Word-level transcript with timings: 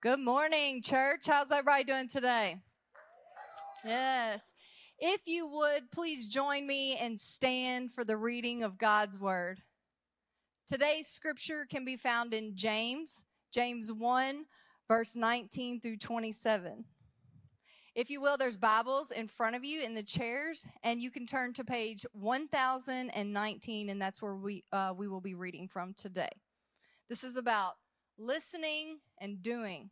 Good 0.00 0.20
morning, 0.20 0.80
church. 0.80 1.26
How's 1.26 1.50
everybody 1.50 1.82
doing 1.82 2.06
today? 2.06 2.58
Yes. 3.84 4.52
If 5.00 5.22
you 5.26 5.48
would, 5.48 5.90
please 5.90 6.28
join 6.28 6.68
me 6.68 6.96
and 6.98 7.20
stand 7.20 7.92
for 7.92 8.04
the 8.04 8.16
reading 8.16 8.62
of 8.62 8.78
God's 8.78 9.18
word. 9.18 9.58
Today's 10.68 11.08
scripture 11.08 11.66
can 11.68 11.84
be 11.84 11.96
found 11.96 12.32
in 12.32 12.54
James, 12.54 13.24
James 13.52 13.92
1, 13.92 14.44
verse 14.86 15.16
19 15.16 15.80
through 15.80 15.96
27. 15.96 16.84
If 17.96 18.08
you 18.08 18.20
will, 18.20 18.36
there's 18.36 18.56
Bibles 18.56 19.10
in 19.10 19.26
front 19.26 19.56
of 19.56 19.64
you 19.64 19.82
in 19.82 19.94
the 19.94 20.04
chairs, 20.04 20.64
and 20.84 21.02
you 21.02 21.10
can 21.10 21.26
turn 21.26 21.52
to 21.54 21.64
page 21.64 22.06
1019, 22.12 23.88
and 23.88 24.00
that's 24.00 24.22
where 24.22 24.36
we, 24.36 24.62
uh, 24.70 24.94
we 24.96 25.08
will 25.08 25.20
be 25.20 25.34
reading 25.34 25.66
from 25.66 25.92
today. 25.94 26.30
This 27.08 27.24
is 27.24 27.36
about 27.36 27.72
listening 28.18 28.98
and 29.18 29.42
doing. 29.42 29.90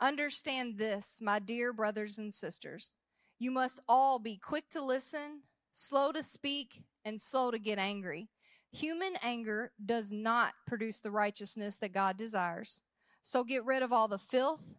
Understand 0.00 0.76
this, 0.76 1.20
my 1.22 1.38
dear 1.38 1.72
brothers 1.72 2.18
and 2.18 2.34
sisters. 2.34 2.94
You 3.38 3.50
must 3.50 3.80
all 3.88 4.18
be 4.18 4.36
quick 4.36 4.68
to 4.70 4.82
listen, 4.82 5.42
slow 5.72 6.12
to 6.12 6.22
speak, 6.22 6.82
and 7.04 7.20
slow 7.20 7.50
to 7.50 7.58
get 7.58 7.78
angry. 7.78 8.28
Human 8.72 9.12
anger 9.22 9.72
does 9.84 10.12
not 10.12 10.54
produce 10.66 11.00
the 11.00 11.10
righteousness 11.10 11.76
that 11.76 11.92
God 11.92 12.16
desires. 12.16 12.80
So 13.22 13.44
get 13.44 13.64
rid 13.64 13.82
of 13.82 13.92
all 13.92 14.08
the 14.08 14.18
filth 14.18 14.74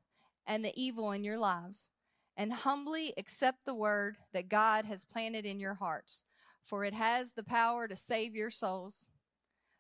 and 0.46 0.64
the 0.64 0.74
evil 0.76 1.12
in 1.12 1.24
your 1.24 1.38
lives 1.38 1.90
and 2.36 2.54
humbly 2.54 3.14
accept 3.18 3.66
the 3.66 3.74
word 3.74 4.18
that 4.34 4.50
God 4.50 4.86
has 4.86 5.06
planted 5.06 5.46
in 5.46 5.60
your 5.60 5.74
hearts, 5.74 6.24
for 6.62 6.84
it 6.84 6.94
has 6.94 7.32
the 7.32 7.44
power 7.44 7.88
to 7.88 7.96
save 7.96 8.36
your 8.36 8.52
souls. 8.52 9.08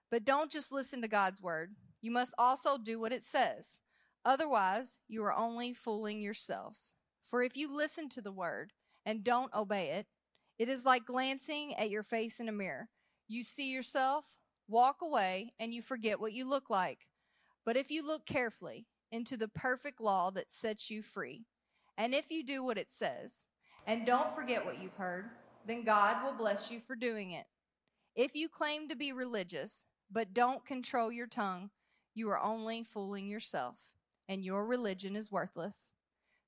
But 0.09 0.25
don't 0.25 0.49
just 0.49 0.71
listen 0.71 1.01
to 1.01 1.07
God's 1.07 1.41
word. 1.41 1.75
You 2.01 2.11
must 2.11 2.33
also 2.37 2.77
do 2.77 2.99
what 2.99 3.13
it 3.13 3.25
says. 3.25 3.79
Otherwise, 4.25 4.99
you 5.07 5.23
are 5.23 5.33
only 5.33 5.73
fooling 5.73 6.21
yourselves. 6.21 6.93
For 7.23 7.43
if 7.43 7.57
you 7.57 7.73
listen 7.73 8.09
to 8.09 8.21
the 8.21 8.31
word 8.31 8.73
and 9.05 9.23
don't 9.23 9.53
obey 9.53 9.91
it, 9.91 10.07
it 10.59 10.69
is 10.69 10.85
like 10.85 11.05
glancing 11.05 11.73
at 11.75 11.89
your 11.89 12.03
face 12.03 12.39
in 12.39 12.49
a 12.49 12.53
mirror. 12.53 12.89
You 13.27 13.43
see 13.43 13.71
yourself, 13.71 14.39
walk 14.67 14.97
away, 15.01 15.53
and 15.59 15.73
you 15.73 15.81
forget 15.81 16.19
what 16.19 16.33
you 16.33 16.45
look 16.45 16.69
like. 16.69 17.07
But 17.65 17.77
if 17.77 17.91
you 17.91 18.05
look 18.05 18.25
carefully 18.25 18.87
into 19.11 19.37
the 19.37 19.49
perfect 19.49 19.99
law 19.99 20.31
that 20.31 20.51
sets 20.51 20.89
you 20.89 21.01
free, 21.01 21.45
and 21.97 22.13
if 22.13 22.31
you 22.31 22.43
do 22.43 22.63
what 22.63 22.77
it 22.77 22.91
says, 22.91 23.47
and 23.85 24.05
don't 24.05 24.33
forget 24.33 24.65
what 24.65 24.81
you've 24.81 24.97
heard, 24.97 25.29
then 25.65 25.83
God 25.83 26.23
will 26.23 26.33
bless 26.33 26.71
you 26.71 26.79
for 26.79 26.95
doing 26.95 27.31
it. 27.31 27.45
If 28.15 28.35
you 28.35 28.49
claim 28.49 28.87
to 28.89 28.95
be 28.95 29.13
religious, 29.13 29.85
but 30.11 30.33
don't 30.33 30.65
control 30.65 31.11
your 31.11 31.27
tongue, 31.27 31.69
you 32.17 32.29
are 32.29 32.43
only 32.43 32.83
fooling 32.83 33.27
yourself, 33.27 33.91
and 34.27 34.43
your 34.43 34.65
religion 34.65 35.15
is 35.15 35.31
worthless. 35.31 35.91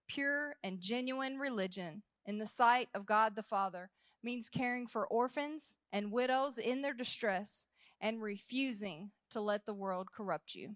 Pure 0.07 0.55
and 0.63 0.81
genuine 0.81 1.37
religion 1.37 2.01
in 2.25 2.39
the 2.39 2.47
sight 2.47 2.89
of 2.95 3.05
God 3.05 3.35
the 3.35 3.43
Father 3.43 3.91
means 4.23 4.49
caring 4.49 4.87
for 4.87 5.05
orphans 5.05 5.77
and 5.93 6.11
widows 6.11 6.57
in 6.57 6.81
their 6.81 6.95
distress 6.95 7.67
and 8.01 8.19
refusing 8.19 9.11
to 9.29 9.39
let 9.39 9.67
the 9.67 9.73
world 9.75 10.07
corrupt 10.11 10.55
you. 10.55 10.75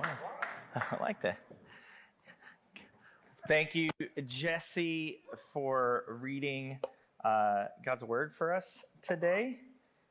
I 0.76 0.96
like 1.00 1.20
that. 1.22 1.38
Thank 3.48 3.74
you, 3.74 3.88
Jesse, 4.24 5.22
for 5.52 6.04
reading 6.06 6.78
uh, 7.24 7.64
God's 7.84 8.04
word 8.04 8.32
for 8.32 8.54
us 8.54 8.84
today. 9.02 9.58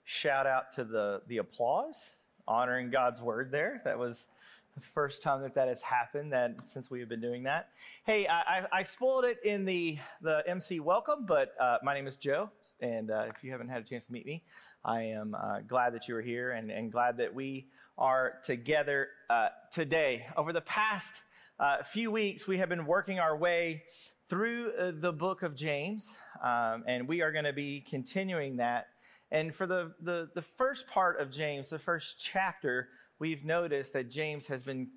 Shout 0.09 0.47
out 0.47 0.72
to 0.75 0.86
the, 0.86 1.22
the 1.27 1.39
applause, 1.39 2.11
honoring 2.47 2.91
God's 2.91 3.22
word 3.22 3.52
there. 3.52 3.81
That 3.83 4.00
was 4.00 4.27
the 4.73 4.80
first 4.80 5.22
time 5.22 5.41
that 5.41 5.55
that 5.55 5.67
has 5.67 5.81
happened 5.81 6.31
that 6.31 6.55
since 6.64 6.89
we 6.89 7.02
have 7.02 7.09
been 7.09 7.19
doing 7.19 7.44
that. 7.44 7.72
Hey, 8.05 8.25
I, 8.25 8.65
I 8.71 8.83
spoiled 8.83 9.26
it 9.26 9.37
in 9.43 9.65
the, 9.65 9.98
the 10.21 10.45
MC 10.48 10.80
welcome, 10.80 11.26
but 11.26 11.54
uh, 11.59 11.80
my 11.83 11.93
name 11.93 12.08
is 12.08 12.15
Joe, 12.15 12.49
and 12.80 13.11
uh, 13.11 13.26
if 13.27 13.43
you 13.43 13.52
haven't 13.52 13.67
had 13.67 13.81
a 13.81 13.83
chance 13.83 14.05
to 14.05 14.14
meet 14.14 14.26
me, 14.26 14.43
I 14.86 15.02
am 15.02 15.36
uh, 15.36 15.59
glad 15.67 15.93
that 15.93 16.08
you 16.08 16.15
are 16.15 16.21
here 16.21 16.52
and, 16.52 16.71
and 16.71 16.89
glad 16.89 17.17
that 17.17 17.36
we 17.36 17.67
are 17.98 18.36
together 18.45 19.10
uh, 19.30 19.49
today. 19.73 20.26
Over 20.37 20.54
the 20.54 20.61
past 20.61 21.15
uh, 21.60 21.83
few 21.83 22.11
weeks, 22.11 22.48
we 22.48 22.60
have 22.60 22.70
been 22.70 22.86
working 22.86 23.20
our 23.20 23.36
way 23.36 23.83
through 24.30 24.71
uh, 24.71 24.93
the 24.95 25.11
book 25.11 25.43
of 25.43 25.54
James, 25.54 26.15
um, 26.42 26.86
and 26.87 27.10
we 27.10 27.21
are 27.21 27.33
going 27.33 27.43
to 27.43 27.52
be 27.52 27.81
continuing 27.81 28.55
that. 28.55 28.87
And 29.32 29.54
for 29.54 29.67
the, 29.67 29.93
the, 30.02 30.30
the, 30.36 30.42
first 30.42 30.88
part 30.88 31.20
of 31.20 31.30
James, 31.30 31.70
the 31.70 31.80
first 31.80 32.17
chapter, 32.20 32.89
we've 33.20 33.43
noticed 33.43 33.92
that 33.93 34.10
James 34.10 34.45
has 34.45 34.64
been, 34.64 34.88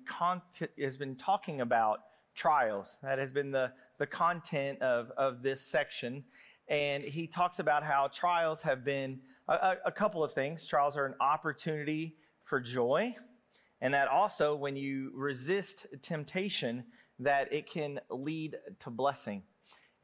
has 0.79 0.97
been 0.97 1.15
talking 1.15 1.61
about 1.61 1.99
trials. 2.33 2.97
That 3.03 3.19
has 3.19 3.33
been 3.33 3.51
the, 3.51 3.73
the 3.97 4.07
content 4.07 4.81
of, 4.81 5.11
of 5.17 5.43
this 5.43 5.61
section. 5.61 6.23
And 6.69 7.03
he 7.03 7.27
talks 7.27 7.59
about 7.59 7.83
how 7.83 8.07
trials 8.07 8.61
have 8.61 8.85
been 8.85 9.19
a, 9.49 9.75
a 9.85 9.91
couple 9.91 10.23
of 10.23 10.33
things. 10.33 10.65
Trials 10.65 10.95
are 10.95 11.05
an 11.05 11.15
opportunity 11.19 12.15
for 12.43 12.59
joy, 12.59 13.15
and 13.81 13.93
that 13.93 14.07
also 14.07 14.55
when 14.55 14.75
you 14.75 15.11
resist 15.15 15.87
temptation, 16.01 16.83
that 17.19 17.51
it 17.53 17.69
can 17.69 17.99
lead 18.09 18.57
to 18.79 18.89
blessing. 18.89 19.43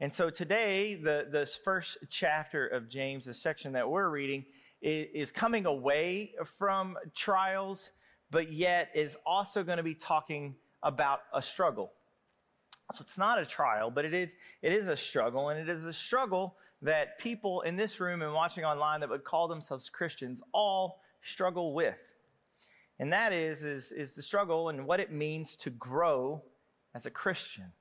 And 0.00 0.14
so 0.14 0.30
today, 0.30 0.94
the 0.94 1.26
this 1.30 1.56
first 1.56 1.98
chapter 2.08 2.66
of 2.68 2.88
James, 2.88 3.24
the 3.24 3.34
section 3.34 3.72
that 3.72 3.88
we're 3.88 4.08
reading, 4.08 4.44
is, 4.80 5.08
is 5.12 5.32
coming 5.32 5.66
away 5.66 6.34
from 6.44 6.96
trials, 7.14 7.90
but 8.30 8.52
yet 8.52 8.90
is 8.94 9.16
also 9.26 9.64
going 9.64 9.78
to 9.78 9.82
be 9.82 9.94
talking 9.94 10.54
about 10.84 11.20
a 11.34 11.42
struggle. 11.42 11.92
So 12.94 13.02
it's 13.02 13.18
not 13.18 13.40
a 13.40 13.44
trial, 13.44 13.90
but 13.90 14.04
it 14.04 14.14
is, 14.14 14.30
it 14.62 14.72
is 14.72 14.86
a 14.86 14.96
struggle, 14.96 15.48
and 15.48 15.60
it 15.60 15.68
is 15.68 15.84
a 15.84 15.92
struggle 15.92 16.56
that 16.80 17.18
people 17.18 17.62
in 17.62 17.76
this 17.76 17.98
room 17.98 18.22
and 18.22 18.32
watching 18.32 18.64
online 18.64 19.00
that 19.00 19.10
would 19.10 19.24
call 19.24 19.48
themselves 19.48 19.88
Christians 19.88 20.40
all 20.52 21.02
struggle 21.22 21.74
with. 21.74 21.98
And 23.00 23.12
that 23.12 23.32
is, 23.32 23.64
is, 23.64 23.92
is 23.92 24.12
the 24.14 24.22
struggle 24.22 24.68
and 24.68 24.86
what 24.86 25.00
it 25.00 25.12
means 25.12 25.56
to 25.56 25.70
grow 25.70 26.42
as 26.94 27.04
a 27.04 27.10
Christian. 27.10 27.72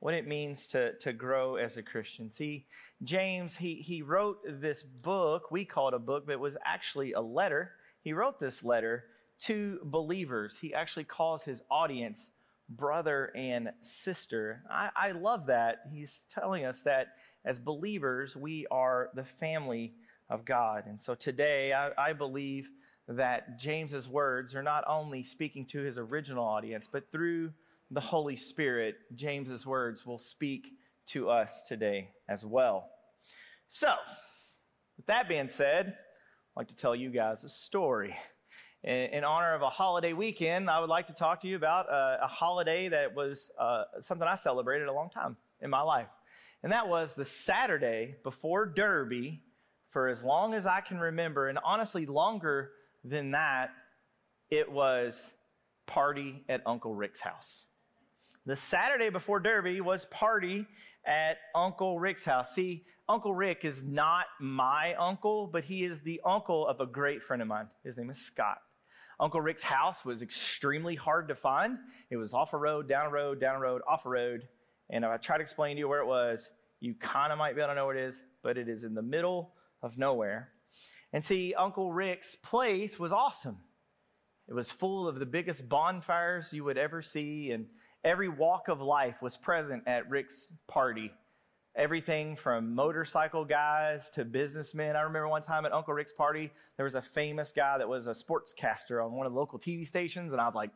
What 0.00 0.14
it 0.14 0.28
means 0.28 0.66
to, 0.68 0.94
to 0.98 1.12
grow 1.12 1.56
as 1.56 1.76
a 1.76 1.82
Christian. 1.82 2.30
See, 2.30 2.66
James, 3.02 3.56
he, 3.56 3.74
he 3.74 4.02
wrote 4.02 4.38
this 4.46 4.82
book, 4.82 5.50
we 5.50 5.64
call 5.64 5.88
it 5.88 5.94
a 5.94 5.98
book, 5.98 6.24
but 6.26 6.32
it 6.32 6.40
was 6.40 6.56
actually 6.64 7.12
a 7.12 7.20
letter. 7.20 7.72
He 8.02 8.12
wrote 8.12 8.38
this 8.38 8.62
letter 8.62 9.04
to 9.40 9.80
believers. 9.82 10.58
He 10.60 10.72
actually 10.72 11.04
calls 11.04 11.42
his 11.42 11.62
audience 11.70 12.28
brother 12.68 13.32
and 13.34 13.70
sister. 13.80 14.62
I, 14.70 14.90
I 14.94 15.10
love 15.12 15.46
that. 15.46 15.80
He's 15.92 16.26
telling 16.32 16.64
us 16.64 16.82
that 16.82 17.08
as 17.44 17.58
believers, 17.58 18.36
we 18.36 18.66
are 18.70 19.10
the 19.14 19.24
family 19.24 19.94
of 20.28 20.44
God. 20.44 20.84
And 20.86 21.02
so 21.02 21.14
today, 21.14 21.72
I, 21.72 21.90
I 21.96 22.12
believe 22.12 22.68
that 23.08 23.58
James's 23.58 24.08
words 24.08 24.54
are 24.54 24.62
not 24.62 24.84
only 24.86 25.22
speaking 25.22 25.64
to 25.66 25.80
his 25.80 25.96
original 25.96 26.44
audience, 26.44 26.86
but 26.90 27.10
through 27.10 27.52
the 27.90 28.00
Holy 28.00 28.36
Spirit, 28.36 28.96
James's 29.14 29.66
words 29.66 30.04
will 30.04 30.18
speak 30.18 30.68
to 31.08 31.30
us 31.30 31.62
today 31.66 32.10
as 32.28 32.44
well. 32.44 32.88
So, 33.68 33.94
with 34.96 35.06
that 35.06 35.28
being 35.28 35.48
said, 35.48 35.86
I'd 35.88 36.60
like 36.60 36.68
to 36.68 36.76
tell 36.76 36.94
you 36.94 37.10
guys 37.10 37.44
a 37.44 37.48
story. 37.48 38.16
In, 38.84 39.10
in 39.10 39.24
honor 39.24 39.54
of 39.54 39.62
a 39.62 39.70
holiday 39.70 40.12
weekend, 40.12 40.70
I 40.70 40.80
would 40.80 40.90
like 40.90 41.06
to 41.08 41.12
talk 41.14 41.40
to 41.42 41.48
you 41.48 41.56
about 41.56 41.88
a, 41.88 42.24
a 42.24 42.26
holiday 42.26 42.88
that 42.88 43.14
was 43.14 43.50
uh, 43.58 43.84
something 44.00 44.26
I 44.26 44.34
celebrated 44.34 44.88
a 44.88 44.92
long 44.92 45.10
time 45.10 45.36
in 45.60 45.70
my 45.70 45.82
life. 45.82 46.08
And 46.62 46.72
that 46.72 46.88
was 46.88 47.14
the 47.14 47.24
Saturday 47.24 48.16
before 48.22 48.66
Derby 48.66 49.42
for 49.90 50.08
as 50.08 50.22
long 50.22 50.54
as 50.54 50.66
I 50.66 50.80
can 50.80 50.98
remember, 50.98 51.48
and 51.48 51.58
honestly, 51.64 52.04
longer 52.06 52.72
than 53.04 53.30
that, 53.30 53.70
it 54.50 54.70
was 54.70 55.32
party 55.86 56.44
at 56.48 56.62
Uncle 56.66 56.94
Rick's 56.94 57.20
house. 57.20 57.64
The 58.48 58.56
Saturday 58.56 59.10
before 59.10 59.40
Derby 59.40 59.82
was 59.82 60.06
party 60.06 60.66
at 61.04 61.36
Uncle 61.54 62.00
Rick's 62.00 62.24
house. 62.24 62.54
See, 62.54 62.86
Uncle 63.06 63.34
Rick 63.34 63.62
is 63.62 63.82
not 63.82 64.24
my 64.40 64.94
uncle, 64.94 65.46
but 65.46 65.64
he 65.64 65.84
is 65.84 66.00
the 66.00 66.22
uncle 66.24 66.66
of 66.66 66.80
a 66.80 66.86
great 66.86 67.22
friend 67.22 67.42
of 67.42 67.48
mine. 67.48 67.66
His 67.84 67.98
name 67.98 68.08
is 68.08 68.16
Scott. 68.16 68.56
Uncle 69.20 69.42
Rick's 69.42 69.62
house 69.62 70.02
was 70.02 70.22
extremely 70.22 70.94
hard 70.94 71.28
to 71.28 71.34
find. 71.34 71.76
It 72.08 72.16
was 72.16 72.32
off 72.32 72.54
a 72.54 72.56
road, 72.56 72.88
down 72.88 73.04
a 73.04 73.10
road, 73.10 73.38
down 73.38 73.56
a 73.56 73.60
road, 73.60 73.82
off 73.86 74.06
a 74.06 74.08
road. 74.08 74.48
And 74.88 75.04
if 75.04 75.10
I 75.10 75.18
try 75.18 75.36
to 75.36 75.42
explain 75.42 75.76
to 75.76 75.80
you 75.80 75.88
where 75.88 76.00
it 76.00 76.06
was, 76.06 76.48
you 76.80 76.94
kind 76.94 77.32
of 77.32 77.38
might 77.38 77.54
be 77.54 77.60
able 77.60 77.72
to 77.72 77.74
know 77.74 77.84
where 77.84 77.98
it 77.98 78.08
is, 78.08 78.18
but 78.42 78.56
it 78.56 78.66
is 78.66 78.82
in 78.82 78.94
the 78.94 79.02
middle 79.02 79.52
of 79.82 79.98
nowhere. 79.98 80.52
And 81.12 81.22
see, 81.22 81.52
Uncle 81.52 81.92
Rick's 81.92 82.34
place 82.34 82.98
was 82.98 83.12
awesome. 83.12 83.58
It 84.48 84.54
was 84.54 84.70
full 84.70 85.06
of 85.06 85.18
the 85.18 85.26
biggest 85.26 85.68
bonfires 85.68 86.54
you 86.54 86.64
would 86.64 86.78
ever 86.78 87.02
see, 87.02 87.50
and 87.50 87.66
every 88.04 88.28
walk 88.28 88.68
of 88.68 88.80
life 88.80 89.20
was 89.22 89.36
present 89.36 89.82
at 89.86 90.08
Rick's 90.08 90.52
party. 90.66 91.12
everything 91.76 92.34
from 92.34 92.74
motorcycle 92.74 93.44
guys 93.44 94.10
to 94.10 94.24
businessmen. 94.24 94.96
I 94.96 95.02
remember 95.02 95.28
one 95.28 95.42
time 95.42 95.64
at 95.64 95.72
Uncle 95.72 95.94
Rick's 95.94 96.12
party, 96.12 96.50
there 96.76 96.84
was 96.84 96.96
a 96.96 97.02
famous 97.02 97.52
guy 97.52 97.78
that 97.78 97.88
was 97.88 98.08
a 98.08 98.10
sportscaster 98.10 99.04
on 99.04 99.12
one 99.12 99.26
of 99.26 99.32
the 99.32 99.38
local 99.38 99.60
TV 99.60 99.86
stations, 99.86 100.32
and 100.32 100.40
I 100.40 100.46
was 100.46 100.56
like, 100.56 100.70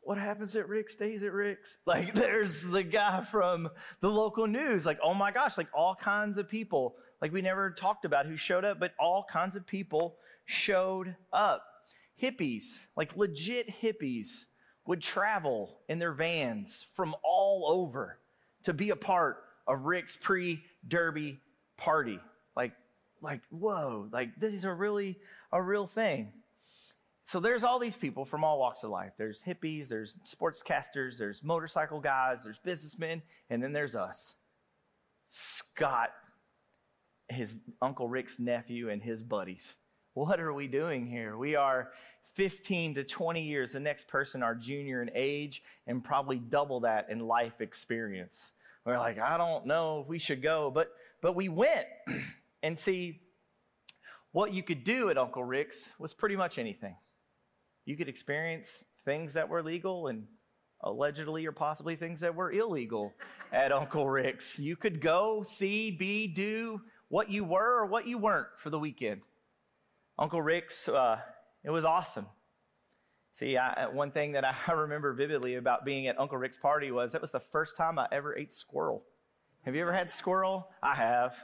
what 0.00 0.16
happens 0.16 0.56
at 0.56 0.66
Rick's 0.68 0.94
stays 0.94 1.22
at 1.22 1.32
Rick's. 1.32 1.76
Like, 1.86 2.14
there's 2.14 2.62
the 2.62 2.82
guy 2.82 3.20
from 3.22 3.68
the 4.00 4.08
local 4.08 4.46
news. 4.46 4.86
Like, 4.86 4.98
oh 5.02 5.12
my 5.12 5.30
gosh, 5.30 5.58
like 5.58 5.68
all 5.74 5.94
kinds 5.94 6.38
of 6.38 6.48
people. 6.48 6.96
Like, 7.20 7.32
we 7.32 7.42
never 7.42 7.70
talked 7.70 8.06
about 8.06 8.24
who 8.24 8.36
showed 8.38 8.64
up, 8.64 8.80
but 8.80 8.92
all 8.98 9.26
kinds 9.30 9.56
of 9.56 9.66
people 9.66 10.16
showed 10.46 11.14
up. 11.32 11.62
Hippies, 12.22 12.78
like 12.96 13.14
legit 13.16 13.68
hippies, 13.68 14.44
would 14.88 15.02
travel 15.02 15.76
in 15.90 15.98
their 15.98 16.12
vans 16.12 16.86
from 16.94 17.14
all 17.22 17.66
over 17.68 18.18
to 18.62 18.72
be 18.72 18.88
a 18.88 18.96
part 18.96 19.36
of 19.66 19.84
Rick's 19.84 20.16
pre 20.16 20.64
derby 20.88 21.38
party. 21.76 22.18
Like, 22.56 22.72
like, 23.20 23.42
whoa, 23.50 24.08
like 24.10 24.30
this 24.40 24.54
is 24.54 24.64
a 24.64 24.72
really 24.72 25.18
a 25.52 25.62
real 25.62 25.86
thing. 25.86 26.32
So 27.24 27.38
there's 27.38 27.64
all 27.64 27.78
these 27.78 27.98
people 27.98 28.24
from 28.24 28.42
all 28.42 28.58
walks 28.58 28.82
of 28.82 28.88
life. 28.88 29.12
There's 29.18 29.42
hippies, 29.42 29.88
there's 29.88 30.14
sportscasters, 30.26 31.18
there's 31.18 31.44
motorcycle 31.44 32.00
guys, 32.00 32.42
there's 32.42 32.58
businessmen, 32.58 33.20
and 33.50 33.62
then 33.62 33.74
there's 33.74 33.94
us. 33.94 34.36
Scott, 35.26 36.08
his 37.28 37.58
Uncle 37.82 38.08
Rick's 38.08 38.38
nephew, 38.38 38.88
and 38.88 39.02
his 39.02 39.22
buddies. 39.22 39.74
What 40.18 40.40
are 40.40 40.52
we 40.52 40.66
doing 40.66 41.06
here? 41.06 41.38
We 41.38 41.54
are 41.54 41.92
15 42.34 42.96
to 42.96 43.04
20 43.04 43.40
years, 43.40 43.70
the 43.70 43.78
next 43.78 44.08
person 44.08 44.42
our 44.42 44.56
junior 44.56 45.00
in 45.00 45.10
age, 45.14 45.62
and 45.86 46.02
probably 46.02 46.40
double 46.40 46.80
that 46.80 47.08
in 47.08 47.20
life 47.20 47.60
experience. 47.60 48.50
We're 48.84 48.98
like, 48.98 49.20
I 49.20 49.38
don't 49.38 49.64
know 49.66 50.00
if 50.00 50.08
we 50.08 50.18
should 50.18 50.42
go, 50.42 50.72
but 50.74 50.90
but 51.22 51.36
we 51.36 51.48
went. 51.48 51.86
and 52.64 52.76
see, 52.76 53.20
what 54.32 54.52
you 54.52 54.64
could 54.64 54.82
do 54.82 55.08
at 55.08 55.16
Uncle 55.16 55.44
Rick's 55.44 55.88
was 56.00 56.14
pretty 56.14 56.34
much 56.34 56.58
anything. 56.58 56.96
You 57.84 57.96
could 57.96 58.08
experience 58.08 58.82
things 59.04 59.34
that 59.34 59.48
were 59.48 59.62
legal 59.62 60.08
and 60.08 60.26
allegedly 60.80 61.46
or 61.46 61.52
possibly 61.52 61.94
things 61.94 62.18
that 62.20 62.34
were 62.34 62.50
illegal 62.50 63.12
at 63.52 63.70
Uncle 63.70 64.10
Rick's. 64.10 64.58
You 64.58 64.74
could 64.74 65.00
go, 65.00 65.44
see, 65.44 65.92
be, 65.92 66.26
do 66.26 66.80
what 67.08 67.30
you 67.30 67.44
were 67.44 67.82
or 67.82 67.86
what 67.86 68.08
you 68.08 68.18
weren't 68.18 68.48
for 68.56 68.70
the 68.70 68.80
weekend. 68.80 69.20
Uncle 70.18 70.42
Rick's, 70.42 70.88
uh, 70.88 71.20
it 71.62 71.70
was 71.70 71.84
awesome. 71.84 72.26
See, 73.32 73.56
I, 73.56 73.86
one 73.86 74.10
thing 74.10 74.32
that 74.32 74.44
I 74.68 74.72
remember 74.72 75.12
vividly 75.12 75.54
about 75.54 75.84
being 75.84 76.08
at 76.08 76.18
Uncle 76.18 76.38
Rick's 76.38 76.56
party 76.56 76.90
was 76.90 77.12
that 77.12 77.22
was 77.22 77.30
the 77.30 77.40
first 77.40 77.76
time 77.76 77.98
I 77.98 78.08
ever 78.10 78.36
ate 78.36 78.52
squirrel. 78.52 79.04
Have 79.64 79.74
you 79.74 79.82
ever 79.82 79.92
had 79.92 80.10
squirrel? 80.10 80.68
I 80.82 80.94
have. 80.94 81.36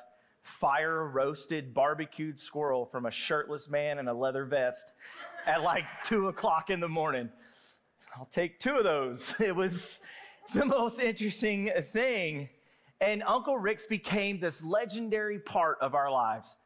Fire 0.42 1.06
roasted, 1.08 1.72
barbecued 1.72 2.38
squirrel 2.38 2.84
from 2.84 3.06
a 3.06 3.10
shirtless 3.10 3.68
man 3.68 3.98
in 3.98 4.08
a 4.08 4.14
leather 4.14 4.44
vest 4.44 4.84
at 5.46 5.62
like 5.62 5.84
two 6.04 6.28
o'clock 6.28 6.68
in 6.68 6.80
the 6.80 6.88
morning. 6.88 7.30
I'll 8.16 8.26
take 8.26 8.58
two 8.58 8.74
of 8.74 8.84
those. 8.84 9.34
It 9.40 9.54
was 9.54 10.00
the 10.52 10.66
most 10.66 11.00
interesting 11.00 11.70
thing. 11.92 12.48
And 13.00 13.22
Uncle 13.24 13.58
Rick's 13.58 13.86
became 13.86 14.40
this 14.40 14.64
legendary 14.64 15.38
part 15.38 15.78
of 15.80 15.94
our 15.94 16.10
lives. 16.10 16.56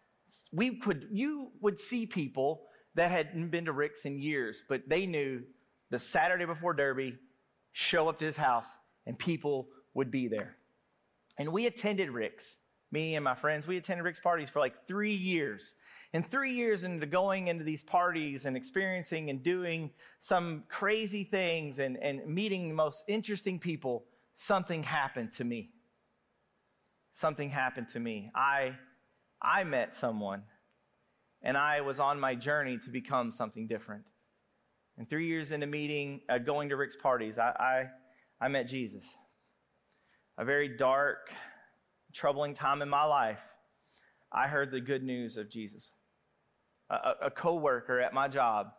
We 0.52 0.76
could, 0.76 1.08
you 1.10 1.50
would 1.60 1.78
see 1.78 2.06
people 2.06 2.62
that 2.94 3.10
hadn't 3.10 3.50
been 3.50 3.66
to 3.66 3.72
Rick's 3.72 4.04
in 4.04 4.18
years, 4.18 4.62
but 4.68 4.88
they 4.88 5.06
knew 5.06 5.42
the 5.90 5.98
Saturday 5.98 6.44
before 6.44 6.74
Derby, 6.74 7.16
show 7.72 8.08
up 8.08 8.18
to 8.18 8.24
his 8.24 8.36
house, 8.36 8.76
and 9.06 9.18
people 9.18 9.68
would 9.94 10.10
be 10.10 10.28
there. 10.28 10.56
And 11.38 11.52
we 11.52 11.66
attended 11.66 12.10
Rick's, 12.10 12.56
me 12.90 13.14
and 13.14 13.24
my 13.24 13.34
friends, 13.34 13.66
we 13.66 13.76
attended 13.76 14.04
Rick's 14.04 14.20
parties 14.20 14.50
for 14.50 14.58
like 14.58 14.86
three 14.86 15.14
years. 15.14 15.74
And 16.14 16.24
three 16.24 16.52
years 16.54 16.84
into 16.84 17.06
going 17.06 17.48
into 17.48 17.64
these 17.64 17.82
parties 17.82 18.46
and 18.46 18.56
experiencing 18.56 19.28
and 19.28 19.42
doing 19.42 19.90
some 20.20 20.64
crazy 20.68 21.22
things 21.24 21.78
and, 21.78 21.98
and 21.98 22.26
meeting 22.26 22.68
the 22.68 22.74
most 22.74 23.04
interesting 23.08 23.58
people, 23.58 24.04
something 24.34 24.82
happened 24.82 25.32
to 25.32 25.44
me. 25.44 25.70
Something 27.12 27.50
happened 27.50 27.88
to 27.92 28.00
me. 28.00 28.30
I, 28.34 28.76
I 29.40 29.64
met 29.64 29.94
someone 29.94 30.42
and 31.42 31.56
I 31.56 31.80
was 31.80 32.00
on 32.00 32.18
my 32.18 32.34
journey 32.34 32.78
to 32.84 32.90
become 32.90 33.30
something 33.30 33.66
different. 33.66 34.04
And 34.96 35.08
three 35.08 35.28
years 35.28 35.52
into 35.52 35.66
meeting, 35.66 36.22
uh, 36.28 36.38
going 36.38 36.70
to 36.70 36.76
Rick's 36.76 36.96
parties, 36.96 37.38
I, 37.38 37.50
I, 38.40 38.44
I 38.44 38.48
met 38.48 38.66
Jesus. 38.66 39.04
A 40.36 40.44
very 40.44 40.76
dark, 40.76 41.30
troubling 42.12 42.54
time 42.54 42.82
in 42.82 42.88
my 42.88 43.04
life, 43.04 43.40
I 44.32 44.48
heard 44.48 44.70
the 44.70 44.80
good 44.80 45.04
news 45.04 45.36
of 45.36 45.48
Jesus. 45.48 45.92
A, 46.90 47.12
a 47.22 47.30
coworker 47.30 48.00
at 48.00 48.12
my 48.12 48.28
job 48.28 48.72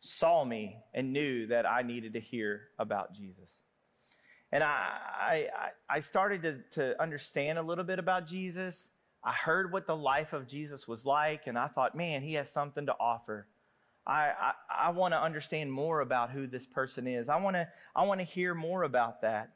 saw 0.00 0.44
me 0.44 0.76
and 0.94 1.12
knew 1.12 1.46
that 1.46 1.64
I 1.64 1.82
needed 1.82 2.12
to 2.12 2.20
hear 2.20 2.68
about 2.78 3.14
Jesus. 3.14 3.58
And 4.52 4.62
I, 4.62 4.90
I, 5.18 5.48
I 5.88 6.00
started 6.00 6.42
to, 6.42 6.80
to 6.80 7.02
understand 7.02 7.58
a 7.58 7.62
little 7.62 7.84
bit 7.84 7.98
about 7.98 8.26
Jesus 8.26 8.88
I 9.26 9.32
heard 9.32 9.72
what 9.72 9.88
the 9.88 9.96
life 9.96 10.32
of 10.32 10.46
Jesus 10.46 10.86
was 10.86 11.04
like, 11.04 11.48
and 11.48 11.58
I 11.58 11.66
thought, 11.66 11.96
man, 11.96 12.22
he 12.22 12.34
has 12.34 12.48
something 12.48 12.86
to 12.86 12.94
offer. 13.00 13.48
I, 14.06 14.30
I, 14.40 14.52
I 14.86 14.90
want 14.90 15.14
to 15.14 15.20
understand 15.20 15.72
more 15.72 16.00
about 16.00 16.30
who 16.30 16.46
this 16.46 16.64
person 16.64 17.08
is. 17.08 17.28
I 17.28 17.40
want 17.40 17.56
to 17.56 17.66
I 17.96 18.06
want 18.06 18.20
to 18.20 18.24
hear 18.24 18.54
more 18.54 18.84
about 18.84 19.22
that. 19.22 19.50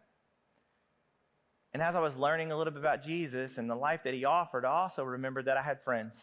And 1.72 1.80
as 1.80 1.94
I 1.94 2.00
was 2.00 2.16
learning 2.16 2.50
a 2.50 2.58
little 2.58 2.72
bit 2.72 2.80
about 2.80 3.04
Jesus 3.04 3.58
and 3.58 3.70
the 3.70 3.76
life 3.76 4.02
that 4.02 4.12
he 4.12 4.24
offered, 4.24 4.64
I 4.64 4.70
also 4.70 5.04
remembered 5.04 5.44
that 5.44 5.56
I 5.56 5.62
had 5.62 5.80
friends 5.84 6.18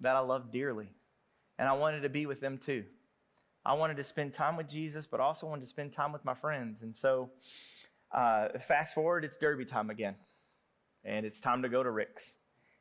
that 0.00 0.16
I 0.16 0.20
loved 0.20 0.50
dearly. 0.50 0.88
And 1.58 1.68
I 1.68 1.74
wanted 1.74 2.00
to 2.00 2.08
be 2.08 2.24
with 2.24 2.40
them 2.40 2.56
too. 2.56 2.84
I 3.62 3.74
wanted 3.74 3.98
to 3.98 4.04
spend 4.04 4.32
time 4.32 4.56
with 4.56 4.70
Jesus, 4.70 5.04
but 5.04 5.20
also 5.20 5.46
wanted 5.46 5.60
to 5.60 5.66
spend 5.66 5.92
time 5.92 6.12
with 6.12 6.24
my 6.24 6.32
friends. 6.32 6.80
And 6.80 6.96
so, 6.96 7.28
uh, 8.10 8.58
fast 8.66 8.94
forward, 8.94 9.22
it's 9.22 9.36
Derby 9.36 9.66
time 9.66 9.90
again. 9.90 10.14
And 11.04 11.26
it's 11.26 11.40
time 11.40 11.60
to 11.60 11.68
go 11.68 11.82
to 11.82 11.90
Rick's 11.90 12.36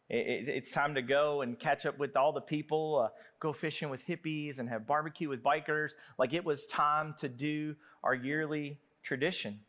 it's 0.10 0.72
time 0.72 0.96
to 0.96 1.02
go 1.02 1.42
and 1.42 1.60
catch 1.60 1.86
up 1.86 2.00
with 2.00 2.18
all 2.18 2.34
the 2.34 2.42
people, 2.42 3.06
uh, 3.06 3.10
go 3.40 3.54
fishing 3.54 3.90
with 3.90 4.06
hippies 4.08 4.58
and 4.58 4.68
have 4.68 4.88
barbecue 4.88 5.30
with 5.30 5.44
bikers. 5.44 5.92
Like 6.18 6.34
it 6.34 6.44
was 6.44 6.66
time 6.66 7.14
to 7.20 7.30
do 7.30 7.76
our 8.04 8.16
yearly 8.16 8.80
tradition. 9.04 9.60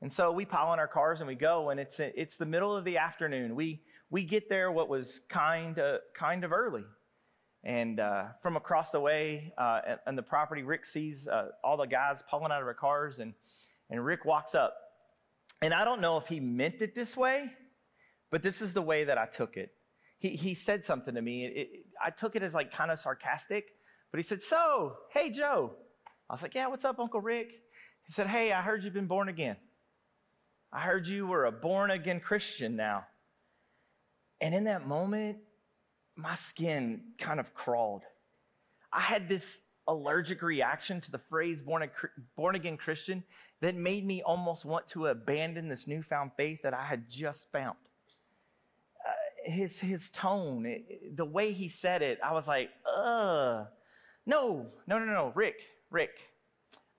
And 0.00 0.12
so 0.12 0.32
we 0.32 0.44
pile 0.44 0.72
in 0.72 0.78
our 0.78 0.88
cars 0.88 1.20
and 1.20 1.28
we 1.28 1.34
go, 1.34 1.70
and 1.70 1.80
it's, 1.80 2.00
it's 2.00 2.36
the 2.36 2.46
middle 2.46 2.76
of 2.76 2.84
the 2.84 2.98
afternoon. 2.98 3.54
We, 3.54 3.82
we 4.10 4.24
get 4.24 4.48
there 4.48 4.70
what 4.70 4.88
was 4.88 5.20
kind 5.28 5.78
of, 5.78 6.00
kind 6.14 6.44
of 6.44 6.52
early. 6.52 6.84
And 7.64 8.00
uh, 8.00 8.24
from 8.40 8.56
across 8.56 8.90
the 8.90 9.00
way 9.00 9.52
uh, 9.56 9.80
on 10.06 10.16
the 10.16 10.22
property, 10.22 10.64
Rick 10.64 10.84
sees 10.84 11.28
uh, 11.28 11.50
all 11.62 11.76
the 11.76 11.86
guys 11.86 12.22
pulling 12.28 12.50
out 12.50 12.60
of 12.60 12.66
their 12.66 12.74
cars, 12.74 13.20
and, 13.20 13.34
and 13.90 14.04
Rick 14.04 14.24
walks 14.24 14.54
up. 14.56 14.74
And 15.60 15.72
I 15.72 15.84
don't 15.84 16.00
know 16.00 16.16
if 16.16 16.26
he 16.26 16.40
meant 16.40 16.82
it 16.82 16.96
this 16.96 17.16
way, 17.16 17.52
but 18.32 18.42
this 18.42 18.62
is 18.62 18.72
the 18.72 18.82
way 18.82 19.04
that 19.04 19.18
I 19.18 19.26
took 19.26 19.56
it. 19.56 19.74
He, 20.18 20.30
he 20.30 20.54
said 20.54 20.84
something 20.84 21.14
to 21.14 21.22
me. 21.22 21.44
It, 21.44 21.52
it, 21.56 21.68
I 22.02 22.10
took 22.10 22.34
it 22.34 22.42
as 22.42 22.54
like 22.54 22.72
kind 22.72 22.90
of 22.90 22.98
sarcastic, 22.98 23.66
but 24.10 24.18
he 24.18 24.24
said, 24.24 24.42
So, 24.42 24.94
hey, 25.12 25.30
Joe. 25.30 25.74
I 26.28 26.32
was 26.32 26.42
like, 26.42 26.54
Yeah, 26.54 26.66
what's 26.68 26.84
up, 26.84 26.98
Uncle 26.98 27.20
Rick? 27.20 27.52
He 28.06 28.12
said, 28.12 28.26
Hey, 28.26 28.50
I 28.52 28.62
heard 28.62 28.82
you've 28.82 28.94
been 28.94 29.06
born 29.06 29.28
again. 29.28 29.56
I 30.72 30.80
heard 30.80 31.06
you 31.06 31.26
were 31.26 31.44
a 31.44 31.52
born 31.52 31.90
again 31.90 32.20
Christian 32.20 32.74
now. 32.74 33.04
And 34.40 34.54
in 34.54 34.64
that 34.64 34.86
moment, 34.86 35.38
my 36.16 36.34
skin 36.34 37.02
kind 37.18 37.38
of 37.38 37.52
crawled. 37.52 38.02
I 38.90 39.00
had 39.00 39.28
this 39.28 39.60
allergic 39.86 40.40
reaction 40.40 41.02
to 41.02 41.10
the 41.10 41.18
phrase 41.18 41.60
born, 41.60 41.88
born 42.34 42.54
again 42.54 42.78
Christian 42.78 43.24
that 43.60 43.76
made 43.76 44.06
me 44.06 44.22
almost 44.22 44.64
want 44.64 44.86
to 44.88 45.08
abandon 45.08 45.68
this 45.68 45.86
newfound 45.86 46.30
faith 46.36 46.60
that 46.62 46.72
I 46.72 46.84
had 46.84 47.10
just 47.10 47.52
found 47.52 47.76
his 49.44 49.78
his 49.78 50.10
tone, 50.10 50.66
it, 50.66 51.16
the 51.16 51.24
way 51.24 51.52
he 51.52 51.68
said 51.68 52.02
it, 52.02 52.18
I 52.22 52.32
was 52.32 52.48
like, 52.48 52.70
uh, 52.86 53.64
no, 54.26 54.66
no, 54.86 54.98
no, 54.98 55.04
no, 55.04 55.32
Rick, 55.34 55.62
Rick. 55.90 56.30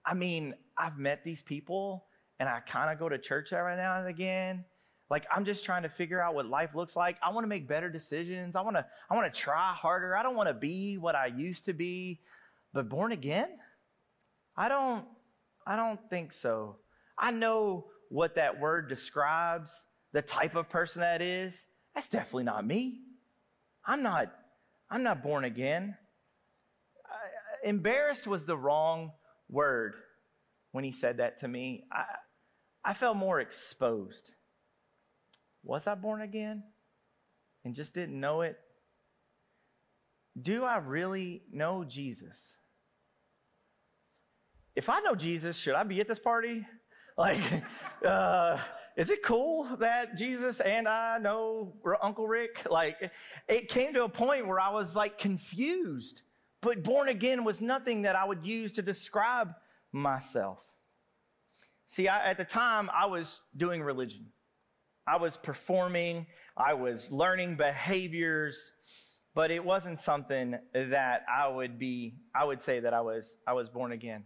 I 0.05 0.13
mean, 0.13 0.53
I've 0.77 0.97
met 0.97 1.23
these 1.23 1.41
people, 1.41 2.05
and 2.39 2.49
I 2.49 2.59
kind 2.59 2.91
of 2.91 2.99
go 2.99 3.07
to 3.09 3.17
church 3.17 3.53
every 3.53 3.75
now 3.75 3.99
and 3.99 4.07
again. 4.07 4.65
Like 5.09 5.27
I'm 5.31 5.45
just 5.45 5.63
trying 5.63 5.83
to 5.83 5.89
figure 5.89 6.19
out 6.19 6.33
what 6.33 6.47
life 6.47 6.73
looks 6.73 6.95
like. 6.95 7.17
I 7.21 7.31
want 7.31 7.43
to 7.43 7.47
make 7.47 7.67
better 7.67 7.89
decisions. 7.89 8.55
I 8.55 8.61
want 8.61 8.77
to 8.77 8.85
I 9.09 9.15
want 9.15 9.31
to 9.31 9.39
try 9.39 9.71
harder. 9.73 10.17
I 10.17 10.23
don't 10.23 10.35
want 10.35 10.49
to 10.49 10.55
be 10.55 10.97
what 10.97 11.15
I 11.15 11.27
used 11.27 11.65
to 11.65 11.73
be. 11.73 12.19
But 12.73 12.89
born 12.89 13.11
again? 13.11 13.49
I 14.57 14.69
don't 14.69 15.05
I 15.67 15.75
don't 15.75 15.99
think 16.09 16.33
so. 16.33 16.77
I 17.15 17.31
know 17.31 17.85
what 18.09 18.35
that 18.35 18.59
word 18.59 18.89
describes, 18.89 19.83
the 20.13 20.21
type 20.21 20.55
of 20.55 20.69
person 20.69 21.01
that 21.01 21.21
is. 21.21 21.63
That's 21.93 22.07
definitely 22.07 22.45
not 22.45 22.65
me. 22.65 22.99
I'm 23.85 24.01
not, 24.01 24.31
I'm 24.89 25.03
not 25.03 25.23
born 25.23 25.43
again. 25.43 25.97
I, 27.05 27.67
embarrassed 27.67 28.27
was 28.27 28.45
the 28.45 28.57
wrong 28.57 29.11
word 29.49 29.95
when 30.71 30.83
he 30.83 30.91
said 30.91 31.17
that 31.17 31.39
to 31.39 31.47
me. 31.47 31.83
I, 31.91 32.03
I 32.83 32.93
felt 32.93 33.17
more 33.17 33.39
exposed. 33.39 34.31
was 35.63 35.87
I 35.87 35.95
born 35.95 36.21
again 36.21 36.63
and 37.63 37.75
just 37.75 37.93
didn't 37.93 38.19
know 38.19 38.41
it? 38.41 38.57
Do 40.39 40.63
I 40.63 40.77
really 40.77 41.43
know 41.51 41.83
Jesus? 41.83 42.55
If 44.75 44.89
I 44.89 44.99
know 45.01 45.13
Jesus, 45.13 45.55
should 45.55 45.75
I 45.75 45.83
be 45.83 46.01
at 46.01 46.07
this 46.07 46.19
party? 46.19 46.65
Like, 47.17 47.41
uh, 48.05 48.57
is 48.95 49.09
it 49.09 49.23
cool 49.23 49.65
that 49.79 50.17
Jesus 50.17 50.59
and 50.59 50.87
I 50.87 51.17
know 51.17 51.73
Uncle 52.01 52.27
Rick? 52.27 52.67
Like, 52.69 53.11
it 53.47 53.67
came 53.69 53.93
to 53.93 54.03
a 54.03 54.09
point 54.09 54.47
where 54.47 54.59
I 54.59 54.69
was 54.71 54.95
like 54.95 55.17
confused, 55.17 56.21
but 56.61 56.83
born 56.83 57.09
again 57.09 57.43
was 57.43 57.61
nothing 57.61 58.03
that 58.03 58.15
I 58.15 58.25
would 58.25 58.45
use 58.45 58.71
to 58.73 58.81
describe 58.81 59.49
myself. 59.91 60.59
See, 61.87 62.07
I, 62.07 62.29
at 62.29 62.37
the 62.37 62.45
time, 62.45 62.89
I 62.93 63.05
was 63.05 63.41
doing 63.55 63.81
religion. 63.83 64.27
I 65.05 65.17
was 65.17 65.35
performing, 65.35 66.27
I 66.55 66.75
was 66.75 67.11
learning 67.11 67.57
behaviors, 67.57 68.71
but 69.35 69.51
it 69.51 69.63
wasn't 69.63 69.99
something 69.99 70.57
that 70.73 71.25
I 71.29 71.47
would 71.47 71.77
be, 71.77 72.15
I 72.33 72.45
would 72.45 72.61
say 72.61 72.79
that 72.79 72.93
I 72.93 73.01
was, 73.01 73.35
I 73.45 73.53
was 73.53 73.69
born 73.69 73.91
again. 73.91 74.23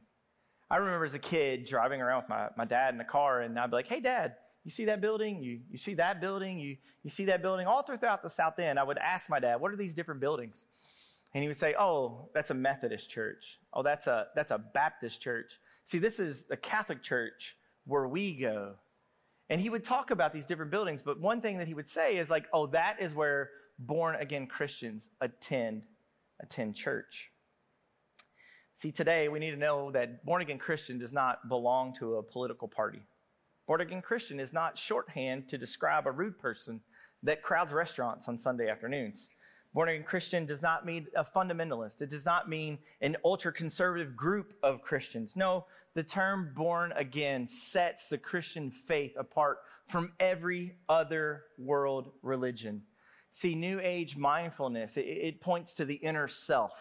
I 0.69 0.77
remember 0.77 1.05
as 1.05 1.13
a 1.13 1.19
kid 1.19 1.65
driving 1.65 2.01
around 2.01 2.23
with 2.23 2.29
my, 2.29 2.49
my 2.57 2.65
dad 2.65 2.93
in 2.93 2.97
the 2.97 3.05
car, 3.05 3.41
and 3.41 3.57
I'd 3.57 3.69
be 3.69 3.77
like, 3.77 3.87
hey, 3.87 4.01
dad, 4.01 4.35
you 4.63 4.71
see 4.71 4.85
that 4.85 4.99
building? 4.99 5.41
You, 5.41 5.61
you 5.71 5.77
see 5.77 5.93
that 5.93 6.19
building? 6.19 6.59
You, 6.59 6.75
you 7.03 7.09
see 7.09 7.25
that 7.25 7.41
building? 7.41 7.67
All 7.67 7.83
throughout 7.83 8.21
the 8.21 8.29
South 8.29 8.59
End, 8.59 8.77
I 8.77 8.83
would 8.83 8.97
ask 8.97 9.29
my 9.29 9.39
dad, 9.39 9.61
what 9.61 9.71
are 9.71 9.77
these 9.77 9.95
different 9.95 10.19
buildings? 10.19 10.65
And 11.33 11.41
he 11.41 11.47
would 11.47 11.57
say, 11.57 11.73
oh, 11.79 12.29
that's 12.33 12.49
a 12.49 12.53
Methodist 12.53 13.09
church. 13.09 13.59
Oh, 13.73 13.81
that's 13.81 14.07
a, 14.07 14.27
that's 14.35 14.51
a 14.51 14.57
Baptist 14.57 15.21
church. 15.21 15.53
See, 15.85 15.99
this 15.99 16.19
is 16.19 16.43
the 16.43 16.57
Catholic 16.57 17.01
church 17.01 17.55
where 17.85 18.07
we 18.07 18.33
go. 18.33 18.75
And 19.49 19.61
he 19.61 19.69
would 19.69 19.85
talk 19.85 20.11
about 20.11 20.33
these 20.33 20.45
different 20.45 20.71
buildings, 20.71 21.01
but 21.01 21.21
one 21.21 21.39
thing 21.39 21.59
that 21.59 21.67
he 21.67 21.73
would 21.73 21.87
say 21.87 22.17
is 22.17 22.29
like, 22.29 22.45
oh, 22.51 22.67
that 22.67 22.97
is 23.01 23.13
where 23.13 23.49
born 23.79 24.15
again 24.15 24.47
Christians 24.47 25.07
attend 25.21 25.83
attend 26.41 26.75
church. 26.75 27.31
See, 28.77 28.91
today 28.91 29.27
we 29.27 29.39
need 29.39 29.49
to 29.49 29.57
know 29.57 29.89
that 29.93 30.23
born 30.23 30.43
again 30.43 30.59
Christian 30.59 30.99
does 30.99 31.11
not 31.11 31.49
belong 31.49 31.95
to 31.95 32.17
a 32.17 32.21
political 32.21 32.67
party. 32.67 33.01
Born 33.65 33.81
again 33.81 34.03
Christian 34.03 34.39
is 34.39 34.53
not 34.53 34.77
shorthand 34.77 35.49
to 35.49 35.57
describe 35.57 36.05
a 36.05 36.11
rude 36.11 36.37
person 36.37 36.81
that 37.23 37.41
crowds 37.41 37.73
restaurants 37.73 38.27
on 38.27 38.37
Sunday 38.37 38.69
afternoons. 38.69 39.29
Born 39.73 39.89
again 39.89 40.03
Christian 40.03 40.45
does 40.45 40.61
not 40.61 40.85
mean 40.85 41.07
a 41.15 41.25
fundamentalist. 41.25 42.03
It 42.03 42.11
does 42.11 42.23
not 42.23 42.49
mean 42.49 42.77
an 43.01 43.17
ultra 43.25 43.51
conservative 43.51 44.15
group 44.15 44.53
of 44.61 44.83
Christians. 44.83 45.35
No, 45.35 45.65
the 45.95 46.03
term 46.03 46.51
born 46.55 46.91
again 46.91 47.47
sets 47.47 48.09
the 48.09 48.19
Christian 48.19 48.69
faith 48.69 49.13
apart 49.17 49.57
from 49.87 50.13
every 50.19 50.75
other 50.87 51.45
world 51.57 52.11
religion. 52.21 52.83
See, 53.31 53.55
New 53.55 53.79
Age 53.79 54.17
mindfulness, 54.17 54.97
it, 54.97 55.07
it 55.07 55.41
points 55.41 55.73
to 55.73 55.85
the 55.85 55.95
inner 55.95 56.27
self 56.27 56.73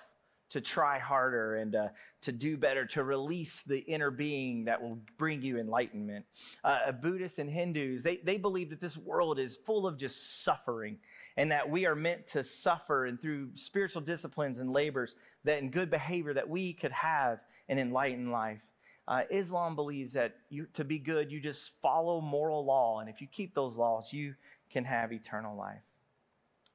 to 0.50 0.60
try 0.60 0.98
harder 0.98 1.56
and 1.56 1.74
uh, 1.74 1.88
to 2.22 2.32
do 2.32 2.56
better, 2.56 2.86
to 2.86 3.02
release 3.02 3.62
the 3.62 3.80
inner 3.80 4.10
being 4.10 4.64
that 4.66 4.80
will 4.80 4.98
bring 5.18 5.42
you 5.42 5.58
enlightenment. 5.58 6.24
Uh, 6.62 6.92
Buddhists 6.92 7.38
and 7.38 7.50
Hindus, 7.50 8.02
they, 8.02 8.18
they 8.18 8.36
believe 8.36 8.70
that 8.70 8.80
this 8.80 8.96
world 8.96 9.38
is 9.38 9.56
full 9.56 9.86
of 9.86 9.96
just 9.96 10.44
suffering 10.44 10.98
and 11.36 11.50
that 11.50 11.68
we 11.68 11.86
are 11.86 11.96
meant 11.96 12.28
to 12.28 12.44
suffer 12.44 13.06
and 13.06 13.20
through 13.20 13.50
spiritual 13.54 14.02
disciplines 14.02 14.58
and 14.58 14.72
labors 14.72 15.16
that 15.44 15.58
in 15.58 15.70
good 15.70 15.90
behavior 15.90 16.34
that 16.34 16.48
we 16.48 16.72
could 16.72 16.92
have 16.92 17.40
an 17.68 17.78
enlightened 17.78 18.30
life. 18.30 18.62
Uh, 19.08 19.22
Islam 19.30 19.76
believes 19.76 20.14
that 20.14 20.34
you, 20.48 20.66
to 20.72 20.84
be 20.84 20.98
good, 20.98 21.30
you 21.30 21.40
just 21.40 21.80
follow 21.80 22.20
moral 22.20 22.64
law. 22.64 23.00
And 23.00 23.08
if 23.08 23.20
you 23.20 23.28
keep 23.30 23.54
those 23.54 23.76
laws, 23.76 24.12
you 24.12 24.34
can 24.70 24.84
have 24.84 25.12
eternal 25.12 25.56
life. 25.56 25.82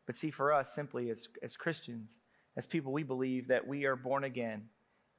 But 0.06 0.16
see, 0.16 0.32
for 0.32 0.54
us, 0.54 0.74
simply 0.74 1.10
as, 1.10 1.28
as 1.44 1.56
Christians, 1.58 2.18
as 2.58 2.68
people, 2.68 2.92
we 2.92 3.04
believe 3.04 3.48
that 3.48 3.68
we 3.68 3.86
are 3.86 3.96
born 3.96 4.24
again. 4.24 4.64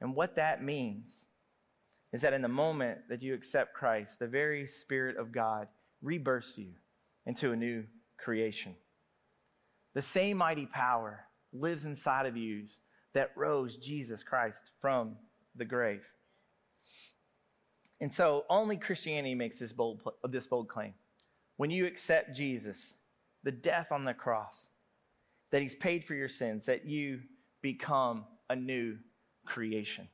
And 0.01 0.15
what 0.15 0.35
that 0.35 0.63
means 0.63 1.25
is 2.11 2.21
that 2.21 2.33
in 2.33 2.41
the 2.41 2.47
moment 2.47 2.99
that 3.09 3.23
you 3.23 3.33
accept 3.33 3.73
Christ, 3.73 4.19
the 4.19 4.27
very 4.27 4.67
Spirit 4.67 5.17
of 5.17 5.31
God 5.31 5.67
rebirths 6.01 6.57
you 6.57 6.73
into 7.25 7.51
a 7.51 7.55
new 7.55 7.85
creation. 8.17 8.75
The 9.95 10.01
same 10.01 10.37
mighty 10.37 10.65
power 10.65 11.25
lives 11.51 11.85
inside 11.85 12.25
of 12.25 12.37
you 12.37 12.65
that 13.13 13.31
rose 13.35 13.77
Jesus 13.77 14.23
Christ 14.23 14.71
from 14.81 15.15
the 15.55 15.65
grave. 15.65 16.03
And 18.01 18.13
so 18.13 18.45
only 18.49 18.77
Christianity 18.77 19.35
makes 19.35 19.59
this 19.59 19.71
bold, 19.71 20.01
this 20.29 20.47
bold 20.47 20.67
claim. 20.67 20.93
When 21.57 21.69
you 21.69 21.85
accept 21.85 22.35
Jesus, 22.35 22.95
the 23.43 23.51
death 23.51 23.91
on 23.91 24.03
the 24.03 24.13
cross, 24.13 24.69
that 25.53 25.61
he's 25.61 25.75
paid 25.75 26.03
for 26.03 26.15
your 26.15 26.27
sins, 26.27 26.65
that 26.65 26.87
you 26.87 27.19
become 27.61 28.25
a 28.49 28.55
new 28.55 28.97
creation. 29.45 30.07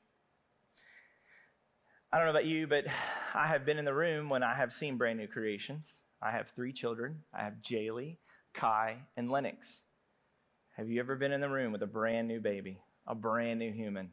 I 2.11 2.17
don't 2.17 2.25
know 2.25 2.31
about 2.31 2.45
you, 2.45 2.67
but 2.67 2.85
I 3.33 3.47
have 3.47 3.65
been 3.65 3.77
in 3.77 3.85
the 3.85 3.93
room 3.93 4.27
when 4.27 4.43
I 4.43 4.53
have 4.53 4.73
seen 4.73 4.97
brand 4.97 5.17
new 5.17 5.27
creations. 5.27 6.01
I 6.21 6.31
have 6.31 6.49
three 6.49 6.73
children. 6.73 7.19
I 7.33 7.43
have 7.43 7.61
Jaylee, 7.63 8.17
Kai, 8.53 8.97
and 9.15 9.31
Lennox. 9.31 9.83
Have 10.75 10.89
you 10.89 10.99
ever 10.99 11.15
been 11.15 11.31
in 11.31 11.39
the 11.39 11.47
room 11.47 11.71
with 11.71 11.83
a 11.83 11.87
brand 11.87 12.27
new 12.27 12.41
baby, 12.41 12.81
a 13.07 13.15
brand 13.15 13.59
new 13.59 13.71
human? 13.71 14.09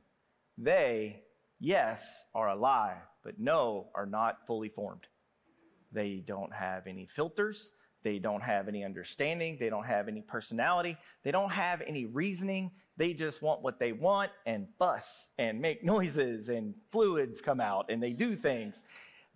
They, 0.57 1.23
yes, 1.59 2.23
are 2.37 2.51
alive, 2.51 3.03
but 3.25 3.41
no, 3.41 3.89
are 3.97 4.07
not 4.07 4.47
fully 4.47 4.69
formed. 4.69 5.09
They 5.91 6.23
don't 6.25 6.55
have 6.55 6.87
any 6.87 7.09
filters. 7.11 7.73
They 8.03 8.19
don't 8.19 8.43
have 8.43 8.69
any 8.69 8.85
understanding. 8.85 9.57
They 9.59 9.69
don't 9.69 9.87
have 9.87 10.09
any 10.09 10.21
personality. 10.21 10.97
They 11.25 11.33
don't 11.33 11.53
have 11.53 11.83
any 11.83 12.05
reasoning. 12.05 12.71
They 12.97 13.13
just 13.13 13.43
want 13.43 13.63
what 13.63 13.79
they 13.79 13.93
want 13.93 14.31
and 14.47 14.69
fuss 14.79 15.31
and 15.39 15.61
make 15.61 15.85
noises 15.85 16.49
and 16.49 16.75
fluids 16.93 17.41
come 17.41 17.61
out 17.61 17.87
and 17.91 18.03
they 18.03 18.13
do 18.13 18.37
things. 18.37 18.81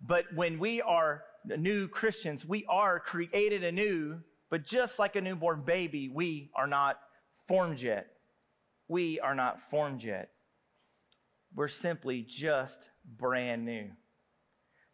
But 0.01 0.25
when 0.33 0.57
we 0.57 0.81
are 0.81 1.23
new 1.45 1.87
Christians, 1.87 2.45
we 2.45 2.65
are 2.69 2.99
created 2.99 3.63
anew, 3.63 4.21
but 4.49 4.65
just 4.65 4.99
like 4.99 5.15
a 5.15 5.21
newborn 5.21 5.63
baby, 5.63 6.09
we 6.09 6.51
are 6.55 6.67
not 6.67 6.99
formed 7.47 7.81
yet. 7.81 8.07
We 8.87 9.19
are 9.19 9.35
not 9.35 9.69
formed 9.69 10.03
yet. 10.03 10.29
We're 11.53 11.67
simply 11.67 12.25
just 12.27 12.89
brand 13.05 13.65
new. 13.65 13.91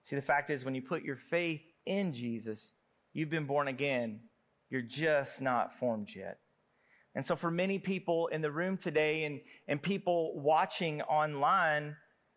See, 0.04 0.16
the 0.16 0.22
fact 0.22 0.50
is, 0.50 0.66
when 0.66 0.76
you 0.76 0.82
put 0.82 1.04
your 1.04 1.16
faith 1.18 1.62
in 1.86 2.14
Jesus, 2.14 2.72
You've 3.18 3.32
been 3.32 3.48
born 3.48 3.68
again. 3.68 4.20
You're 4.70 4.84
just 4.84 5.42
not 5.42 5.80
formed 5.80 6.14
yet. 6.16 6.38
And 7.16 7.26
so, 7.26 7.36
for 7.36 7.50
many 7.50 7.80
people 7.80 8.28
in 8.28 8.44
the 8.44 8.52
room 8.52 8.78
today 8.78 9.24
and, 9.24 9.42
and 9.68 9.82
people 9.82 10.40
watching 10.40 11.02
online, 11.02 11.96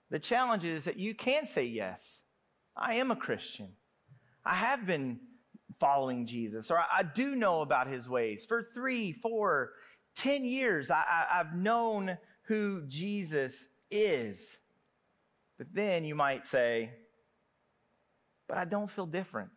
the 0.08 0.18
challenge 0.18 0.64
is 0.64 0.84
that 0.84 0.96
you 0.96 1.14
can 1.14 1.44
say 1.44 1.64
yes. 1.66 2.22
I 2.74 2.94
am 2.94 3.10
a 3.10 3.16
Christian. 3.16 3.72
I 4.42 4.54
have 4.54 4.86
been 4.86 5.20
following 5.78 6.24
Jesus, 6.24 6.70
or 6.70 6.78
I, 6.78 6.86
I 7.00 7.02
do 7.02 7.36
know 7.36 7.60
about 7.60 7.86
his 7.86 8.08
ways. 8.08 8.46
For 8.46 8.62
three, 8.62 9.12
four, 9.12 9.72
ten 10.16 10.46
years, 10.46 10.90
I, 10.90 11.04
I, 11.06 11.40
I've 11.40 11.54
known 11.54 12.16
who 12.44 12.84
Jesus 12.88 13.68
is. 13.90 14.56
But 15.58 15.66
then 15.74 16.06
you 16.06 16.14
might 16.14 16.46
say, 16.46 16.92
but 18.48 18.56
I 18.56 18.64
don't 18.64 18.90
feel 18.90 19.04
different. 19.04 19.50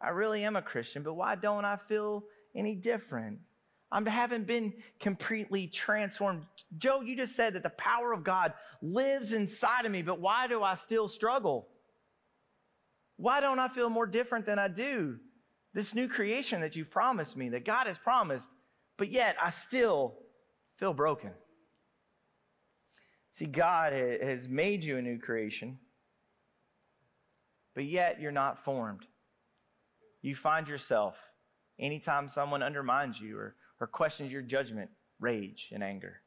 I 0.00 0.10
really 0.10 0.44
am 0.44 0.56
a 0.56 0.62
Christian, 0.62 1.02
but 1.02 1.14
why 1.14 1.34
don't 1.34 1.64
I 1.64 1.76
feel 1.76 2.24
any 2.54 2.74
different? 2.74 3.38
I 3.92 4.08
haven't 4.08 4.46
been 4.46 4.72
completely 4.98 5.66
transformed. 5.66 6.46
Joe, 6.78 7.00
you 7.00 7.16
just 7.16 7.34
said 7.34 7.54
that 7.54 7.62
the 7.62 7.70
power 7.70 8.12
of 8.12 8.22
God 8.22 8.54
lives 8.80 9.32
inside 9.32 9.84
of 9.84 9.92
me, 9.92 10.02
but 10.02 10.20
why 10.20 10.46
do 10.46 10.62
I 10.62 10.74
still 10.74 11.08
struggle? 11.08 11.68
Why 13.16 13.40
don't 13.40 13.58
I 13.58 13.68
feel 13.68 13.90
more 13.90 14.06
different 14.06 14.46
than 14.46 14.58
I 14.58 14.68
do? 14.68 15.18
This 15.74 15.94
new 15.94 16.08
creation 16.08 16.60
that 16.62 16.76
you've 16.76 16.90
promised 16.90 17.36
me, 17.36 17.50
that 17.50 17.64
God 17.64 17.86
has 17.86 17.98
promised, 17.98 18.48
but 18.96 19.10
yet 19.10 19.36
I 19.42 19.50
still 19.50 20.14
feel 20.76 20.94
broken. 20.94 21.32
See, 23.32 23.46
God 23.46 23.92
has 23.92 24.48
made 24.48 24.82
you 24.82 24.96
a 24.96 25.02
new 25.02 25.18
creation, 25.18 25.78
but 27.74 27.84
yet 27.84 28.20
you're 28.20 28.32
not 28.32 28.64
formed 28.64 29.06
you 30.22 30.34
find 30.34 30.68
yourself, 30.68 31.16
anytime 31.78 32.28
someone 32.28 32.62
undermines 32.62 33.20
you 33.20 33.38
or, 33.38 33.54
or 33.80 33.86
questions 33.86 34.32
your 34.32 34.42
judgment, 34.42 34.90
rage 35.18 35.70
and 35.72 35.82
anger. 35.82 36.22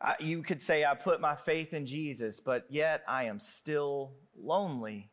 I, 0.00 0.14
you 0.20 0.42
could 0.42 0.60
say, 0.60 0.84
I 0.84 0.94
put 0.94 1.20
my 1.20 1.36
faith 1.36 1.72
in 1.72 1.86
Jesus, 1.86 2.40
but 2.40 2.66
yet 2.68 3.02
I 3.08 3.24
am 3.24 3.40
still 3.40 4.12
lonely. 4.36 5.10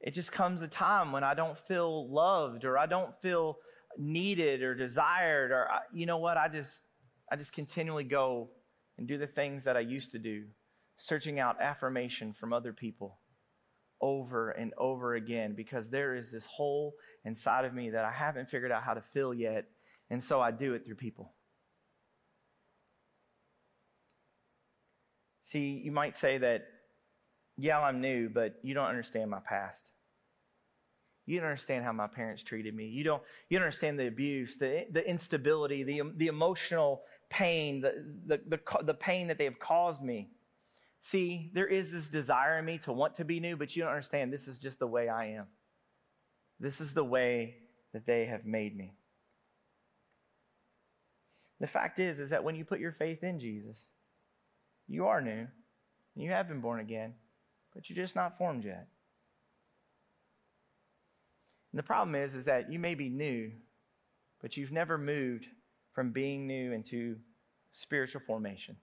It 0.00 0.12
just 0.12 0.32
comes 0.32 0.62
a 0.62 0.68
time 0.68 1.12
when 1.12 1.24
I 1.24 1.34
don't 1.34 1.58
feel 1.58 2.08
loved 2.08 2.64
or 2.64 2.78
I 2.78 2.86
don't 2.86 3.14
feel 3.20 3.58
needed 3.98 4.62
or 4.62 4.74
desired 4.74 5.50
or 5.50 5.68
you 5.92 6.04
know 6.04 6.18
what 6.18 6.36
I 6.36 6.48
just 6.48 6.82
I 7.30 7.36
just 7.36 7.52
continually 7.52 8.04
go 8.04 8.50
and 8.98 9.08
do 9.08 9.16
the 9.16 9.26
things 9.26 9.64
that 9.64 9.76
I 9.76 9.80
used 9.80 10.12
to 10.12 10.18
do 10.18 10.44
searching 10.98 11.38
out 11.38 11.60
affirmation 11.60 12.34
from 12.34 12.52
other 12.52 12.72
people 12.74 13.18
over 14.00 14.50
and 14.50 14.72
over 14.78 15.14
again 15.14 15.54
because 15.54 15.90
there 15.90 16.14
is 16.14 16.30
this 16.30 16.46
hole 16.46 16.94
inside 17.24 17.64
of 17.64 17.74
me 17.74 17.90
that 17.90 18.04
I 18.04 18.12
haven't 18.12 18.50
figured 18.50 18.72
out 18.72 18.82
how 18.82 18.94
to 18.94 19.00
fill 19.00 19.32
yet. 19.32 19.66
And 20.10 20.22
so 20.22 20.40
I 20.40 20.50
do 20.50 20.74
it 20.74 20.84
through 20.84 20.96
people. 20.96 21.32
See, 25.42 25.80
you 25.84 25.92
might 25.92 26.16
say 26.16 26.38
that, 26.38 26.66
yeah, 27.56 27.80
I'm 27.80 28.00
new, 28.00 28.28
but 28.28 28.56
you 28.62 28.74
don't 28.74 28.88
understand 28.88 29.30
my 29.30 29.40
past. 29.40 29.90
You 31.24 31.40
don't 31.40 31.48
understand 31.48 31.84
how 31.84 31.92
my 31.92 32.06
parents 32.06 32.42
treated 32.42 32.74
me. 32.74 32.86
You 32.86 33.04
don't, 33.04 33.22
you 33.48 33.58
don't 33.58 33.64
understand 33.64 33.98
the 33.98 34.06
abuse, 34.06 34.56
the, 34.56 34.86
the 34.90 35.08
instability, 35.08 35.82
the, 35.82 36.02
the 36.16 36.26
emotional 36.28 37.02
pain, 37.30 37.80
the, 37.80 38.04
the, 38.26 38.40
the, 38.48 38.84
the 38.84 38.94
pain 38.94 39.28
that 39.28 39.38
they 39.38 39.44
have 39.44 39.58
caused 39.58 40.02
me. 40.02 40.30
See, 41.06 41.52
there 41.54 41.68
is 41.68 41.92
this 41.92 42.08
desire 42.08 42.58
in 42.58 42.64
me 42.64 42.78
to 42.78 42.92
want 42.92 43.14
to 43.14 43.24
be 43.24 43.38
new, 43.38 43.56
but 43.56 43.76
you 43.76 43.84
don't 43.84 43.92
understand 43.92 44.32
this 44.32 44.48
is 44.48 44.58
just 44.58 44.80
the 44.80 44.88
way 44.88 45.08
I 45.08 45.26
am. 45.26 45.46
This 46.58 46.80
is 46.80 46.94
the 46.94 47.04
way 47.04 47.58
that 47.92 48.06
they 48.06 48.26
have 48.26 48.44
made 48.44 48.76
me. 48.76 48.96
The 51.60 51.68
fact 51.68 52.00
is, 52.00 52.18
is 52.18 52.30
that 52.30 52.42
when 52.42 52.56
you 52.56 52.64
put 52.64 52.80
your 52.80 52.90
faith 52.90 53.22
in 53.22 53.38
Jesus, 53.38 53.90
you 54.88 55.06
are 55.06 55.20
new. 55.20 55.46
You 56.16 56.32
have 56.32 56.48
been 56.48 56.60
born 56.60 56.80
again, 56.80 57.14
but 57.72 57.88
you're 57.88 58.04
just 58.04 58.16
not 58.16 58.36
formed 58.36 58.64
yet. 58.64 58.88
And 61.70 61.78
the 61.78 61.84
problem 61.84 62.16
is, 62.16 62.34
is 62.34 62.46
that 62.46 62.72
you 62.72 62.80
may 62.80 62.96
be 62.96 63.08
new, 63.08 63.52
but 64.42 64.56
you've 64.56 64.72
never 64.72 64.98
moved 64.98 65.46
from 65.92 66.10
being 66.10 66.48
new 66.48 66.72
into 66.72 67.14
spiritual 67.70 68.22
formation, 68.26 68.76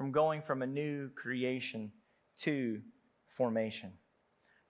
from 0.00 0.12
going 0.12 0.40
from 0.40 0.62
a 0.62 0.66
new 0.66 1.10
creation 1.10 1.92
to 2.34 2.80
formation. 3.36 3.92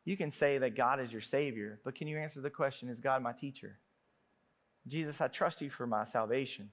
You 0.05 0.17
can 0.17 0.33
say 0.33 0.59
that 0.59 0.75
God 0.75 0.99
is 0.99 1.13
your 1.13 1.21
Savior, 1.21 1.79
but 1.85 1.95
can 1.95 2.09
you 2.09 2.19
answer 2.19 2.41
the 2.41 2.51
question, 2.51 2.89
is 2.89 2.99
God 2.99 3.23
my 3.23 3.31
teacher? 3.31 3.79
Jesus, 4.89 5.21
I 5.21 5.29
trust 5.29 5.61
you 5.61 5.71
for 5.71 5.87
my 5.87 6.03
salvation, 6.03 6.71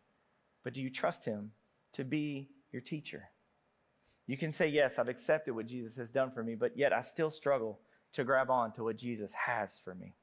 but 0.63 0.73
do 0.73 0.81
you 0.81 0.89
trust 0.89 1.23
Him 1.23 1.51
to 1.93 2.03
be 2.03 2.49
your 2.71 2.81
teacher? 2.81 3.29
You 4.25 4.39
can 4.39 4.51
say, 4.51 4.67
Yes, 4.69 4.97
I've 4.97 5.07
accepted 5.07 5.53
what 5.53 5.67
Jesus 5.67 5.95
has 5.97 6.09
done 6.09 6.31
for 6.31 6.43
me, 6.43 6.55
but 6.55 6.75
yet 6.75 6.93
I 6.93 7.01
still 7.01 7.29
struggle 7.29 7.77
to 8.13 8.23
grab 8.23 8.49
on 8.49 8.71
to 8.71 8.83
what 8.83 8.97
Jesus 8.97 9.33
has 9.33 9.79
for 9.85 9.93
me. 9.93 10.15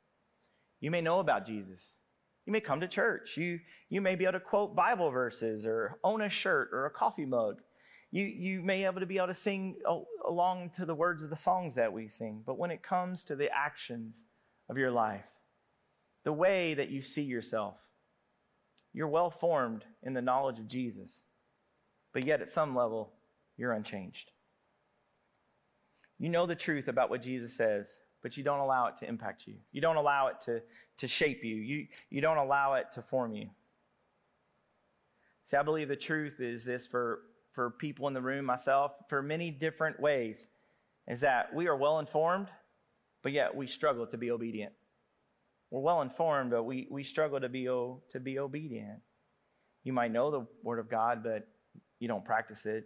You 0.80 0.90
may 0.90 1.02
know 1.02 1.20
about 1.20 1.46
Jesus. 1.46 1.98
You 2.46 2.52
may 2.52 2.60
come 2.60 2.80
to 2.80 2.88
church. 2.88 3.36
You, 3.36 3.60
you 3.90 4.00
may 4.00 4.16
be 4.16 4.24
able 4.24 4.32
to 4.32 4.40
quote 4.40 4.74
Bible 4.74 5.12
verses 5.12 5.64
or 5.64 6.00
own 6.02 6.20
a 6.20 6.28
shirt 6.28 6.70
or 6.72 6.86
a 6.86 6.90
coffee 6.90 7.26
mug. 7.26 7.60
You, 8.14 8.26
you 8.26 8.62
may 8.62 8.78
be 8.78 8.84
able 8.84 9.00
to 9.00 9.06
be 9.06 9.16
able 9.16 9.26
to 9.26 9.34
sing 9.34 9.74
along 10.24 10.70
to 10.76 10.86
the 10.86 10.94
words 10.94 11.24
of 11.24 11.30
the 11.30 11.36
songs 11.36 11.74
that 11.74 11.92
we 11.92 12.06
sing. 12.06 12.44
But 12.46 12.56
when 12.56 12.70
it 12.70 12.80
comes 12.80 13.24
to 13.24 13.34
the 13.34 13.50
actions 13.52 14.24
of 14.70 14.78
your 14.78 14.92
life, 14.92 15.24
the 16.22 16.32
way 16.32 16.74
that 16.74 16.90
you 16.90 17.02
see 17.02 17.22
yourself, 17.22 17.74
you're 18.92 19.08
well 19.08 19.32
formed 19.32 19.84
in 20.04 20.14
the 20.14 20.22
knowledge 20.22 20.60
of 20.60 20.68
Jesus, 20.68 21.24
but 22.12 22.24
yet 22.24 22.40
at 22.40 22.48
some 22.48 22.76
level, 22.76 23.14
you're 23.56 23.72
unchanged. 23.72 24.30
You 26.20 26.28
know 26.28 26.46
the 26.46 26.54
truth 26.54 26.86
about 26.86 27.10
what 27.10 27.20
Jesus 27.20 27.52
says, 27.52 27.90
but 28.22 28.36
you 28.36 28.44
don't 28.44 28.60
allow 28.60 28.86
it 28.86 28.94
to 29.00 29.08
impact 29.08 29.48
you. 29.48 29.56
You 29.72 29.80
don't 29.80 29.96
allow 29.96 30.28
it 30.28 30.36
to, 30.42 30.62
to 30.98 31.08
shape 31.08 31.42
you. 31.42 31.56
you. 31.56 31.88
You 32.10 32.20
don't 32.20 32.36
allow 32.36 32.74
it 32.74 32.92
to 32.92 33.02
form 33.02 33.34
you. 33.34 33.48
See, 35.46 35.56
I 35.56 35.64
believe 35.64 35.88
the 35.88 35.96
truth 35.96 36.38
is 36.38 36.64
this 36.64 36.86
for, 36.86 37.22
for 37.54 37.70
people 37.70 38.08
in 38.08 38.14
the 38.14 38.20
room, 38.20 38.44
myself, 38.44 38.92
for 39.08 39.22
many 39.22 39.50
different 39.50 40.00
ways, 40.00 40.48
is 41.06 41.20
that 41.20 41.54
we 41.54 41.68
are 41.68 41.76
well 41.76 42.00
informed, 42.00 42.48
but 43.22 43.32
yet 43.32 43.54
we 43.54 43.66
struggle 43.66 44.06
to 44.08 44.18
be 44.18 44.30
obedient. 44.30 44.72
We're 45.70 45.80
well 45.80 46.02
informed, 46.02 46.50
but 46.50 46.64
we, 46.64 46.88
we 46.90 47.04
struggle 47.04 47.40
to 47.40 47.48
be, 47.48 47.64
to 47.64 48.20
be 48.20 48.38
obedient. 48.38 49.00
You 49.84 49.92
might 49.92 50.12
know 50.12 50.30
the 50.30 50.46
Word 50.62 50.78
of 50.78 50.90
God, 50.90 51.22
but 51.22 51.46
you 52.00 52.08
don't 52.08 52.24
practice 52.24 52.66
it. 52.66 52.84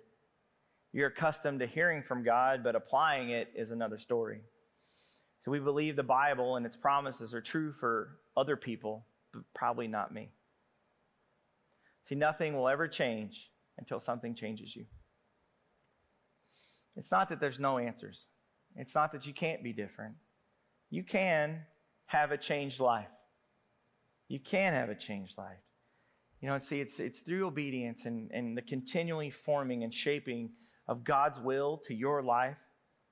You're 0.93 1.09
accustomed 1.09 1.61
to 1.61 1.67
hearing 1.67 2.03
from 2.03 2.23
God, 2.23 2.63
but 2.63 2.77
applying 2.77 3.31
it 3.31 3.49
is 3.55 3.71
another 3.71 3.99
story. 3.99 4.41
So 5.45 5.51
we 5.51 5.61
believe 5.61 5.97
the 5.97 6.03
Bible 6.03 6.57
and 6.57 6.67
its 6.67 6.77
promises 6.77 7.35
are 7.35 7.41
true 7.41 7.73
for 7.73 8.19
other 8.37 8.57
people, 8.57 9.07
but 9.33 9.43
probably 9.55 9.87
not 9.87 10.13
me. 10.13 10.31
See, 12.05 12.15
nothing 12.15 12.57
will 12.57 12.69
ever 12.69 12.89
change 12.89 13.51
until 13.79 14.01
something 14.01 14.35
changes 14.35 14.75
you. 14.77 14.85
It's 16.97 17.11
not 17.11 17.29
that 17.29 17.41
there's 17.41 17.61
no 17.61 17.79
answers, 17.79 18.27
it's 18.77 18.95
not 18.95 19.13
that 19.13 19.27
you 19.27 19.33
can't 19.33 19.63
be 19.63 19.73
different. 19.73 20.15
You 20.91 21.05
can 21.05 21.61
have 22.07 22.33
a 22.33 22.39
changed 22.39 22.81
life. 22.81 23.09
You 24.29 24.41
can 24.41 24.73
have 24.73 24.89
a 24.89 24.95
changed 24.95 25.37
life. 25.37 25.59
You 26.41 26.49
know, 26.49 26.59
see, 26.59 26.81
it's, 26.81 26.99
it's 26.99 27.21
through 27.21 27.47
obedience 27.47 28.05
and, 28.05 28.31
and 28.33 28.57
the 28.57 28.63
continually 28.63 29.31
forming 29.31 29.85
and 29.85 29.93
shaping 29.93 30.51
of 30.87 31.05
God's 31.05 31.41
will 31.41 31.79
to 31.85 31.95
your 31.95 32.23
life 32.23 32.57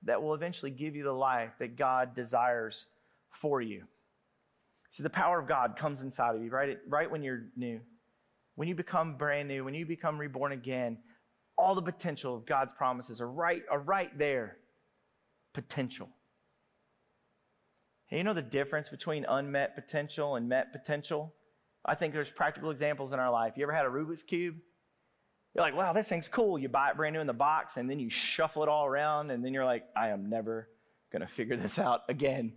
that 0.05 0.23
will 0.23 0.35
eventually 0.35 0.71
give 0.71 0.95
you 0.95 1.05
the 1.05 1.13
life 1.13 1.53
that 1.59 1.77
God 1.77 2.15
desires 2.15 2.87
for 3.31 3.61
you. 3.61 3.85
See, 4.91 5.03
the 5.03 5.11
power 5.11 5.39
of 5.39 5.49
God 5.49 5.77
comes 5.77 6.01
inside 6.01 6.37
of 6.37 6.43
you, 6.43 6.51
right? 6.51 6.79
Right 6.89 7.11
when 7.11 7.23
you're 7.23 7.47
new. 7.57 7.81
When 8.57 8.69
you 8.69 8.75
become 8.75 9.17
brand 9.17 9.49
new, 9.49 9.65
when 9.65 9.75
you 9.75 9.87
become 9.87 10.19
reborn 10.19 10.53
again, 10.53 10.99
all 11.57 11.75
the 11.75 11.83
potential 11.83 12.35
of 12.35 12.47
God's 12.47 12.73
promises 12.73 13.21
are 13.21 13.31
right, 13.31 13.63
are 13.71 13.79
right 13.79 14.17
there. 14.19 14.57
Potential. 15.55 16.09
You 18.11 18.25
know 18.25 18.35
the 18.35 18.43
difference 18.43 18.89
between 18.89 19.25
unmet 19.27 19.75
potential 19.75 20.37
and 20.37 20.49
met 20.49 20.73
potential? 20.73 21.35
I 21.85 21.95
think 21.95 22.13
there's 22.13 22.31
practical 22.31 22.71
examples 22.71 23.13
in 23.13 23.19
our 23.19 23.31
life. 23.31 23.55
You 23.57 23.65
ever 23.65 23.73
had 23.73 23.87
a 23.87 23.89
Rubik's 23.89 24.23
Cube? 24.23 24.57
You're 25.55 25.65
like, 25.65 25.75
wow, 25.75 25.93
this 25.93 26.09
thing's 26.09 26.29
cool. 26.29 26.59
You 26.59 26.69
buy 26.69 26.91
it 26.91 26.97
brand 26.97 27.15
new 27.15 27.21
in 27.21 27.27
the 27.27 27.33
box, 27.33 27.77
and 27.77 27.91
then 27.91 27.99
you 27.99 28.11
shuffle 28.11 28.63
it 28.63 28.69
all 28.69 28.87
around, 28.87 29.31
and 29.31 29.45
then 29.45 29.55
you're 29.55 29.65
like, 29.65 29.85
I 29.97 30.09
am 30.09 30.29
never 30.29 30.69
going 31.11 31.23
to 31.23 31.27
figure 31.27 31.57
this 31.57 31.79
out 31.79 32.03
again. 32.09 32.53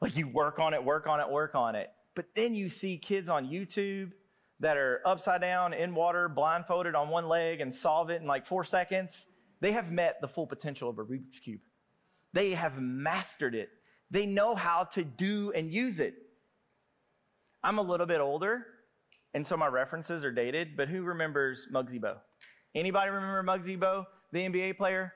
Like 0.00 0.16
you 0.16 0.28
work 0.28 0.58
on 0.58 0.74
it, 0.74 0.84
work 0.84 1.06
on 1.06 1.20
it, 1.20 1.28
work 1.28 1.54
on 1.54 1.74
it. 1.74 1.90
But 2.14 2.34
then 2.34 2.54
you 2.54 2.68
see 2.68 2.98
kids 2.98 3.28
on 3.28 3.46
YouTube 3.46 4.12
that 4.64 4.78
are 4.78 5.02
upside 5.04 5.42
down 5.42 5.74
in 5.74 5.94
water, 5.94 6.26
blindfolded 6.26 6.94
on 6.94 7.10
one 7.10 7.28
leg, 7.28 7.60
and 7.60 7.72
solve 7.72 8.08
it 8.08 8.22
in 8.22 8.26
like 8.26 8.46
four 8.46 8.64
seconds. 8.64 9.26
They 9.60 9.72
have 9.72 9.92
met 9.92 10.22
the 10.22 10.26
full 10.26 10.46
potential 10.46 10.88
of 10.88 10.98
a 10.98 11.04
Rubik's 11.04 11.38
Cube. 11.38 11.60
They 12.32 12.52
have 12.52 12.80
mastered 12.80 13.54
it. 13.54 13.68
They 14.10 14.24
know 14.24 14.54
how 14.54 14.84
to 14.92 15.04
do 15.04 15.52
and 15.54 15.70
use 15.70 15.98
it. 16.00 16.14
I'm 17.62 17.76
a 17.76 17.82
little 17.82 18.06
bit 18.06 18.22
older, 18.22 18.64
and 19.34 19.46
so 19.46 19.54
my 19.58 19.66
references 19.66 20.24
are 20.24 20.32
dated, 20.32 20.78
but 20.78 20.88
who 20.88 21.02
remembers 21.02 21.68
Muggsy 21.70 22.00
Bogues? 22.00 22.22
Anybody 22.74 23.10
remember 23.10 23.42
Muggsy 23.42 23.78
Bogues, 23.78 24.06
the 24.32 24.48
NBA 24.48 24.78
player? 24.78 25.12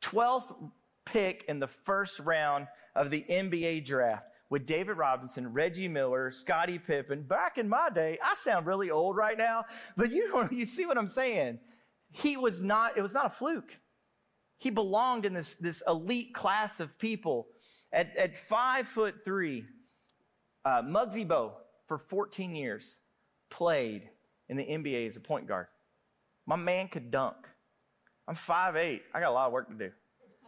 12th 0.00 0.70
pick 1.04 1.44
in 1.46 1.60
the 1.60 1.68
first 1.68 2.20
round 2.20 2.68
of 2.96 3.10
the 3.10 3.22
NBA 3.28 3.84
draft 3.84 4.24
with 4.52 4.66
David 4.66 4.98
Robinson, 4.98 5.50
Reggie 5.50 5.88
Miller, 5.88 6.30
Scottie 6.30 6.78
Pippen. 6.78 7.22
Back 7.22 7.56
in 7.56 7.70
my 7.70 7.88
day, 7.88 8.18
I 8.22 8.34
sound 8.34 8.66
really 8.66 8.90
old 8.90 9.16
right 9.16 9.38
now, 9.38 9.64
but 9.96 10.12
you 10.12 10.46
you 10.52 10.66
see 10.66 10.84
what 10.84 10.98
I'm 10.98 11.08
saying? 11.08 11.58
He 12.10 12.36
was 12.36 12.60
not, 12.60 12.98
it 12.98 13.00
was 13.00 13.14
not 13.14 13.24
a 13.24 13.30
fluke. 13.30 13.78
He 14.58 14.68
belonged 14.68 15.24
in 15.24 15.32
this, 15.32 15.54
this 15.54 15.82
elite 15.88 16.34
class 16.34 16.80
of 16.80 16.98
people. 16.98 17.46
At, 17.94 18.14
at 18.14 18.36
five 18.36 18.88
foot 18.88 19.24
three, 19.24 19.64
uh, 20.66 20.82
Muggsy 20.82 21.26
for 21.88 21.96
14 21.96 22.54
years, 22.54 22.98
played 23.50 24.10
in 24.50 24.58
the 24.58 24.64
NBA 24.64 25.08
as 25.08 25.16
a 25.16 25.20
point 25.20 25.48
guard. 25.48 25.68
My 26.44 26.56
man 26.56 26.88
could 26.88 27.10
dunk. 27.10 27.36
I'm 28.28 28.36
5'8. 28.36 29.00
I 29.14 29.20
got 29.20 29.30
a 29.30 29.32
lot 29.32 29.46
of 29.46 29.54
work 29.54 29.68
to 29.70 29.74
do. 29.74 29.92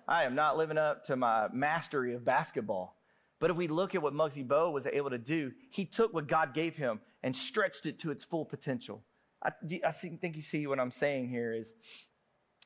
I 0.07 0.25
am 0.25 0.35
not 0.35 0.59
living 0.59 0.77
up 0.77 1.05
to 1.05 1.17
my 1.17 1.49
mastery 1.55 2.15
of 2.15 2.23
basketball. 2.23 2.99
But 3.45 3.51
if 3.51 3.59
we 3.59 3.69
look 3.69 3.95
at 3.95 4.01
what 4.01 4.15
Muggsy 4.15 4.43
Bogues 4.43 4.73
was 4.73 4.87
able 4.87 5.11
to 5.11 5.19
do, 5.19 5.53
he 5.69 5.85
took 5.85 6.15
what 6.15 6.27
God 6.27 6.55
gave 6.55 6.79
him 6.79 7.01
and 7.23 7.37
stretched 7.37 7.85
it 7.85 7.99
to 7.99 8.11
its 8.11 8.25
full 8.25 8.47
potential. 8.47 9.03
I, 9.45 9.51
I 9.87 9.91
think 9.91 10.35
you 10.35 10.41
see 10.41 10.67
what 10.67 10.81
I'm 10.81 10.91
saying 10.91 11.29
here 11.29 11.53
is, 11.53 11.75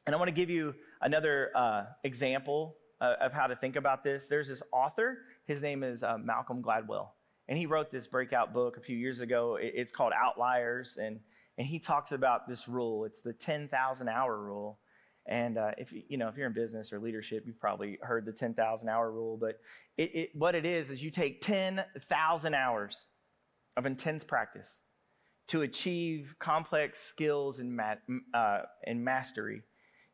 and 0.06 0.14
I 0.14 0.18
want 0.20 0.28
to 0.28 0.32
give 0.32 0.50
you 0.50 0.76
another 1.00 1.50
uh, 1.56 1.86
example 2.04 2.76
uh, 3.00 3.14
of 3.20 3.32
how 3.32 3.48
to 3.48 3.56
think 3.56 3.74
about 3.74 4.04
this. 4.04 4.28
There's 4.28 4.46
this 4.46 4.62
author. 4.70 5.18
His 5.46 5.62
name 5.62 5.82
is 5.82 6.04
uh, 6.04 6.16
Malcolm 6.16 6.62
Gladwell, 6.62 7.08
and 7.48 7.58
he 7.58 7.66
wrote 7.66 7.90
this 7.90 8.06
breakout 8.06 8.54
book 8.54 8.76
a 8.76 8.80
few 8.80 8.96
years 8.96 9.18
ago. 9.18 9.58
It's 9.60 9.90
called 9.90 10.12
Outliers, 10.16 10.96
and 10.96 11.18
and 11.58 11.66
he 11.66 11.80
talks 11.80 12.12
about 12.12 12.46
this 12.46 12.68
rule. 12.68 13.04
It's 13.04 13.20
the 13.20 13.32
10,000 13.32 14.08
hour 14.08 14.38
rule. 14.38 14.78
And 15.28 15.58
uh, 15.58 15.72
if 15.76 15.92
you 15.92 16.16
know 16.16 16.28
if 16.28 16.36
you're 16.36 16.46
in 16.46 16.54
business 16.54 16.92
or 16.92 16.98
leadership, 16.98 17.44
you've 17.46 17.60
probably 17.60 17.98
heard 18.02 18.24
the 18.24 18.32
10,000 18.32 18.88
hour 18.88 19.12
rule. 19.12 19.36
But 19.36 19.60
it, 19.98 20.14
it, 20.14 20.30
what 20.34 20.54
it 20.54 20.64
is 20.64 20.90
is 20.90 21.02
you 21.02 21.10
take 21.10 21.42
10,000 21.42 22.54
hours 22.54 23.04
of 23.76 23.84
intense 23.84 24.24
practice 24.24 24.80
to 25.48 25.62
achieve 25.62 26.34
complex 26.38 27.00
skills 27.00 27.58
and, 27.58 27.74
ma- 27.74 27.94
uh, 28.34 28.60
and 28.86 29.04
mastery. 29.04 29.62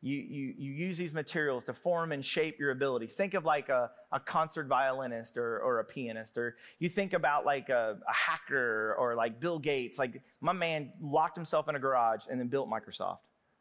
you, 0.01 0.17
you, 0.17 0.55
you 0.57 0.73
use 0.73 0.97
these 0.99 1.13
materials 1.13 1.65
to 1.65 1.73
form 1.73 2.13
and 2.13 2.25
shape 2.25 2.59
your 2.59 2.71
abilities. 2.71 3.15
Think 3.15 3.35
of 3.35 3.45
like 3.45 3.69
a, 3.69 3.91
a 4.13 4.21
concert 4.21 4.67
violinist 4.67 5.37
or, 5.37 5.59
or 5.61 5.81
a 5.81 5.85
pianist, 5.85 6.37
or 6.39 6.57
you 6.79 6.89
think 6.89 7.15
about 7.15 7.45
like 7.45 7.69
a, 7.69 7.99
a 8.09 8.13
hacker 8.13 8.95
or 8.99 9.15
like 9.15 9.41
Bill 9.41 9.59
Gates. 9.59 9.99
Like 9.99 10.23
my 10.41 10.53
man 10.53 10.93
locked 11.01 11.37
himself 11.37 11.69
in 11.69 11.75
a 11.75 11.81
garage 11.81 12.25
and 12.31 12.39
then 12.39 12.49
built 12.49 12.69
Microsoft. 12.69 13.19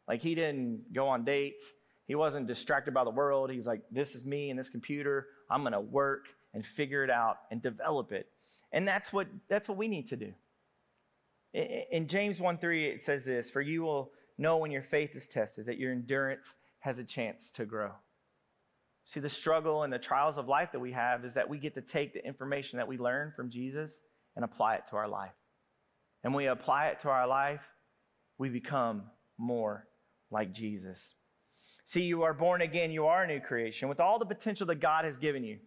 Like 0.08 0.22
he 0.22 0.34
didn't 0.34 0.92
go 0.92 1.08
on 1.08 1.24
dates. 1.24 1.72
He 2.06 2.14
wasn't 2.14 2.46
distracted 2.46 2.92
by 2.92 3.04
the 3.04 3.10
world. 3.10 3.50
He's 3.50 3.66
like, 3.66 3.80
this 3.90 4.14
is 4.14 4.24
me 4.24 4.50
and 4.50 4.58
this 4.58 4.68
computer. 4.68 5.28
I'm 5.50 5.62
going 5.62 5.72
to 5.72 5.80
work 5.80 6.26
and 6.52 6.64
figure 6.64 7.02
it 7.02 7.10
out 7.10 7.38
and 7.50 7.62
develop 7.62 8.12
it. 8.12 8.28
And 8.72 8.86
that's 8.86 9.12
what, 9.12 9.28
that's 9.48 9.68
what 9.68 9.78
we 9.78 9.88
need 9.88 10.08
to 10.08 10.16
do. 10.16 10.34
In 11.54 12.08
James 12.08 12.40
1 12.40 12.58
3, 12.58 12.86
it 12.86 13.04
says 13.04 13.24
this 13.24 13.48
For 13.48 13.60
you 13.60 13.82
will 13.82 14.10
know 14.36 14.56
when 14.56 14.72
your 14.72 14.82
faith 14.82 15.14
is 15.14 15.26
tested 15.26 15.66
that 15.66 15.78
your 15.78 15.92
endurance 15.92 16.54
has 16.80 16.98
a 16.98 17.04
chance 17.04 17.50
to 17.52 17.64
grow. 17.64 17.92
See, 19.04 19.20
the 19.20 19.28
struggle 19.28 19.82
and 19.82 19.92
the 19.92 19.98
trials 19.98 20.38
of 20.38 20.48
life 20.48 20.72
that 20.72 20.80
we 20.80 20.92
have 20.92 21.24
is 21.24 21.34
that 21.34 21.48
we 21.48 21.58
get 21.58 21.74
to 21.74 21.80
take 21.80 22.12
the 22.12 22.26
information 22.26 22.78
that 22.78 22.88
we 22.88 22.98
learn 22.98 23.32
from 23.36 23.50
Jesus 23.50 24.00
and 24.34 24.44
apply 24.44 24.76
it 24.76 24.86
to 24.90 24.96
our 24.96 25.08
life. 25.08 25.34
And 26.24 26.34
when 26.34 26.44
we 26.44 26.48
apply 26.48 26.88
it 26.88 27.00
to 27.00 27.10
our 27.10 27.26
life, 27.26 27.62
we 28.38 28.48
become 28.48 29.04
more 29.38 29.86
like 30.30 30.52
Jesus. 30.52 31.14
See, 31.84 32.02
you 32.02 32.22
are 32.22 32.34
born 32.34 32.62
again, 32.62 32.90
you 32.90 33.06
are 33.06 33.24
a 33.24 33.26
new 33.26 33.40
creation 33.40 33.88
with 33.88 34.00
all 34.00 34.18
the 34.18 34.26
potential 34.26 34.66
that 34.66 34.80
God 34.80 35.04
has 35.04 35.18
given 35.18 35.44
you. 35.44 35.58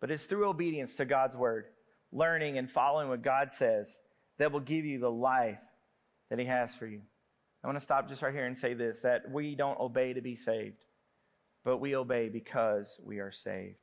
But 0.00 0.10
it's 0.10 0.26
through 0.26 0.48
obedience 0.48 0.94
to 0.96 1.04
God's 1.04 1.36
word, 1.36 1.66
learning 2.12 2.58
and 2.58 2.70
following 2.70 3.08
what 3.08 3.22
God 3.22 3.52
says, 3.52 3.96
that 4.38 4.52
will 4.52 4.60
give 4.60 4.84
you 4.84 5.00
the 5.00 5.10
life 5.10 5.58
that 6.30 6.38
He 6.38 6.44
has 6.44 6.74
for 6.74 6.86
you. 6.86 7.00
I 7.62 7.66
want 7.66 7.76
to 7.76 7.84
stop 7.84 8.08
just 8.08 8.22
right 8.22 8.32
here 8.32 8.46
and 8.46 8.56
say 8.56 8.74
this 8.74 9.00
that 9.00 9.30
we 9.30 9.56
don't 9.56 9.80
obey 9.80 10.12
to 10.12 10.20
be 10.20 10.36
saved, 10.36 10.84
but 11.64 11.78
we 11.78 11.96
obey 11.96 12.28
because 12.28 13.00
we 13.04 13.18
are 13.18 13.32
saved. 13.32 13.78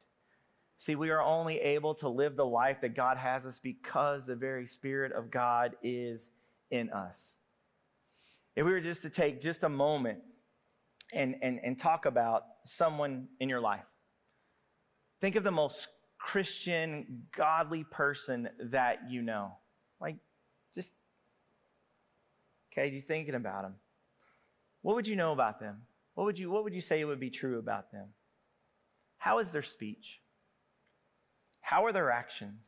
See, 0.78 0.96
we 0.96 1.10
are 1.10 1.22
only 1.22 1.60
able 1.60 1.96
to 1.96 2.10
live 2.10 2.36
the 2.36 2.46
life 2.46 2.82
that 2.82 2.96
God 2.96 3.18
has 3.18 3.46
us 3.46 3.60
because 3.60 4.26
the 4.26 4.36
very 4.36 4.66
Spirit 4.66 5.12
of 5.12 5.32
God 5.32 5.76
is 5.84 6.30
in 6.70 6.90
us. 6.90 7.35
If 8.56 8.66
we 8.66 8.72
were 8.72 8.82
just 8.82 9.02
to 9.04 9.10
take 9.10 9.42
just 9.42 9.64
a 9.64 9.70
moment 9.70 10.20
and, 11.14 11.36
and, 11.42 11.60
and 11.64 11.78
talk 11.78 12.06
about 12.06 12.44
someone 12.64 13.28
in 13.40 13.50
your 13.50 13.60
life, 13.60 13.86
think 15.22 15.36
of 15.36 15.44
the 15.44 15.52
most 15.52 15.88
Christian, 16.18 17.24
godly 17.36 17.84
person 17.84 18.50
that 18.72 19.10
you 19.10 19.22
know. 19.22 19.52
Like, 20.00 20.18
just 20.74 20.92
Okay, 22.78 22.94
you 22.94 23.02
thinking 23.02 23.36
about 23.36 23.64
them. 23.64 23.76
What 24.82 24.96
would 24.96 25.08
you 25.08 25.16
know 25.16 25.32
about 25.32 25.60
them? 25.60 25.84
What 26.14 26.26
would 26.26 26.38
you, 26.38 26.50
what 26.50 26.64
would 26.64 26.74
you 26.74 26.82
say 26.82 27.04
would 27.04 27.20
be 27.20 27.30
true 27.30 27.58
about 27.58 27.92
them? 27.92 28.10
How 29.18 29.40
is 29.40 29.52
their 29.52 29.64
speech? 29.64 30.20
How 31.62 31.86
are 31.86 31.94
their 31.94 32.12
actions? 32.12 32.62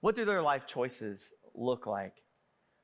What 0.00 0.16
do 0.16 0.24
their 0.24 0.42
life 0.42 0.66
choices 0.66 1.32
look 1.54 1.86
like? 1.86 2.14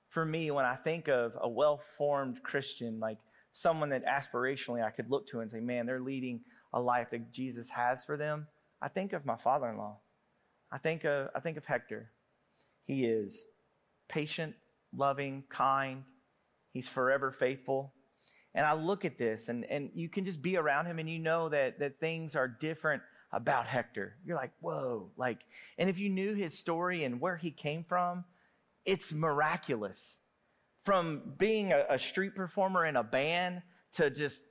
For 0.09 0.25
me, 0.25 0.51
when 0.51 0.65
I 0.65 0.75
think 0.75 1.09
of 1.09 1.33
a 1.41 1.49
well 1.49 1.79
formed 1.97 2.43
Christian, 2.43 2.99
like 3.01 3.19
someone 3.53 3.91
that 3.91 4.05
aspirationally 4.07 4.85
I 4.85 4.91
could 4.91 5.11
look 5.11 5.27
to 5.29 5.41
and 5.41 5.51
say, 5.51 5.61
man, 5.61 5.87
they're 5.87 6.01
leading 6.01 6.41
a 6.73 6.81
life 6.81 7.11
that 7.11 7.33
Jesus 7.33 7.71
has 7.71 8.05
for 8.05 8.17
them, 8.17 8.47
I 8.81 8.89
think 8.89 9.13
of 9.13 9.27
my 9.27 9.37
father 9.37 9.69
in 9.69 9.79
law. 9.79 9.99
I 10.71 10.79
think 10.79 11.05
of, 11.05 11.29
I 11.35 11.41
think 11.41 11.57
of 11.57 11.65
Hector. 11.65 12.11
He 12.85 13.05
is 13.05 13.47
patient, 14.09 14.55
loving, 14.95 15.45
kind, 15.49 16.05
He's 16.73 16.89
forever 16.89 17.33
faithful. 17.33 17.93
And 18.55 18.67
I 18.67 18.73
look 18.75 19.05
at 19.05 19.19
this, 19.19 19.49
and, 19.49 19.65
and 19.65 19.91
you 19.95 20.09
can 20.09 20.25
just 20.25 20.43
be 20.43 20.57
around 20.57 20.87
him, 20.87 20.99
and 20.99 21.09
you 21.09 21.19
know 21.19 21.49
that, 21.49 21.79
that 21.81 22.01
things 22.01 22.35
are 22.35 22.49
different 22.49 23.03
about 23.33 23.67
Hector. 23.67 24.17
You're 24.25 24.37
like, 24.37 24.53
whoa. 24.61 25.11
Like, 25.17 25.41
and 25.77 25.91
if 25.91 25.99
you 25.99 26.09
knew 26.09 26.35
his 26.35 26.57
story 26.57 27.05
and 27.05 27.21
where 27.21 27.37
he 27.37 27.51
came 27.51 27.85
from, 27.85 28.25
it's 28.89 29.13
miraculous. 29.13 30.19
From 30.83 31.35
being 31.37 31.73
a, 31.73 31.85
a 31.91 31.99
street 31.99 32.35
performer 32.35 32.87
in 32.87 32.97
a 32.97 33.05
band 33.05 33.63
to 33.93 34.11
just 34.11 34.43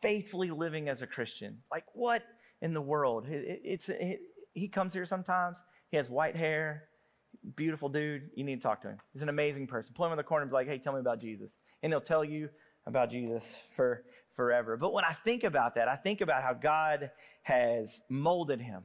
faithfully 0.00 0.50
living 0.50 0.88
as 0.88 1.02
a 1.02 1.06
Christian. 1.06 1.58
Like, 1.70 1.84
what 1.94 2.22
in 2.60 2.74
the 2.74 2.80
world? 2.80 3.26
It, 3.28 3.62
it's, 3.64 3.88
it, 3.88 4.20
he 4.52 4.68
comes 4.68 4.92
here 4.92 5.06
sometimes. 5.06 5.60
He 5.90 5.96
has 5.96 6.10
white 6.10 6.36
hair 6.36 6.88
beautiful 7.56 7.88
dude. 7.88 8.30
You 8.34 8.44
need 8.44 8.56
to 8.56 8.62
talk 8.62 8.82
to 8.82 8.88
him. 8.88 8.98
He's 9.12 9.22
an 9.22 9.28
amazing 9.28 9.66
person. 9.66 9.94
Pull 9.94 10.06
him 10.06 10.12
in 10.12 10.18
the 10.18 10.22
corner 10.22 10.42
and 10.42 10.50
be 10.50 10.54
like, 10.54 10.68
hey, 10.68 10.78
tell 10.78 10.92
me 10.92 11.00
about 11.00 11.20
Jesus. 11.20 11.56
And 11.82 11.92
he'll 11.92 12.00
tell 12.00 12.24
you 12.24 12.48
about 12.86 13.10
Jesus 13.10 13.54
for 13.74 14.04
forever. 14.36 14.76
But 14.76 14.92
when 14.92 15.04
I 15.04 15.12
think 15.12 15.44
about 15.44 15.74
that, 15.76 15.88
I 15.88 15.96
think 15.96 16.20
about 16.20 16.42
how 16.42 16.52
God 16.52 17.10
has 17.42 18.00
molded 18.08 18.60
him, 18.60 18.84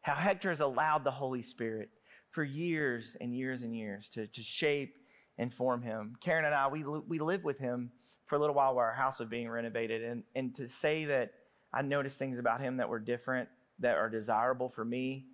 how 0.00 0.14
Hector 0.14 0.48
has 0.50 0.60
allowed 0.60 1.04
the 1.04 1.10
Holy 1.10 1.42
Spirit 1.42 1.90
for 2.38 2.44
years 2.44 3.16
and 3.20 3.34
years 3.34 3.64
and 3.64 3.74
years 3.74 4.08
to, 4.10 4.28
to 4.28 4.44
shape 4.44 4.94
and 5.38 5.52
form 5.52 5.82
him. 5.82 6.14
Karen 6.20 6.44
and 6.44 6.54
I, 6.54 6.68
we, 6.68 6.84
we 6.84 7.18
lived 7.18 7.42
with 7.42 7.58
him 7.58 7.90
for 8.26 8.36
a 8.36 8.38
little 8.38 8.54
while 8.54 8.76
while 8.76 8.84
our 8.84 8.92
house 8.92 9.18
was 9.18 9.28
being 9.28 9.50
renovated. 9.50 10.04
And, 10.04 10.22
and 10.36 10.54
to 10.54 10.68
say 10.68 11.06
that 11.06 11.32
I 11.72 11.82
noticed 11.82 12.16
things 12.16 12.38
about 12.38 12.60
him 12.60 12.76
that 12.76 12.88
were 12.88 13.00
different, 13.00 13.48
that 13.80 13.96
are 13.96 14.08
desirable 14.08 14.68
for 14.68 14.84
me, 14.84 15.26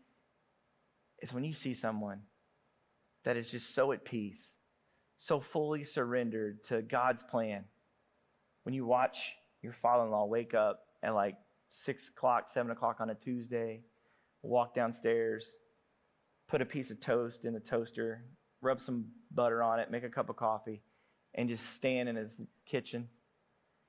is 1.21 1.31
when 1.31 1.45
you 1.45 1.53
see 1.53 1.75
someone 1.75 2.23
that 3.25 3.37
is 3.37 3.51
just 3.51 3.75
so 3.75 3.93
at 3.93 4.07
peace, 4.07 4.55
so 5.19 5.41
fully 5.41 5.85
surrendered 5.85 6.65
to 6.65 6.81
God's 6.81 7.23
plan. 7.23 7.65
When 8.63 8.75
you 8.75 8.87
watch 8.87 9.35
your 9.61 9.75
father 9.75 10.05
in 10.05 10.11
law 10.11 10.25
wake 10.25 10.55
up 10.55 10.81
at 11.03 11.15
like 11.15 11.37
six 11.69 12.09
o'clock, 12.09 12.49
seven 12.49 12.73
o'clock 12.73 12.97
on 13.01 13.11
a 13.11 13.15
Tuesday, 13.15 13.83
walk 14.41 14.75
downstairs, 14.75 15.53
put 16.49 16.63
a 16.63 16.67
piece 16.67 16.91
of 16.91 17.01
toast 17.01 17.45
in 17.45 17.53
the 17.53 17.61
toaster, 17.61 18.25
rub 18.61 18.81
some 18.81 19.07
butter 19.31 19.63
on 19.63 19.81
it, 19.81 19.91
make 19.91 20.05
a 20.05 20.09
cup 20.09 20.29
of 20.29 20.37
coffee, 20.37 20.83
and 21.35 21.49
just 21.49 21.75
stand 21.75 22.09
in 22.09 22.17
his 22.17 22.39
kitchen, 22.67 23.09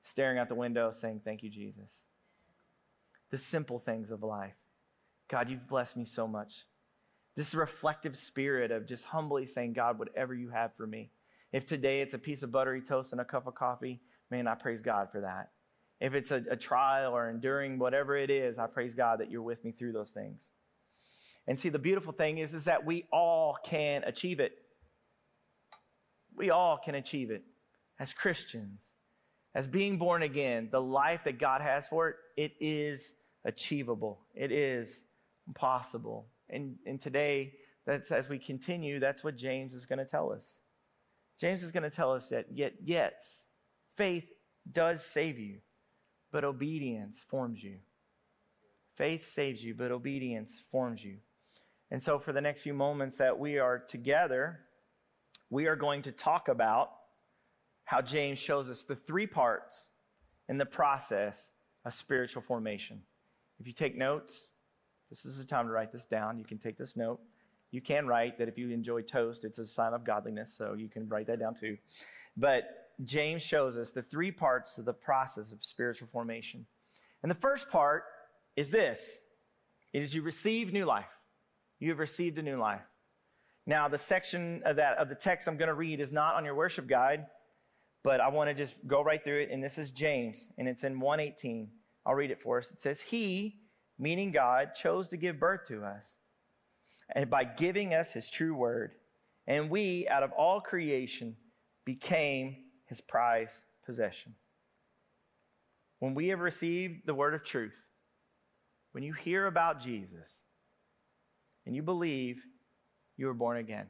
staring 0.02 0.38
out 0.38 0.48
the 0.48 0.54
window, 0.54 0.90
saying, 0.92 1.20
Thank 1.24 1.42
you, 1.42 1.50
Jesus. 1.50 2.00
The 3.30 3.38
simple 3.38 3.78
things 3.78 4.10
of 4.10 4.22
life. 4.22 4.54
God, 5.28 5.50
you've 5.50 5.68
blessed 5.68 5.96
me 5.96 6.04
so 6.04 6.28
much. 6.28 6.64
This 7.34 7.54
reflective 7.54 8.16
spirit 8.16 8.70
of 8.70 8.86
just 8.86 9.04
humbly 9.04 9.46
saying, 9.46 9.74
God, 9.74 9.98
whatever 9.98 10.34
you 10.34 10.50
have 10.50 10.74
for 10.76 10.86
me. 10.86 11.10
If 11.52 11.66
today 11.66 12.00
it's 12.00 12.14
a 12.14 12.18
piece 12.18 12.42
of 12.42 12.52
buttery 12.52 12.80
toast 12.80 13.12
and 13.12 13.20
a 13.20 13.24
cup 13.24 13.46
of 13.46 13.54
coffee, 13.54 14.00
man, 14.30 14.46
I 14.46 14.54
praise 14.54 14.80
God 14.80 15.08
for 15.10 15.20
that. 15.20 15.50
If 16.00 16.14
it's 16.14 16.30
a, 16.30 16.42
a 16.50 16.56
trial 16.56 17.16
or 17.16 17.30
enduring 17.30 17.78
whatever 17.78 18.16
it 18.16 18.30
is, 18.30 18.58
I 18.58 18.66
praise 18.66 18.94
God 18.94 19.20
that 19.20 19.30
you're 19.30 19.42
with 19.42 19.64
me 19.64 19.72
through 19.72 19.92
those 19.92 20.10
things. 20.10 20.48
And 21.48 21.58
see, 21.58 21.68
the 21.68 21.78
beautiful 21.78 22.12
thing 22.12 22.38
is, 22.38 22.54
is 22.54 22.64
that 22.64 22.84
we 22.84 23.06
all 23.12 23.56
can 23.64 24.02
achieve 24.04 24.40
it. 24.40 24.52
We 26.36 26.50
all 26.50 26.78
can 26.78 26.94
achieve 26.94 27.30
it 27.30 27.44
as 27.98 28.12
Christians. 28.12 28.82
As 29.54 29.66
being 29.66 29.96
born 29.96 30.22
again, 30.22 30.68
the 30.70 30.82
life 30.82 31.24
that 31.24 31.38
God 31.38 31.62
has 31.62 31.88
for 31.88 32.08
it, 32.08 32.16
it 32.36 32.52
is 32.60 33.12
achievable. 33.44 34.20
It 34.34 34.52
is 34.52 35.04
possible. 35.54 36.26
And, 36.50 36.76
and 36.84 37.00
today, 37.00 37.54
that's 37.86 38.10
as 38.10 38.28
we 38.28 38.38
continue, 38.38 38.98
that's 38.98 39.24
what 39.24 39.36
James 39.36 39.72
is 39.72 39.86
going 39.86 40.00
to 40.00 40.04
tell 40.04 40.32
us. 40.32 40.58
James 41.38 41.62
is 41.62 41.70
going 41.70 41.84
to 41.84 41.90
tell 41.90 42.12
us 42.12 42.28
that 42.30 42.46
yet, 42.52 42.74
yes, 42.84 43.44
faith 43.94 44.26
does 44.70 45.04
save 45.04 45.38
you, 45.38 45.58
but 46.32 46.44
obedience 46.44 47.24
forms 47.28 47.62
you. 47.62 47.76
Faith 48.96 49.28
saves 49.28 49.62
you, 49.62 49.74
but 49.74 49.90
obedience 49.90 50.62
forms 50.70 51.04
you. 51.04 51.18
And 51.90 52.02
so, 52.02 52.18
for 52.18 52.32
the 52.32 52.40
next 52.40 52.62
few 52.62 52.74
moments 52.74 53.16
that 53.18 53.38
we 53.38 53.58
are 53.58 53.78
together, 53.78 54.60
we 55.50 55.66
are 55.66 55.76
going 55.76 56.02
to 56.02 56.12
talk 56.12 56.48
about 56.48 56.90
how 57.84 58.02
James 58.02 58.38
shows 58.38 58.68
us 58.68 58.82
the 58.82 58.96
three 58.96 59.26
parts 59.26 59.90
in 60.48 60.58
the 60.58 60.66
process 60.66 61.50
of 61.84 61.94
spiritual 61.94 62.42
formation. 62.42 63.02
If 63.60 63.66
you 63.66 63.72
take 63.72 63.96
notes, 63.96 64.50
this 65.08 65.24
is 65.24 65.38
the 65.38 65.44
time 65.44 65.66
to 65.66 65.72
write 65.72 65.92
this 65.92 66.06
down. 66.06 66.38
You 66.38 66.44
can 66.44 66.58
take 66.58 66.76
this 66.76 66.96
note. 66.96 67.20
You 67.70 67.80
can 67.80 68.06
write 68.06 68.38
that 68.38 68.48
if 68.48 68.58
you 68.58 68.70
enjoy 68.70 69.02
toast, 69.02 69.44
it's 69.44 69.58
a 69.58 69.66
sign 69.66 69.92
of 69.92 70.04
godliness, 70.04 70.52
so 70.52 70.74
you 70.74 70.88
can 70.88 71.08
write 71.08 71.26
that 71.28 71.38
down 71.38 71.54
too. 71.54 71.76
But 72.36 72.64
James 73.04 73.42
shows 73.42 73.76
us 73.76 73.90
the 73.90 74.02
three 74.02 74.32
parts 74.32 74.78
of 74.78 74.84
the 74.84 74.92
process 74.92 75.52
of 75.52 75.64
spiritual 75.64 76.08
formation. 76.08 76.66
And 77.22 77.30
the 77.30 77.36
first 77.36 77.70
part 77.70 78.04
is 78.56 78.70
this 78.70 79.18
it 79.92 80.02
is 80.02 80.14
you 80.14 80.22
receive 80.22 80.72
new 80.72 80.84
life. 80.84 81.15
You 81.78 81.90
have 81.90 81.98
received 81.98 82.38
a 82.38 82.42
new 82.42 82.58
life. 82.58 82.82
Now, 83.66 83.88
the 83.88 83.98
section 83.98 84.62
of 84.64 84.76
that 84.76 84.98
of 84.98 85.08
the 85.08 85.14
text 85.14 85.48
I'm 85.48 85.56
going 85.56 85.68
to 85.68 85.74
read 85.74 86.00
is 86.00 86.12
not 86.12 86.36
on 86.36 86.44
your 86.44 86.54
worship 86.54 86.86
guide, 86.86 87.26
but 88.04 88.20
I 88.20 88.28
want 88.28 88.48
to 88.48 88.54
just 88.54 88.74
go 88.86 89.02
right 89.02 89.22
through 89.22 89.42
it. 89.42 89.50
And 89.50 89.62
this 89.62 89.76
is 89.76 89.90
James, 89.90 90.50
and 90.56 90.68
it's 90.68 90.84
in 90.84 91.00
118. 91.00 91.68
I'll 92.04 92.14
read 92.14 92.30
it 92.30 92.40
for 92.40 92.58
us. 92.58 92.70
It 92.70 92.80
says, 92.80 93.00
He 93.00 93.60
meaning 93.98 94.30
God, 94.30 94.74
chose 94.74 95.08
to 95.08 95.16
give 95.16 95.40
birth 95.40 95.66
to 95.68 95.82
us 95.82 96.14
and 97.14 97.30
by 97.30 97.44
giving 97.44 97.94
us 97.94 98.12
his 98.12 98.30
true 98.30 98.54
word. 98.54 98.92
And 99.46 99.70
we, 99.70 100.08
out 100.08 100.22
of 100.22 100.32
all 100.32 100.60
creation, 100.60 101.36
became 101.84 102.56
his 102.86 103.00
prized 103.00 103.64
possession. 103.84 104.34
when 105.98 106.14
we 106.14 106.28
have 106.28 106.40
received 106.40 107.06
the 107.06 107.14
word 107.14 107.32
of 107.32 107.42
truth, 107.42 107.80
when 108.92 109.02
you 109.02 109.14
hear 109.14 109.46
about 109.46 109.80
Jesus 109.80 110.40
and 111.66 111.74
you 111.74 111.82
believe 111.82 112.42
you 113.16 113.26
were 113.26 113.34
born 113.34 113.58
again, 113.58 113.86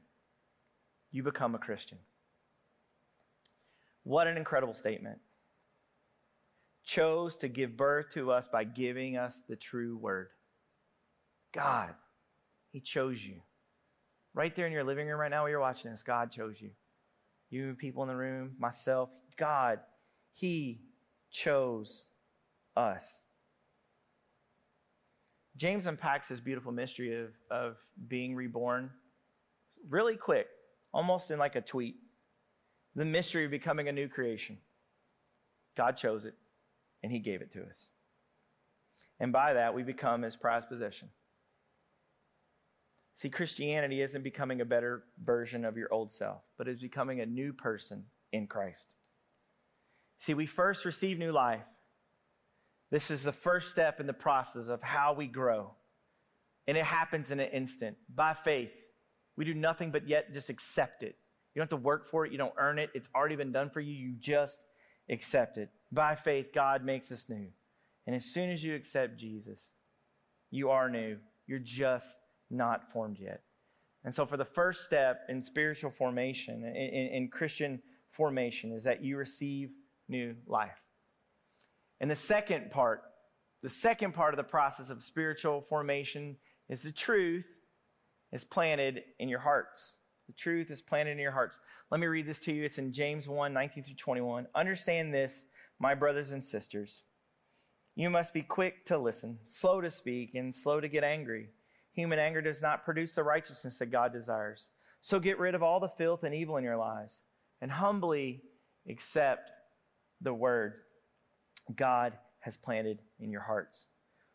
you 1.13 1.23
become 1.23 1.55
a 1.55 1.59
Christian. 1.59 1.99
What 4.03 4.27
an 4.27 4.37
incredible 4.37 4.75
statement. 4.75 5.19
Chose 6.85 7.37
to 7.37 7.49
give 7.49 7.77
birth 7.77 8.11
to 8.13 8.31
us 8.31 8.49
by 8.49 8.65
giving 8.65 9.17
us 9.17 9.43
the 9.49 9.57
true 9.57 9.97
word. 9.97 10.29
God, 11.53 11.95
He 12.71 12.81
chose 12.81 13.25
you. 13.25 13.43
Right 14.35 14.55
there 14.55 14.67
in 14.67 14.73
your 14.73 14.85
living 14.85 15.09
room 15.09 15.19
right 15.19 15.31
now, 15.31 15.43
where 15.43 15.51
you're 15.51 15.61
watching 15.61 15.91
this, 15.91 16.03
God 16.03 16.31
chose 16.31 16.61
you. 16.61 16.71
You 17.51 17.75
people 17.79 18.03
in 18.03 18.09
the 18.09 18.17
room, 18.17 18.53
myself, 18.59 19.11
God, 19.37 19.81
He 20.35 20.83
chose 21.31 22.09
us. 22.77 23.23
James 25.57 25.87
unpacks 25.87 26.29
this 26.29 26.41
beautiful 26.41 26.73
mystery 26.73 27.23
of, 27.23 27.31
of 27.51 27.77
being 28.09 28.35
reborn 28.35 28.91
really 29.89 30.17
quick, 30.17 30.49
almost 30.93 31.31
in 31.31 31.39
like 31.39 31.57
a 31.57 31.61
tweet. 31.61 31.97
The 32.95 33.05
mystery 33.05 33.45
of 33.45 33.51
becoming 33.51 33.89
a 33.89 33.93
new 33.93 34.09
creation. 34.09 34.59
God 35.77 35.97
chose 35.97 36.25
it, 36.25 36.35
and 37.03 37.13
He 37.13 37.19
gave 37.19 37.43
it 37.43 37.53
to 37.53 37.63
us. 37.63 37.89
And 39.21 39.33
by 39.33 39.55
that, 39.55 39.75
we 39.75 39.83
become 39.83 40.23
His 40.23 40.37
prized 40.37 40.69
possession. 40.69 41.11
See, 43.17 43.31
Christianity 43.31 44.03
isn't 44.03 44.23
becoming 44.23 44.61
a 44.61 44.67
better 44.67 45.05
version 45.23 45.65
of 45.65 45.77
your 45.77 45.93
old 45.93 46.13
self, 46.13 46.43
but 46.59 46.69
it's 46.69 46.83
becoming 46.83 47.21
a 47.21 47.27
new 47.27 47.53
person 47.53 48.05
in 48.33 48.47
Christ. 48.47 48.95
See, 50.19 50.35
we 50.35 50.47
first 50.47 50.85
receive 50.85 51.19
new 51.19 51.33
life. 51.33 51.65
This 52.91 53.11
is 53.11 53.23
the 53.23 53.33
first 53.33 53.71
step 53.71 54.01
in 54.01 54.07
the 54.07 54.13
process 54.13 54.69
of 54.69 54.83
how 54.83 55.13
we 55.13 55.27
grow. 55.27 55.73
And 56.67 56.77
it 56.77 56.85
happens 56.85 57.31
in 57.31 57.41
an 57.41 57.51
instant 57.51 57.97
by 58.13 58.35
faith. 58.35 58.71
We 59.37 59.45
do 59.45 59.55
nothing 59.55 59.91
but 59.91 60.09
yet 60.09 60.33
just 60.33 60.51
accept 60.51 61.03
it. 61.03 61.17
You 61.55 61.61
don't 61.61 61.71
have 61.71 61.81
to 61.81 61.85
work 61.85 62.07
for 62.07 62.27
it, 62.27 62.33
you 62.33 62.39
don't 62.39 62.55
earn 62.59 62.79
it. 62.79 62.91
It's 62.95 63.09
already 63.15 63.37
been 63.37 63.53
done 63.53 63.71
for 63.71 63.81
you. 63.81 63.93
You 63.93 64.15
just 64.19 64.61
accept 65.09 65.59
it. 65.59 65.71
By 65.91 66.15
faith, 66.15 66.47
God 66.55 66.85
makes 66.85 67.11
us 67.11 67.27
new. 67.29 67.49
And 68.07 68.15
as 68.15 68.25
soon 68.25 68.51
as 68.51 68.63
you 68.63 68.75
accept 68.75 69.19
Jesus, 69.19 69.73
you 70.51 70.71
are 70.71 70.89
new. 70.89 71.19
You're 71.47 71.59
just 71.59 72.19
not 72.51 72.93
formed 72.93 73.19
yet. 73.19 73.43
And 74.05 74.15
so, 74.15 74.25
for 74.25 74.37
the 74.37 74.45
first 74.45 74.85
step 74.85 75.23
in 75.29 75.43
spiritual 75.43 75.91
formation, 75.91 76.65
in, 76.65 76.77
in, 76.77 77.07
in 77.09 77.29
Christian 77.29 77.83
formation, 78.13 78.73
is 78.73 78.85
that 78.85 79.03
you 79.03 79.17
receive 79.17 79.71
new 80.09 80.37
life. 80.47 80.86
And 82.01 82.11
the 82.11 82.17
second 82.17 82.71
part, 82.71 83.03
the 83.63 83.69
second 83.69 84.13
part 84.13 84.35
of 84.35 84.39
the 84.39 84.45
process 84.45 84.91
of 84.91 85.03
spiritual 85.03 85.63
formation 85.63 86.37
is 86.69 86.83
the 86.83 86.93
truth 86.93 87.47
is 88.33 88.45
planted 88.45 89.03
in 89.19 89.29
your 89.29 89.41
hearts. 89.41 89.99
The 90.27 90.35
truth 90.35 90.71
is 90.71 90.83
planted 90.83 91.13
in 91.13 91.19
your 91.19 91.33
hearts. 91.33 91.59
Let 91.91 92.01
me 92.01 92.07
read 92.07 92.27
this 92.27 92.41
to 92.41 92.53
you. 92.53 92.65
It's 92.65 92.79
in 92.79 92.93
James 92.93 93.29
1 93.29 93.53
19 93.53 93.85
through 93.85 93.95
21. 93.95 94.47
Understand 94.55 95.15
this, 95.15 95.45
my 95.79 95.95
brothers 95.95 96.33
and 96.33 96.45
sisters. 96.45 97.03
You 97.95 98.11
must 98.11 98.35
be 98.35 98.43
quick 98.43 98.85
to 98.87 98.99
listen, 98.99 99.39
slow 99.47 99.81
to 99.81 99.91
speak, 99.91 100.35
and 100.35 100.55
slow 100.55 100.81
to 100.81 100.89
get 100.89 101.05
angry. 101.05 101.49
Human 101.93 102.19
anger 102.19 102.43
does 102.43 102.61
not 102.61 102.85
produce 102.85 103.15
the 103.15 103.23
righteousness 103.23 103.79
that 103.79 103.87
God 103.87 104.13
desires. 104.13 104.69
So 105.01 105.19
get 105.19 105.39
rid 105.39 105.55
of 105.55 105.63
all 105.63 105.81
the 105.81 105.89
filth 105.89 106.25
and 106.25 106.35
evil 106.35 106.59
in 106.59 106.65
your 106.65 106.77
lives 106.77 107.21
and 107.61 107.71
humbly 107.71 108.43
accept 108.87 109.51
the 110.21 110.35
word 110.35 110.75
God 111.75 112.15
has 112.41 112.57
planted 112.57 113.01
in 113.19 113.31
your 113.31 113.43
hearts, 113.43 113.87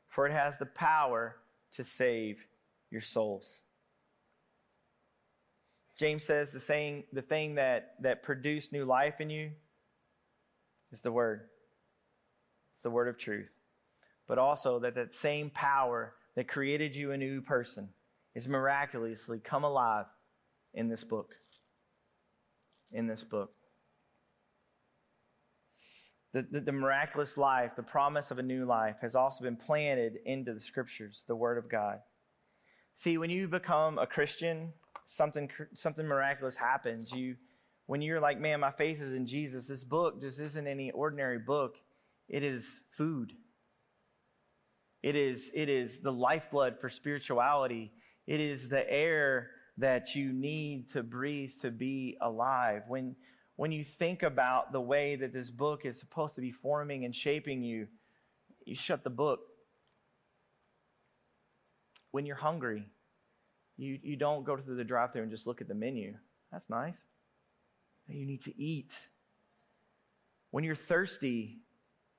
for 0.09 0.25
it 0.25 0.33
has 0.33 0.57
the 0.57 0.65
power 0.65 1.37
to 1.75 1.83
save 1.83 2.45
your 2.89 3.01
souls. 3.01 3.61
James 5.97 6.23
says 6.23 6.51
the 6.51 6.59
saying, 6.59 7.03
the 7.13 7.21
thing 7.21 7.55
that, 7.55 7.93
that 8.01 8.23
produced 8.23 8.73
new 8.73 8.85
life 8.85 9.21
in 9.21 9.29
you 9.29 9.51
is 10.91 11.01
the 11.01 11.11
word. 11.11 11.41
It's 12.71 12.81
the 12.81 12.89
word 12.89 13.07
of 13.07 13.17
truth. 13.17 13.53
But 14.27 14.37
also 14.37 14.79
that 14.79 14.95
that 14.95 15.13
same 15.13 15.49
power 15.49 16.15
that 16.35 16.47
created 16.47 16.95
you 16.95 17.11
a 17.11 17.17
new 17.17 17.41
person 17.41 17.89
is 18.33 18.47
miraculously 18.47 19.39
come 19.39 19.63
alive 19.63 20.05
in 20.73 20.89
this 20.89 21.03
book. 21.03 21.35
In 22.91 23.07
this 23.07 23.23
book. 23.23 23.51
The, 26.33 26.45
the, 26.49 26.61
the, 26.61 26.71
miraculous 26.71 27.37
life, 27.37 27.71
the 27.75 27.83
promise 27.83 28.31
of 28.31 28.39
a 28.39 28.43
new 28.43 28.65
life, 28.65 28.95
has 29.01 29.15
also 29.15 29.43
been 29.43 29.57
planted 29.57 30.19
into 30.25 30.53
the 30.53 30.61
scriptures, 30.61 31.25
the 31.27 31.35
Word 31.35 31.57
of 31.57 31.69
God. 31.69 31.99
See, 32.93 33.17
when 33.17 33.29
you 33.29 33.49
become 33.49 33.97
a 33.97 34.07
Christian, 34.07 34.71
something, 35.05 35.49
something 35.73 36.05
miraculous 36.05 36.55
happens. 36.55 37.11
You, 37.11 37.35
when 37.85 38.01
you're 38.01 38.19
like, 38.19 38.39
man, 38.39 38.59
my 38.61 38.71
faith 38.71 39.01
is 39.01 39.13
in 39.13 39.27
Jesus, 39.27 39.67
this 39.67 39.83
book 39.83 40.21
just 40.21 40.39
isn't 40.39 40.67
any 40.67 40.91
ordinary 40.91 41.39
book, 41.39 41.75
it 42.29 42.43
is 42.43 42.79
food. 42.91 43.33
It 45.03 45.15
is, 45.15 45.51
it 45.53 45.67
is 45.67 45.99
the 45.99 46.11
lifeblood 46.11 46.79
for 46.79 46.89
spirituality. 46.89 47.91
It 48.27 48.39
is 48.39 48.69
the 48.69 48.89
air 48.89 49.49
that 49.77 50.15
you 50.15 50.31
need 50.31 50.91
to 50.91 51.01
breathe 51.01 51.51
to 51.61 51.71
be 51.71 52.17
alive. 52.21 52.83
When, 52.87 53.15
when 53.55 53.71
you 53.71 53.83
think 53.83 54.23
about 54.23 54.71
the 54.71 54.81
way 54.81 55.15
that 55.15 55.33
this 55.33 55.49
book 55.49 55.85
is 55.85 55.99
supposed 55.99 56.35
to 56.35 56.41
be 56.41 56.51
forming 56.51 57.05
and 57.05 57.15
shaping 57.15 57.61
you, 57.61 57.87
you 58.65 58.75
shut 58.75 59.03
the 59.03 59.09
book. 59.09 59.41
When 62.11 62.25
you're 62.25 62.35
hungry, 62.35 62.87
you, 63.77 63.99
you 64.01 64.15
don't 64.15 64.43
go 64.43 64.57
through 64.57 64.75
the 64.75 64.83
drive 64.83 65.13
through 65.13 65.23
and 65.23 65.31
just 65.31 65.47
look 65.47 65.61
at 65.61 65.67
the 65.67 65.75
menu. 65.75 66.15
That's 66.51 66.69
nice. 66.69 67.03
You 68.07 68.25
need 68.25 68.43
to 68.43 68.61
eat. 68.61 68.97
When 70.51 70.63
you're 70.63 70.75
thirsty 70.75 71.59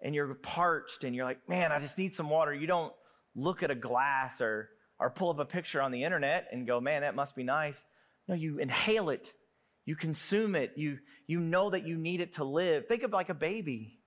and 0.00 0.14
you're 0.14 0.34
parched 0.34 1.04
and 1.04 1.14
you're 1.14 1.24
like, 1.24 1.48
man, 1.48 1.70
I 1.70 1.80
just 1.80 1.98
need 1.98 2.14
some 2.14 2.30
water, 2.30 2.54
you 2.54 2.66
don't 2.66 2.92
look 3.34 3.62
at 3.62 3.70
a 3.70 3.74
glass 3.74 4.40
or, 4.40 4.70
or 4.98 5.10
pull 5.10 5.30
up 5.30 5.38
a 5.38 5.44
picture 5.44 5.82
on 5.82 5.92
the 5.92 6.04
internet 6.04 6.48
and 6.50 6.66
go, 6.66 6.80
man, 6.80 7.02
that 7.02 7.14
must 7.14 7.36
be 7.36 7.42
nice. 7.42 7.84
No, 8.26 8.34
you 8.34 8.58
inhale 8.58 9.10
it 9.10 9.32
you 9.84 9.96
consume 9.96 10.54
it. 10.54 10.72
You, 10.76 10.98
you 11.26 11.40
know 11.40 11.70
that 11.70 11.86
you 11.86 11.96
need 11.96 12.20
it 12.20 12.34
to 12.34 12.44
live. 12.44 12.86
Think 12.86 13.02
of 13.02 13.12
like 13.12 13.28
a 13.28 13.34
baby. 13.34 13.98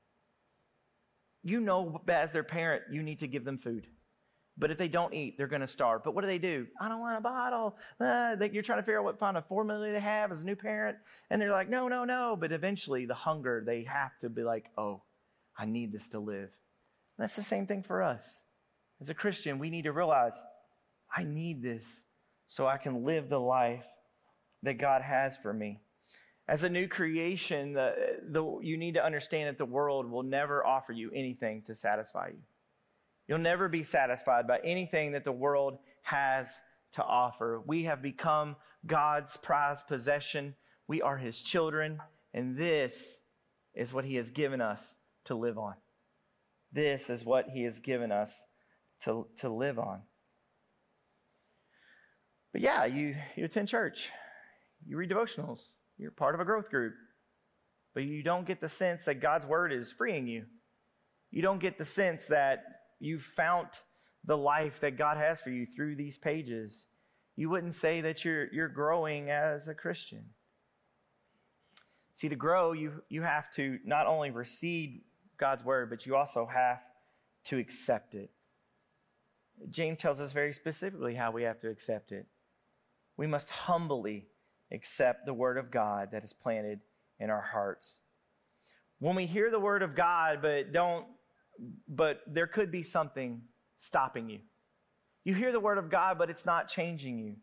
You 1.43 1.59
know, 1.61 2.01
as 2.07 2.31
their 2.31 2.43
parent, 2.43 2.83
you 2.91 3.03
need 3.03 3.19
to 3.19 3.27
give 3.27 3.45
them 3.45 3.57
food. 3.57 3.88
But 4.57 4.71
if 4.71 4.77
they 4.77 4.88
don't 4.88 5.13
eat, 5.13 5.38
they're 5.38 5.47
going 5.47 5.61
to 5.61 5.67
starve. 5.67 6.03
But 6.03 6.15
what 6.15 6.21
do 6.21 6.27
they 6.27 6.39
do? 6.39 6.65
I 6.79 6.88
don't 6.88 7.01
want 7.01 7.17
a 7.17 7.21
bottle. 7.21 7.75
Uh, 7.99 8.35
they, 8.35 8.49
you're 8.51 8.63
trying 8.63 8.79
to 8.79 8.83
figure 8.83 8.99
out 8.99 9.03
what 9.03 9.19
kind 9.19 9.35
of 9.35 9.45
formula 9.47 9.91
they 9.91 9.99
have 9.99 10.31
as 10.31 10.41
a 10.41 10.45
new 10.45 10.55
parent. 10.55 10.97
And 11.29 11.41
they're 11.41 11.51
like, 11.51 11.69
no, 11.69 11.89
no, 11.89 12.05
no. 12.05 12.38
But 12.39 12.53
eventually, 12.53 13.05
the 13.05 13.13
hunger, 13.13 13.63
they 13.65 13.83
have 13.83 14.17
to 14.19 14.29
be 14.29 14.43
like, 14.43 14.71
oh, 14.77 15.01
I 15.57 15.65
need 15.65 15.91
this 15.91 16.07
to 16.09 16.19
live. 16.19 16.49
And 17.17 17.23
that's 17.23 17.35
the 17.35 17.43
same 17.43 17.67
thing 17.67 17.83
for 17.83 18.01
us. 18.01 18.39
As 19.01 19.09
a 19.09 19.13
Christian, 19.13 19.59
we 19.59 19.69
need 19.69 19.83
to 19.83 19.91
realize, 19.91 20.41
I 21.13 21.25
need 21.25 21.61
this 21.61 22.05
so 22.47 22.65
I 22.65 22.77
can 22.77 23.03
live 23.03 23.27
the 23.27 23.39
life 23.39 23.85
that 24.65 24.78
God 24.78 25.01
has 25.01 25.38
for 25.38 25.54
me. 25.54 25.80
As 26.47 26.63
a 26.63 26.69
new 26.69 26.88
creation, 26.88 27.73
the, 27.73 28.19
the, 28.30 28.60
you 28.62 28.78
need 28.78 28.93
to 28.95 29.04
understand 29.04 29.47
that 29.47 29.58
the 29.58 29.65
world 29.65 30.10
will 30.10 30.23
never 30.23 30.65
offer 30.65 30.91
you 30.91 31.10
anything 31.13 31.63
to 31.63 31.73
satisfy 31.73 32.28
you. 32.28 32.41
You'll 33.28 33.39
never 33.39 33.67
be 33.67 33.82
satisfied 33.82 34.47
by 34.47 34.60
anything 34.63 35.13
that 35.13 35.23
the 35.23 35.32
world 35.32 35.80
has 36.04 36.60
to 36.93 37.04
offer. 37.04 37.63
We 37.65 37.86
have 37.86 38.01
become 38.01 38.58
God's 38.86 39.38
prized 39.38 39.88
possession. 39.88 40.54
We 40.88 41.01
are 41.01 41.17
his 41.17 41.41
children, 41.41 41.99
and 42.34 42.56
this 42.56 43.19
is 43.73 43.91
what 43.91 44.06
he 44.06 44.15
has 44.15 44.30
given 44.30 44.62
us 44.62 44.95
to 45.25 45.34
live 45.34 45.58
on. 45.58 45.73
This 46.71 47.10
is 47.10 47.25
what 47.25 47.49
he 47.49 47.63
has 47.63 47.80
given 47.80 48.12
us 48.12 48.43
to, 49.01 49.28
to 49.38 49.49
live 49.49 49.80
on. 49.80 50.01
But 52.51 52.62
yeah, 52.62 52.86
you, 52.86 53.15
you 53.36 53.45
attend 53.45 53.67
church. 53.67 54.12
You 54.88 54.98
read 54.98 55.10
devotionals, 55.10 55.69
you're 55.98 56.12
part 56.12 56.36
of 56.36 56.41
a 56.41 56.45
growth 56.45 56.69
group, 56.69 56.93
but 57.93 58.04
you 58.04 58.21
don't 58.21 58.45
get 58.45 58.62
the 58.62 58.69
sense 58.69 59.06
that 59.06 59.21
God's 59.21 59.48
word 59.48 59.74
is 59.74 59.91
freeing 59.91 60.28
you. 60.28 60.45
You 61.32 61.41
don't 61.41 61.60
get 61.60 61.78
the 61.78 61.86
sense 61.86 62.28
that 62.28 62.63
you've 63.00 63.24
found 63.24 63.67
the 64.24 64.38
life 64.38 64.80
that 64.82 64.98
God 64.98 65.17
has 65.17 65.41
for 65.41 65.50
you 65.50 65.65
through 65.65 65.95
these 65.95 66.17
pages. 66.17 66.86
You 67.36 67.50
wouldn't 67.50 67.74
say 67.74 68.02
that 68.02 68.24
you're, 68.24 68.52
you're 68.54 68.69
growing 68.69 69.30
as 69.30 69.67
a 69.67 69.74
Christian. 69.74 70.26
See, 72.13 72.30
to 72.30 72.36
grow, 72.36 72.71
you, 72.71 73.04
you 73.10 73.24
have 73.24 73.52
to 73.56 73.80
not 73.84 74.08
only 74.08 74.32
receive 74.32 75.02
God's 75.38 75.63
word, 75.63 75.89
but 75.89 76.06
you 76.06 76.15
also 76.15 76.45
have 76.45 76.80
to 77.45 77.58
accept 77.58 78.15
it. 78.15 78.32
James 79.69 80.00
tells 80.00 80.19
us 80.19 80.32
very 80.32 80.54
specifically 80.54 81.15
how 81.15 81.32
we 81.32 81.43
have 81.43 81.60
to 81.60 81.69
accept 81.69 82.12
it. 82.12 82.28
We 83.17 83.28
must 83.28 83.50
humbly 83.50 84.28
accept 84.75 85.25
the 85.25 85.33
word 85.33 85.57
of 85.57 85.71
God 85.71 86.09
that 86.11 86.23
is 86.23 86.33
planted 86.33 86.81
in 87.19 87.29
our 87.29 87.41
hearts. 87.41 88.01
When 88.99 89.15
we 89.15 89.25
hear 89.25 89.49
the 89.49 89.59
word 89.59 89.81
of 89.81 89.95
God 89.95 90.39
but 90.41 90.71
don't 90.71 91.05
but 91.88 92.21
there 92.27 92.47
could 92.47 92.69
be 92.69 92.83
something 92.83 93.41
stopping 93.77 94.29
you. 94.29 94.39
You 95.23 95.33
hear 95.33 95.51
the 95.51 95.59
word 95.59 95.77
of 95.77 95.89
God, 95.89 96.17
but 96.17 96.29
it's 96.29 96.45
not 96.45 96.67
changing 96.67 97.17
you. 97.17 97.35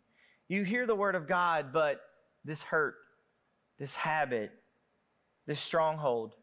You 0.49 0.65
hear 0.65 0.87
the 0.87 0.95
word 0.95 1.15
of 1.15 1.27
God, 1.27 1.73
but 1.73 2.01
this 2.45 2.63
hurt, 2.63 2.95
this 3.79 3.97
habit, 3.97 4.53
this 5.47 5.61
stronghold 5.61 6.35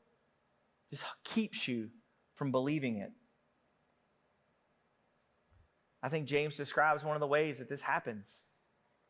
just 0.90 1.06
keeps 1.24 1.68
you 1.68 1.90
from 2.36 2.52
believing 2.52 2.98
it. 2.98 3.12
I 6.02 6.10
think 6.10 6.28
James 6.28 6.56
describes 6.56 7.04
one 7.04 7.16
of 7.16 7.20
the 7.20 7.28
ways 7.28 7.60
that 7.60 7.70
this 7.70 7.82
happens. 7.82 8.40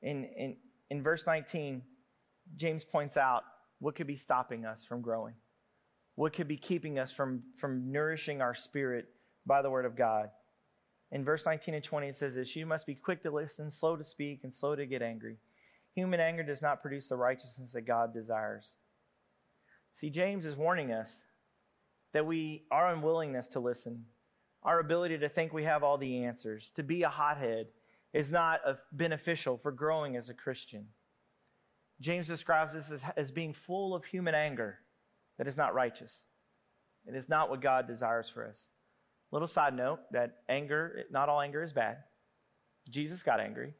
In, 0.01 0.25
in, 0.37 0.57
in 0.89 1.03
verse 1.03 1.25
19, 1.25 1.81
James 2.55 2.83
points 2.83 3.17
out 3.17 3.43
what 3.79 3.95
could 3.95 4.07
be 4.07 4.15
stopping 4.15 4.65
us 4.65 4.83
from 4.83 5.01
growing, 5.01 5.35
what 6.15 6.33
could 6.33 6.47
be 6.47 6.57
keeping 6.57 6.99
us 6.99 7.11
from, 7.11 7.43
from 7.57 7.91
nourishing 7.91 8.41
our 8.41 8.55
spirit 8.55 9.05
by 9.45 9.61
the 9.61 9.69
word 9.69 9.85
of 9.85 9.95
God. 9.95 10.29
In 11.11 11.23
verse 11.23 11.45
19 11.45 11.73
and 11.73 11.83
20, 11.83 12.07
it 12.07 12.15
says 12.15 12.35
this 12.35 12.55
You 12.55 12.65
must 12.65 12.85
be 12.85 12.95
quick 12.95 13.23
to 13.23 13.31
listen, 13.31 13.71
slow 13.71 13.95
to 13.95 14.03
speak, 14.03 14.41
and 14.43 14.53
slow 14.53 14.75
to 14.75 14.85
get 14.85 15.01
angry. 15.01 15.37
Human 15.95 16.19
anger 16.19 16.43
does 16.43 16.61
not 16.61 16.81
produce 16.81 17.09
the 17.09 17.15
righteousness 17.15 17.71
that 17.71 17.81
God 17.81 18.13
desires. 18.13 18.75
See, 19.91 20.09
James 20.09 20.45
is 20.45 20.55
warning 20.55 20.91
us 20.91 21.21
that 22.13 22.25
we, 22.25 22.63
our 22.71 22.93
unwillingness 22.93 23.47
to 23.49 23.59
listen, 23.59 24.05
our 24.63 24.79
ability 24.79 25.17
to 25.19 25.29
think 25.29 25.51
we 25.51 25.63
have 25.63 25.83
all 25.83 25.97
the 25.97 26.23
answers, 26.23 26.71
to 26.75 26.83
be 26.83 27.03
a 27.03 27.09
hothead, 27.09 27.67
is 28.13 28.31
not 28.31 28.61
beneficial 28.91 29.57
for 29.57 29.71
growing 29.71 30.15
as 30.15 30.29
a 30.29 30.33
Christian. 30.33 30.87
James 32.01 32.27
describes 32.27 32.73
this 32.73 32.91
as, 32.91 33.03
as 33.15 33.31
being 33.31 33.53
full 33.53 33.93
of 33.93 34.05
human 34.05 34.33
anger 34.33 34.79
that 35.37 35.47
is 35.47 35.57
not 35.57 35.73
righteous. 35.73 36.25
It 37.05 37.15
is 37.15 37.29
not 37.29 37.49
what 37.49 37.61
God 37.61 37.87
desires 37.87 38.29
for 38.29 38.47
us. 38.47 38.67
Little 39.31 39.47
side 39.47 39.75
note 39.75 39.99
that 40.11 40.37
anger, 40.47 41.03
not 41.11 41.29
all 41.29 41.41
anger 41.41 41.61
is 41.61 41.73
bad. 41.73 41.97
Jesus 42.89 43.21
got 43.21 43.39
angry. 43.39 43.73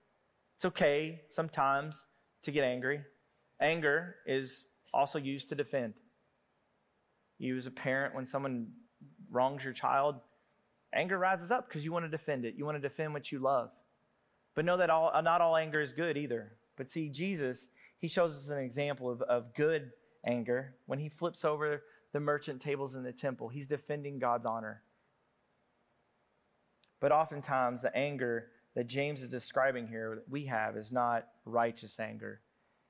It's 0.55 0.65
okay 0.65 1.21
sometimes 1.29 2.05
to 2.43 2.51
get 2.51 2.63
angry. 2.63 3.01
Anger 3.61 4.15
is 4.25 4.67
also 4.93 5.17
used 5.17 5.49
to 5.49 5.55
defend. 5.55 5.93
You, 7.37 7.57
as 7.57 7.65
a 7.65 7.71
parent, 7.71 8.13
when 8.13 8.25
someone 8.25 8.67
wrongs 9.31 9.63
your 9.63 9.73
child, 9.73 10.15
anger 10.93 11.17
rises 11.17 11.51
up 11.51 11.67
because 11.67 11.85
you 11.85 11.91
want 11.91 12.05
to 12.05 12.09
defend 12.09 12.45
it. 12.45 12.55
You 12.57 12.65
want 12.65 12.75
to 12.75 12.81
defend 12.81 13.13
what 13.13 13.31
you 13.31 13.39
love. 13.39 13.71
But 14.55 14.65
know 14.65 14.77
that 14.77 14.89
all, 14.89 15.11
uh, 15.13 15.21
not 15.21 15.41
all 15.41 15.55
anger 15.55 15.81
is 15.81 15.93
good 15.93 16.17
either. 16.17 16.53
But 16.77 16.89
see, 16.89 17.09
Jesus, 17.09 17.67
he 17.99 18.07
shows 18.07 18.35
us 18.35 18.49
an 18.49 18.57
example 18.57 19.09
of, 19.09 19.21
of 19.23 19.53
good 19.53 19.91
anger 20.25 20.75
when 20.85 20.99
he 20.99 21.09
flips 21.09 21.45
over 21.45 21.83
the 22.13 22.19
merchant 22.19 22.61
tables 22.61 22.95
in 22.95 23.03
the 23.03 23.11
temple. 23.11 23.49
He's 23.49 23.67
defending 23.67 24.19
God's 24.19 24.45
honor. 24.45 24.81
But 26.99 27.11
oftentimes, 27.11 27.81
the 27.81 27.95
anger 27.95 28.47
that 28.75 28.87
James 28.87 29.21
is 29.21 29.29
describing 29.29 29.87
here 29.87 30.15
that 30.15 30.29
we 30.29 30.45
have 30.45 30.75
is 30.75 30.91
not 30.91 31.27
righteous 31.45 31.99
anger. 31.99 32.41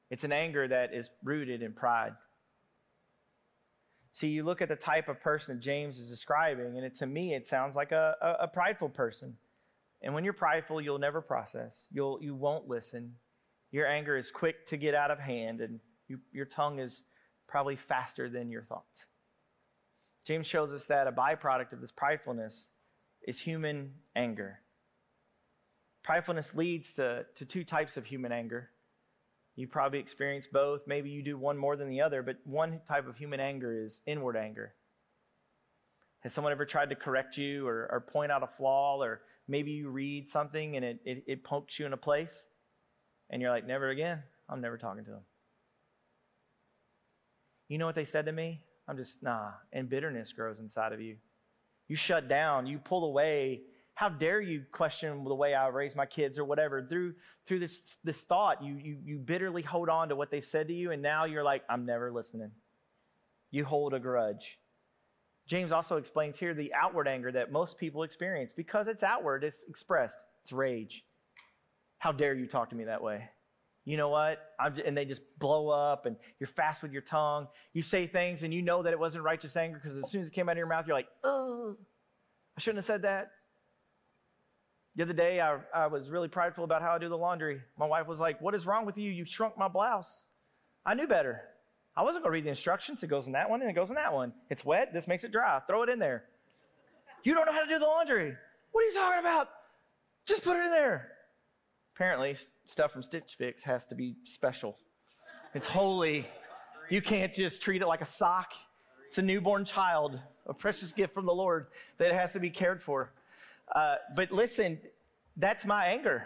It's 0.09 0.23
an 0.23 0.31
anger 0.31 0.67
that 0.67 0.93
is 0.93 1.09
rooted 1.23 1.61
in 1.61 1.73
pride. 1.73 2.13
See, 4.11 4.29
you 4.29 4.43
look 4.43 4.61
at 4.61 4.69
the 4.69 4.75
type 4.75 5.07
of 5.07 5.21
person 5.21 5.55
that 5.55 5.61
James 5.61 5.99
is 5.99 6.07
describing, 6.07 6.77
and 6.77 6.85
it, 6.85 6.95
to 6.95 7.05
me, 7.05 7.33
it 7.35 7.47
sounds 7.47 7.75
like 7.75 7.91
a, 7.91 8.15
a, 8.21 8.43
a 8.43 8.47
prideful 8.47 8.89
person. 8.89 9.37
And 10.01 10.13
when 10.13 10.23
you're 10.23 10.33
prideful, 10.33 10.81
you'll 10.81 10.99
never 10.99 11.21
process. 11.21 11.87
You'll, 11.91 12.19
you 12.21 12.35
won't 12.35 12.67
listen. 12.67 13.15
Your 13.71 13.85
anger 13.85 14.17
is 14.17 14.31
quick 14.31 14.67
to 14.67 14.77
get 14.77 14.95
out 14.95 15.11
of 15.11 15.19
hand, 15.19 15.61
and 15.61 15.79
you, 16.07 16.19
your 16.31 16.45
tongue 16.45 16.79
is 16.79 17.03
probably 17.47 17.75
faster 17.75 18.29
than 18.29 18.49
your 18.49 18.63
thoughts. 18.63 19.05
James 20.25 20.47
shows 20.47 20.71
us 20.71 20.85
that 20.85 21.07
a 21.07 21.11
byproduct 21.11 21.73
of 21.73 21.81
this 21.81 21.91
pridefulness 21.91 22.69
is 23.27 23.39
human 23.41 23.93
anger. 24.15 24.59
Pridefulness 26.07 26.55
leads 26.55 26.93
to, 26.93 27.25
to 27.35 27.45
two 27.45 27.63
types 27.63 27.97
of 27.97 28.05
human 28.05 28.31
anger. 28.31 28.69
You 29.55 29.67
probably 29.67 29.99
experience 29.99 30.47
both. 30.47 30.81
Maybe 30.87 31.09
you 31.09 31.21
do 31.21 31.37
one 31.37 31.57
more 31.57 31.75
than 31.75 31.89
the 31.89 32.01
other, 32.01 32.23
but 32.23 32.37
one 32.45 32.79
type 32.87 33.07
of 33.07 33.17
human 33.17 33.39
anger 33.39 33.83
is 33.83 34.01
inward 34.05 34.37
anger. 34.37 34.73
Has 36.21 36.33
someone 36.33 36.51
ever 36.51 36.65
tried 36.65 36.89
to 36.89 36.95
correct 36.95 37.37
you 37.37 37.67
or, 37.67 37.87
or 37.91 38.01
point 38.01 38.31
out 38.31 38.43
a 38.43 38.47
flaw, 38.47 39.01
or 39.01 39.21
maybe 39.47 39.71
you 39.71 39.89
read 39.89 40.27
something 40.29 40.75
and 40.75 40.83
it, 40.83 40.99
it, 41.05 41.23
it 41.27 41.43
pokes 41.43 41.79
you 41.79 41.85
in 41.85 41.93
a 41.93 41.97
place, 41.97 42.45
and 43.29 43.41
you're 43.41 43.51
like, 43.51 43.65
never 43.65 43.89
again? 43.89 44.23
I'm 44.49 44.61
never 44.61 44.77
talking 44.77 45.05
to 45.05 45.11
them. 45.11 45.21
You 47.67 47.77
know 47.77 47.85
what 47.85 47.95
they 47.95 48.05
said 48.05 48.25
to 48.25 48.31
me? 48.31 48.61
I'm 48.87 48.97
just, 48.97 49.21
nah. 49.21 49.51
And 49.71 49.87
bitterness 49.87 50.33
grows 50.33 50.59
inside 50.59 50.91
of 50.91 50.99
you. 50.99 51.17
You 51.87 51.95
shut 51.95 52.27
down, 52.27 52.67
you 52.67 52.79
pull 52.79 53.05
away. 53.05 53.61
How 53.93 54.09
dare 54.09 54.41
you 54.41 54.63
question 54.71 55.23
the 55.23 55.35
way 55.35 55.53
I 55.53 55.67
raise 55.67 55.95
my 55.95 56.05
kids 56.05 56.39
or 56.39 56.45
whatever? 56.45 56.85
Through 56.87 57.15
through 57.45 57.59
this 57.59 57.97
this 58.03 58.21
thought, 58.21 58.63
you 58.63 58.75
you 58.75 58.97
you 59.03 59.17
bitterly 59.17 59.61
hold 59.61 59.89
on 59.89 60.09
to 60.09 60.15
what 60.15 60.31
they've 60.31 60.45
said 60.45 60.69
to 60.69 60.73
you, 60.73 60.91
and 60.91 61.01
now 61.01 61.25
you're 61.25 61.43
like, 61.43 61.63
I'm 61.69 61.85
never 61.85 62.11
listening. 62.11 62.51
You 63.51 63.65
hold 63.65 63.93
a 63.93 63.99
grudge. 63.99 64.57
James 65.49 65.73
also 65.73 65.97
explains 65.97 66.39
here 66.39 66.53
the 66.53 66.73
outward 66.73 67.09
anger 67.09 67.31
that 67.33 67.51
most 67.51 67.77
people 67.77 68.03
experience 68.03 68.53
because 68.53 68.87
it's 68.87 69.03
outward, 69.03 69.43
it's 69.43 69.65
expressed, 69.67 70.23
it's 70.43 70.53
rage. 70.53 71.03
How 71.97 72.13
dare 72.13 72.33
you 72.33 72.47
talk 72.47 72.69
to 72.69 72.75
me 72.77 72.85
that 72.85 73.03
way? 73.03 73.29
you 73.89 73.97
know 73.97 74.09
what? 74.09 74.39
Just, 74.75 74.85
and 74.85 74.95
they 74.95 75.03
just 75.03 75.21
blow 75.39 75.69
up 75.69 76.05
and 76.05 76.15
you're 76.39 76.45
fast 76.45 76.83
with 76.83 76.91
your 76.91 77.01
tongue. 77.01 77.47
You 77.73 77.81
say 77.81 78.05
things 78.05 78.43
and 78.43 78.53
you 78.53 78.61
know 78.61 78.83
that 78.83 78.93
it 78.93 78.99
wasn't 78.99 79.23
righteous 79.23 79.57
anger 79.57 79.79
because 79.81 79.97
as 79.97 80.11
soon 80.11 80.21
as 80.21 80.27
it 80.27 80.33
came 80.33 80.47
out 80.47 80.51
of 80.51 80.57
your 80.59 80.67
mouth, 80.67 80.85
you're 80.85 80.95
like, 80.95 81.07
oh, 81.23 81.75
I 82.55 82.61
shouldn't 82.61 82.77
have 82.77 82.85
said 82.85 83.01
that. 83.01 83.31
The 84.95 85.01
other 85.01 85.13
day, 85.13 85.41
I, 85.41 85.57
I 85.73 85.87
was 85.87 86.11
really 86.11 86.27
prideful 86.27 86.65
about 86.65 86.83
how 86.83 86.91
I 86.91 86.99
do 86.99 87.09
the 87.09 87.17
laundry. 87.17 87.61
My 87.79 87.87
wife 87.87 88.05
was 88.05 88.19
like, 88.19 88.41
What 88.41 88.53
is 88.53 88.67
wrong 88.67 88.85
with 88.85 88.97
you? 88.97 89.09
You 89.09 89.25
shrunk 89.25 89.57
my 89.57 89.67
blouse. 89.67 90.25
I 90.85 90.93
knew 90.93 91.07
better. 91.07 91.41
I 91.99 92.01
wasn't 92.01 92.23
going 92.23 92.31
to 92.31 92.33
read 92.35 92.45
the 92.45 92.49
instructions. 92.51 93.03
It 93.03 93.07
goes 93.07 93.27
in 93.27 93.33
that 93.33 93.49
one 93.49 93.59
and 93.59 93.69
it 93.69 93.73
goes 93.73 93.89
in 93.89 93.95
that 93.95 94.13
one. 94.13 94.31
It's 94.49 94.63
wet. 94.63 94.93
This 94.93 95.05
makes 95.05 95.25
it 95.25 95.33
dry. 95.33 95.59
Throw 95.67 95.83
it 95.83 95.89
in 95.89 95.99
there. 95.99 96.23
You 97.25 97.33
don't 97.33 97.45
know 97.45 97.51
how 97.51 97.61
to 97.61 97.67
do 97.67 97.77
the 97.77 97.85
laundry. 97.85 98.33
What 98.71 98.81
are 98.81 98.87
you 98.87 98.93
talking 98.93 99.19
about? 99.19 99.49
Just 100.25 100.45
put 100.45 100.55
it 100.55 100.63
in 100.63 100.71
there. 100.71 101.11
Apparently, 101.93 102.37
stuff 102.63 102.93
from 102.93 103.03
Stitch 103.03 103.35
Fix 103.37 103.63
has 103.63 103.85
to 103.87 103.95
be 103.95 104.15
special. 104.23 104.77
It's 105.53 105.67
holy. 105.67 106.25
You 106.89 107.01
can't 107.01 107.33
just 107.33 107.61
treat 107.61 107.81
it 107.81 107.87
like 107.87 107.99
a 107.99 108.05
sock. 108.05 108.53
It's 109.09 109.17
a 109.17 109.21
newborn 109.21 109.65
child, 109.65 110.21
a 110.47 110.53
precious 110.53 110.93
gift 110.93 111.13
from 111.13 111.25
the 111.25 111.35
Lord 111.35 111.67
that 111.97 112.13
has 112.13 112.31
to 112.31 112.39
be 112.39 112.49
cared 112.49 112.81
for. 112.81 113.11
Uh, 113.75 113.95
but 114.15 114.31
listen, 114.31 114.79
that's 115.35 115.65
my 115.65 115.87
anger. 115.87 116.25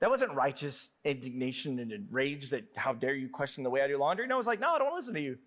That 0.00 0.10
wasn't 0.10 0.34
righteous 0.34 0.90
indignation 1.04 1.80
and 1.80 2.06
rage 2.10 2.50
that, 2.50 2.64
how 2.76 2.92
dare 2.92 3.14
you 3.14 3.28
question 3.28 3.64
the 3.64 3.70
way 3.70 3.82
I 3.82 3.88
do 3.88 3.98
laundry? 3.98 4.26
No, 4.26 4.38
it's 4.38 4.46
like, 4.46 4.60
no, 4.60 4.70
I 4.70 4.78
don't 4.78 4.94
listen 4.94 5.14
to 5.14 5.20
you. 5.20 5.38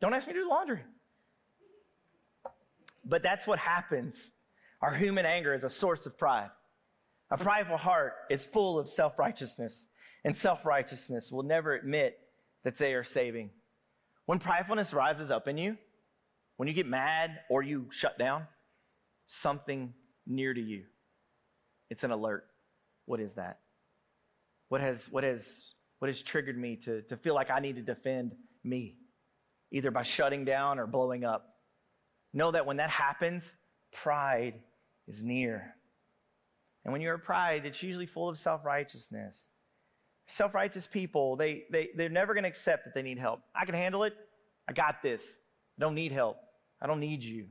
Don't 0.00 0.14
ask 0.14 0.28
me 0.28 0.34
to 0.34 0.40
do 0.40 0.48
laundry. 0.48 0.82
But 3.04 3.22
that's 3.22 3.46
what 3.46 3.58
happens. 3.58 4.30
Our 4.80 4.94
human 4.94 5.26
anger 5.26 5.54
is 5.54 5.64
a 5.64 5.70
source 5.70 6.06
of 6.06 6.16
pride. 6.16 6.50
A 7.30 7.36
prideful 7.36 7.76
heart 7.76 8.14
is 8.30 8.44
full 8.44 8.78
of 8.78 8.88
self 8.88 9.18
righteousness, 9.18 9.86
and 10.24 10.36
self 10.36 10.64
righteousness 10.64 11.32
will 11.32 11.42
never 11.42 11.74
admit 11.74 12.18
that 12.62 12.78
they 12.78 12.94
are 12.94 13.04
saving. 13.04 13.50
When 14.26 14.38
pridefulness 14.38 14.94
rises 14.94 15.30
up 15.30 15.48
in 15.48 15.58
you, 15.58 15.76
when 16.56 16.68
you 16.68 16.74
get 16.74 16.86
mad 16.86 17.40
or 17.50 17.62
you 17.62 17.86
shut 17.90 18.18
down, 18.18 18.46
something 19.26 19.94
near 20.26 20.54
to 20.54 20.60
you, 20.60 20.84
it's 21.90 22.04
an 22.04 22.10
alert. 22.12 22.46
What 23.06 23.20
is 23.20 23.34
that? 23.34 23.58
What 24.68 24.80
has, 24.80 25.10
what 25.10 25.24
has, 25.24 25.74
what 25.98 26.08
has 26.08 26.22
triggered 26.22 26.58
me 26.58 26.76
to, 26.76 27.02
to 27.02 27.16
feel 27.16 27.34
like 27.34 27.50
I 27.50 27.60
need 27.60 27.76
to 27.76 27.82
defend 27.82 28.34
me, 28.62 28.96
either 29.70 29.90
by 29.90 30.02
shutting 30.02 30.44
down 30.44 30.78
or 30.78 30.86
blowing 30.86 31.24
up? 31.24 31.56
Know 32.32 32.50
that 32.50 32.66
when 32.66 32.76
that 32.76 32.90
happens, 32.90 33.52
pride 33.92 34.54
is 35.06 35.22
near. 35.22 35.74
And 36.84 36.92
when 36.92 37.00
you're 37.00 37.14
a 37.14 37.18
pride, 37.18 37.66
it's 37.66 37.82
usually 37.82 38.06
full 38.06 38.28
of 38.28 38.38
self 38.38 38.64
righteousness. 38.64 39.48
Self 40.26 40.54
righteous 40.54 40.86
people, 40.86 41.36
they, 41.36 41.64
they, 41.70 41.88
they're 41.96 42.10
never 42.10 42.34
going 42.34 42.44
to 42.44 42.48
accept 42.48 42.84
that 42.84 42.94
they 42.94 43.02
need 43.02 43.18
help. 43.18 43.40
I 43.54 43.64
can 43.64 43.74
handle 43.74 44.04
it. 44.04 44.14
I 44.68 44.72
got 44.74 45.02
this. 45.02 45.38
I 45.78 45.84
don't 45.84 45.94
need 45.94 46.12
help. 46.12 46.36
I 46.80 46.86
don't 46.86 47.00
need 47.00 47.24
you. 47.24 47.46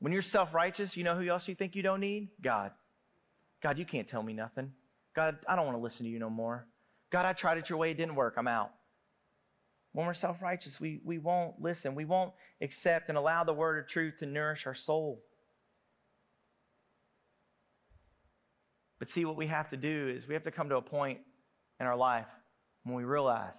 When 0.00 0.12
you're 0.12 0.22
self 0.22 0.52
righteous, 0.52 0.96
you 0.96 1.04
know 1.04 1.14
who 1.14 1.28
else 1.28 1.46
you 1.46 1.54
think 1.54 1.76
you 1.76 1.82
don't 1.82 2.00
need? 2.00 2.28
God. 2.42 2.72
God, 3.62 3.78
you 3.78 3.84
can't 3.84 4.08
tell 4.08 4.22
me 4.22 4.32
nothing. 4.32 4.72
God, 5.14 5.38
I 5.48 5.56
don't 5.56 5.66
want 5.66 5.78
to 5.78 5.82
listen 5.82 6.04
to 6.04 6.10
you 6.10 6.18
no 6.18 6.30
more. 6.30 6.66
God, 7.10 7.26
I 7.26 7.32
tried 7.32 7.58
it 7.58 7.68
your 7.70 7.78
way, 7.78 7.90
it 7.90 7.96
didn't 7.96 8.16
work. 8.16 8.34
I'm 8.36 8.48
out. 8.48 8.72
When 9.92 10.06
we're 10.06 10.14
self 10.14 10.42
righteous, 10.42 10.80
we, 10.80 11.00
we 11.04 11.18
won't 11.18 11.60
listen. 11.60 11.94
We 11.94 12.04
won't 12.04 12.32
accept 12.60 13.08
and 13.08 13.16
allow 13.16 13.44
the 13.44 13.52
word 13.52 13.78
of 13.78 13.86
truth 13.88 14.18
to 14.18 14.26
nourish 14.26 14.66
our 14.66 14.74
soul. 14.74 15.22
But 18.98 19.08
see, 19.08 19.24
what 19.24 19.36
we 19.36 19.46
have 19.46 19.70
to 19.70 19.76
do 19.76 20.08
is 20.08 20.26
we 20.26 20.34
have 20.34 20.44
to 20.44 20.50
come 20.50 20.68
to 20.70 20.76
a 20.76 20.82
point 20.82 21.20
in 21.78 21.86
our 21.86 21.96
life 21.96 22.26
when 22.82 22.96
we 22.96 23.04
realize 23.04 23.56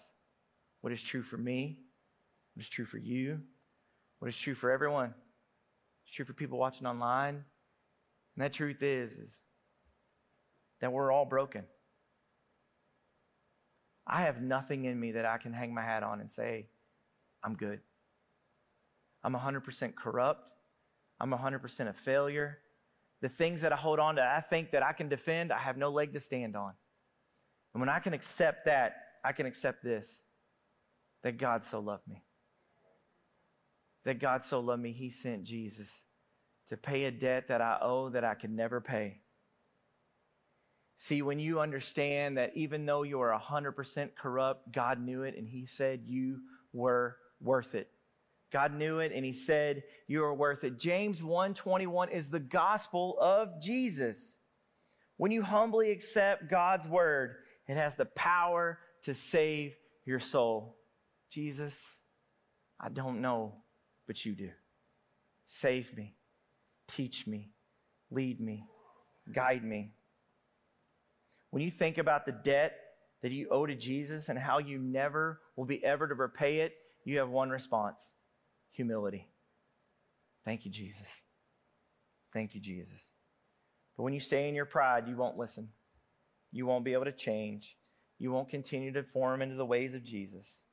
what 0.82 0.91
is 0.91 1.01
true 1.01 1.22
for 1.22 1.38
me, 1.38 1.80
what 2.53 2.64
is 2.64 2.70
true 2.70 2.86
for 2.86 2.97
you, 2.97 3.39
what 4.20 4.28
is 4.28 4.38
true 4.38 4.56
for 4.56 4.72
everyone. 4.72 5.14
It's 6.06 6.16
true 6.16 6.26
for 6.26 6.34
people 6.34 6.58
watching 6.58 6.86
online. 6.86 7.36
And 7.36 8.43
that 8.43 8.53
truth 8.53 8.84
is, 8.84 9.14
is 9.14 9.41
that 10.82 10.91
we're 10.91 11.11
all 11.11 11.26
broken. 11.26 11.63
I 14.07 14.21
have 14.21 14.41
nothing 14.41 14.86
in 14.86 14.99
me 14.99 15.13
that 15.13 15.26
I 15.26 15.38
can 15.38 15.53
hang 15.53 15.73
my 15.73 15.82
hat 15.82 16.03
on 16.03 16.21
and 16.21 16.32
say, 16.32 16.67
I'm 17.43 17.55
good. 17.55 17.80
I'm 19.23 19.34
100% 19.34 19.95
corrupt. 19.95 20.49
I'm 21.19 21.32
100% 21.32 21.89
a 21.89 21.93
failure. 21.93 22.59
The 23.21 23.30
things 23.30 23.61
that 23.61 23.73
I 23.73 23.76
hold 23.76 23.99
on 23.99 24.17
to, 24.17 24.23
I 24.23 24.41
think 24.41 24.71
that 24.71 24.84
I 24.84 24.93
can 24.93 25.09
defend, 25.09 25.51
I 25.51 25.59
have 25.59 25.78
no 25.78 25.89
leg 25.89 26.13
to 26.13 26.19
stand 26.19 26.55
on. 26.55 26.73
And 27.73 27.82
when 27.82 27.89
I 27.89 27.99
can 27.99 28.13
accept 28.13 28.65
that, 28.65 28.95
I 29.23 29.32
can 29.32 29.45
accept 29.45 29.84
this 29.84 30.21
that 31.23 31.38
God 31.38 31.65
so 31.65 31.80
loved 31.80 32.07
me. 32.07 32.23
That 34.03 34.19
God 34.19 34.45
so 34.45 34.59
loved 34.59 34.84
me, 34.84 34.91
He 34.91 35.09
sent 35.09 35.43
Jesus 35.43 36.03
to 36.69 36.78
pay 36.78 37.05
a 37.05 37.11
debt 37.11 37.47
that 37.47 37.61
I 37.61 37.80
owe 37.82 38.09
that 38.09 38.23
I 38.23 38.36
could 38.36 38.51
never 38.51 38.80
pay. 38.80 39.21
See, 40.97 41.21
when 41.21 41.39
you 41.39 41.59
understand 41.59 42.37
that 42.37 42.55
even 42.55 42.85
though 42.85 43.03
you 43.03 43.19
are 43.19 43.37
100% 43.37 44.15
corrupt, 44.15 44.71
God 44.71 44.99
knew 44.99 45.23
it 45.23 45.35
and 45.37 45.47
He 45.47 45.65
said 45.65 46.03
you 46.05 46.39
were 46.73 47.17
worth 47.41 47.75
it. 47.75 47.89
God 48.51 48.73
knew 48.73 48.99
it 48.99 49.11
and 49.13 49.25
He 49.25 49.33
said 49.33 49.83
you 50.07 50.23
are 50.23 50.33
worth 50.33 50.63
it. 50.63 50.79
James 50.79 51.21
1:21 51.21 52.11
is 52.11 52.29
the 52.29 52.39
gospel 52.39 53.17
of 53.19 53.61
Jesus. 53.61 54.35
When 55.17 55.31
you 55.31 55.43
humbly 55.43 55.91
accept 55.91 56.49
God's 56.49 56.87
word, 56.87 57.35
it 57.67 57.75
has 57.75 57.95
the 57.95 58.05
power 58.05 58.79
to 59.03 59.13
save 59.13 59.75
your 60.05 60.19
soul. 60.19 60.77
Jesus, 61.29 61.97
I 62.79 62.89
don't 62.89 63.21
know, 63.21 63.55
but 64.07 64.25
you 64.25 64.33
do. 64.33 64.51
Save 65.45 65.95
me, 65.95 66.15
teach 66.87 67.27
me, 67.27 67.51
lead 68.09 68.39
me, 68.39 68.65
guide 69.33 69.63
me. 69.63 69.94
When 71.56 71.64
you 71.64 71.72
think 71.72 71.97
about 71.97 72.26
the 72.26 72.34
debt 72.34 72.76
that 73.22 73.32
you 73.32 73.47
owe 73.49 73.66
to 73.66 73.76
Jesus 73.76 74.28
and 74.28 74.38
how 74.38 74.58
you 74.58 74.78
never 74.78 75.39
will 75.56 75.64
be 75.64 75.82
ever 75.86 76.06
to 76.06 76.14
repay 76.14 76.58
it, 76.58 76.74
you 77.06 77.20
have 77.20 77.30
one 77.30 77.49
response 77.49 78.03
humility. 78.72 79.30
Thank 80.43 80.66
you, 80.66 80.72
Jesus. 80.72 81.22
Thank 82.34 82.56
you, 82.56 82.60
Jesus. 82.60 82.99
But 83.95 84.03
when 84.03 84.14
you 84.14 84.20
stay 84.20 84.49
in 84.49 84.53
your 84.53 84.66
pride, 84.66 85.08
you 85.08 85.16
won't 85.16 85.38
listen. 85.38 85.70
You 86.51 86.66
won't 86.66 86.84
be 86.84 86.91
able 86.91 87.06
to 87.06 87.14
change. 87.14 87.78
You 88.20 88.34
won't 88.34 88.49
continue 88.49 88.91
to 88.91 89.03
form 89.03 89.41
into 89.41 89.56
the 89.56 89.66
ways 89.66 89.93
of 89.93 90.03
Jesus. 90.03 90.64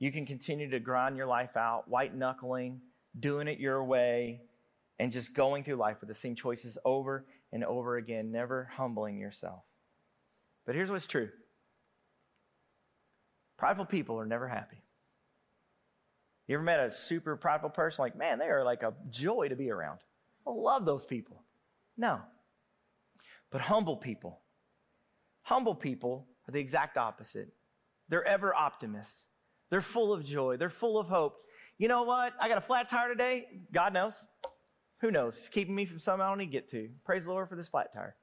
You 0.00 0.10
can 0.10 0.26
continue 0.26 0.68
to 0.70 0.80
grind 0.80 1.16
your 1.16 1.28
life 1.28 1.56
out, 1.56 1.84
white 1.86 2.16
knuckling, 2.16 2.80
doing 3.16 3.46
it 3.46 3.60
your 3.60 3.84
way, 3.84 4.40
and 4.98 5.12
just 5.12 5.34
going 5.34 5.62
through 5.62 5.76
life 5.76 5.98
with 6.00 6.08
the 6.08 6.16
same 6.16 6.34
choices 6.34 6.76
over 6.84 7.26
and 7.52 7.64
over 7.64 7.96
again, 7.96 8.32
never 8.32 8.68
humbling 8.76 9.20
yourself. 9.20 9.62
But 10.66 10.74
here's 10.74 10.90
what's 10.90 11.06
true 11.06 11.30
prideful 13.56 13.86
people 13.86 14.18
are 14.20 14.26
never 14.26 14.48
happy. 14.48 14.82
You 16.46 16.56
ever 16.56 16.64
met 16.64 16.80
a 16.80 16.90
super 16.90 17.36
prideful 17.36 17.70
person? 17.70 18.02
Like, 18.02 18.16
man, 18.16 18.38
they 18.38 18.46
are 18.46 18.64
like 18.64 18.82
a 18.82 18.94
joy 19.10 19.48
to 19.48 19.56
be 19.56 19.70
around. 19.70 20.00
I 20.46 20.50
love 20.50 20.84
those 20.84 21.04
people. 21.04 21.42
No. 21.96 22.20
But 23.50 23.62
humble 23.62 23.96
people, 23.96 24.40
humble 25.42 25.74
people 25.74 26.26
are 26.46 26.52
the 26.52 26.60
exact 26.60 26.96
opposite. 26.96 27.48
They're 28.08 28.24
ever 28.24 28.54
optimists. 28.54 29.24
They're 29.70 29.80
full 29.80 30.12
of 30.12 30.24
joy. 30.24 30.56
They're 30.56 30.70
full 30.70 30.98
of 30.98 31.08
hope. 31.08 31.38
You 31.78 31.88
know 31.88 32.02
what? 32.02 32.32
I 32.40 32.48
got 32.48 32.58
a 32.58 32.62
flat 32.62 32.88
tire 32.88 33.08
today. 33.08 33.46
God 33.72 33.92
knows. 33.92 34.24
Who 35.00 35.10
knows? 35.10 35.36
It's 35.36 35.48
keeping 35.48 35.74
me 35.74 35.84
from 35.84 36.00
something 36.00 36.22
I 36.22 36.28
don't 36.28 36.38
need 36.38 36.46
to 36.46 36.52
get 36.52 36.70
to. 36.70 36.88
Praise 37.04 37.24
the 37.24 37.30
Lord 37.30 37.48
for 37.48 37.56
this 37.56 37.68
flat 37.68 37.92
tire. 37.92 38.14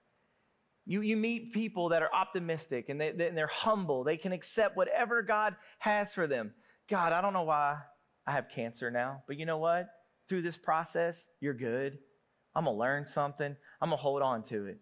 You, 0.85 1.01
you 1.01 1.15
meet 1.15 1.53
people 1.53 1.89
that 1.89 2.01
are 2.01 2.13
optimistic 2.13 2.89
and, 2.89 2.99
they, 2.99 3.09
and 3.09 3.37
they're 3.37 3.47
humble. 3.47 4.03
They 4.03 4.17
can 4.17 4.33
accept 4.33 4.75
whatever 4.75 5.21
God 5.21 5.55
has 5.79 6.13
for 6.13 6.27
them. 6.27 6.53
God, 6.89 7.13
I 7.13 7.21
don't 7.21 7.33
know 7.33 7.43
why 7.43 7.77
I 8.27 8.31
have 8.33 8.49
cancer 8.49 8.91
now, 8.91 9.23
but 9.27 9.37
you 9.37 9.45
know 9.45 9.57
what? 9.57 9.87
Through 10.27 10.41
this 10.41 10.57
process, 10.57 11.29
you're 11.39 11.53
good. 11.53 11.99
I'm 12.55 12.65
going 12.65 12.75
to 12.75 12.79
learn 12.79 13.07
something. 13.07 13.55
I'm 13.81 13.89
going 13.89 13.97
to 13.97 14.01
hold 14.01 14.21
on 14.21 14.43
to 14.43 14.65
it. 14.65 14.79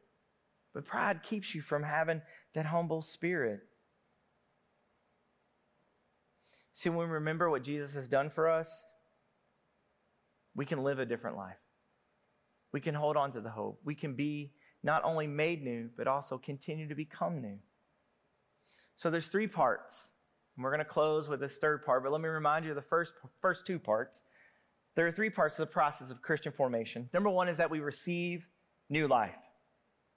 But 0.74 0.86
pride 0.86 1.22
keeps 1.24 1.54
you 1.54 1.62
from 1.62 1.84
having 1.84 2.22
that 2.56 2.66
humble 2.66 3.02
spirit. 3.02 3.60
See, 6.74 6.90
when 6.90 7.08
we 7.10 7.14
remember 7.14 7.50
what 7.50 7.64
Jesus 7.64 7.94
has 7.94 8.08
done 8.08 8.30
for 8.30 8.50
us, 8.50 8.84
we 10.56 10.66
can 10.66 10.84
live 10.84 11.00
a 11.00 11.06
different 11.06 11.38
life. 11.38 11.58
We 12.72 12.82
can 12.82 12.96
hold 12.96 13.18
on 13.18 13.34
to 13.34 13.42
the 13.42 13.50
hope. 13.50 13.82
We 13.84 13.96
can 13.96 14.16
be 14.16 14.54
not 14.84 15.04
only 15.04 15.28
made 15.28 15.64
new, 15.64 15.90
but 15.96 16.08
also 16.08 16.38
continue 16.38 16.88
to 16.88 16.96
become 16.96 17.42
new. 17.42 17.60
So 18.96 19.10
there's 19.10 19.28
three 19.28 19.48
parts. 19.48 20.08
And 20.56 20.64
we're 20.64 20.72
going 20.72 20.80
to 20.80 20.86
close 20.86 21.30
with 21.30 21.40
this 21.40 21.58
third 21.58 21.86
part, 21.86 22.04
but 22.04 22.12
let 22.12 22.22
me 22.22 22.28
remind 22.28 22.66
you 22.66 22.72
of 22.72 22.76
the 22.76 22.82
first, 22.82 23.14
first 23.42 23.66
two 23.66 23.80
parts. 23.80 24.24
There 24.96 25.08
are 25.08 25.12
three 25.12 25.30
parts 25.30 25.58
of 25.58 25.68
the 25.68 25.74
process 25.74 26.10
of 26.10 26.22
Christian 26.22 26.52
formation. 26.52 27.10
Number 27.14 27.30
one 27.30 27.48
is 27.48 27.58
that 27.58 27.72
we 27.72 27.80
receive 27.80 28.46
new 28.90 29.08
life. 29.08 29.38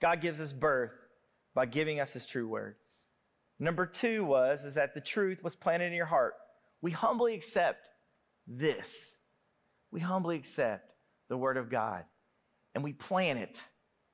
God 0.01 0.21
gives 0.21 0.41
us 0.41 0.53
birth 0.53 0.93
by 1.55 1.67
giving 1.67 2.01
us 2.01 2.13
his 2.13 2.27
true 2.27 2.49
word. 2.49 2.77
Number 3.59 3.87
two 3.87 4.25
was 4.25 4.65
is 4.65 4.75
that 4.75 4.95
the 4.95 5.01
truth 5.01 5.45
was 5.45 5.55
planted 5.55 5.87
in 5.87 5.93
your 5.93 6.07
heart. 6.07 6.35
We 6.83 6.91
humbly 6.91 7.35
accept 7.35 7.89
this. 8.47 9.15
We 9.91 10.01
humbly 10.01 10.37
accept 10.37 10.93
the 11.29 11.37
word 11.37 11.57
of 11.57 11.71
God 11.71 12.05
and 12.75 12.83
we 12.83 12.93
plant 12.93 13.39
it 13.39 13.63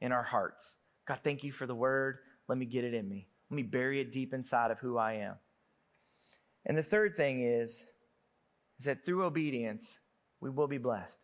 in 0.01 0.13
our 0.13 0.23
hearts. 0.23 0.77
God, 1.07 1.21
thank 1.23 1.45
you 1.45 1.53
for 1.53 1.67
the 1.67 1.75
word. 1.75 2.19
Let 2.49 2.59
me 2.59 2.67
get 2.67 2.85
it 2.85 2.95
in 2.95 3.09
me. 3.09 3.29
Let 3.51 3.57
me 3.57 3.63
bury 3.63 4.01
it 4.01 4.13
deep 4.13 4.33
inside 4.33 4.71
of 4.71 4.79
who 4.79 4.97
I 4.97 5.15
am. 5.15 5.35
And 6.67 6.77
the 6.77 6.83
third 6.83 7.17
thing 7.17 7.43
is, 7.43 7.85
is 8.79 8.85
that 8.85 9.05
through 9.05 9.25
obedience, 9.25 9.99
we 10.41 10.51
will 10.51 10.69
be 10.69 10.79
blessed. 10.79 11.19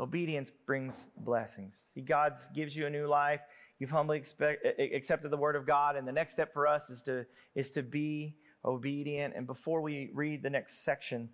Obedience 0.00 0.50
brings 0.66 1.08
blessings. 1.16 1.84
See, 1.94 2.00
God 2.00 2.34
gives 2.54 2.76
you 2.76 2.86
a 2.86 2.90
new 2.90 3.06
life. 3.06 3.40
You've 3.78 3.90
humbly 3.90 4.18
expect, 4.18 4.66
accepted 4.80 5.30
the 5.30 5.36
word 5.36 5.56
of 5.56 5.66
God, 5.66 5.96
and 5.96 6.06
the 6.06 6.12
next 6.12 6.32
step 6.32 6.52
for 6.52 6.66
us 6.66 6.90
is 6.90 7.02
to, 7.02 7.26
is 7.54 7.70
to 7.72 7.82
be 7.82 8.36
obedient. 8.64 9.34
And 9.36 9.46
before 9.46 9.80
we 9.80 10.10
read 10.14 10.42
the 10.42 10.50
next 10.50 10.84
section, 10.84 11.28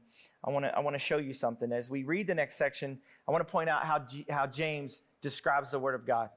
I 0.45 0.51
want 0.51 0.65
to 0.67 0.77
I 0.77 0.81
want 0.81 0.95
to 0.95 0.99
show 0.99 1.17
you 1.19 1.33
something. 1.33 1.73
As 1.73 1.89
we 1.89 2.05
read 2.05 2.27
the 2.27 2.35
next 2.35 2.57
section, 2.57 2.99
I 3.27 3.33
want 3.33 3.47
to 3.47 3.51
point 3.51 3.69
out 3.71 3.85
how, 3.85 4.01
G, 4.01 4.27
how 4.29 4.47
James 4.47 5.03
describes 5.25 5.71
the 5.71 5.79
Word 5.79 5.95
of 5.95 6.07
God, 6.07 6.29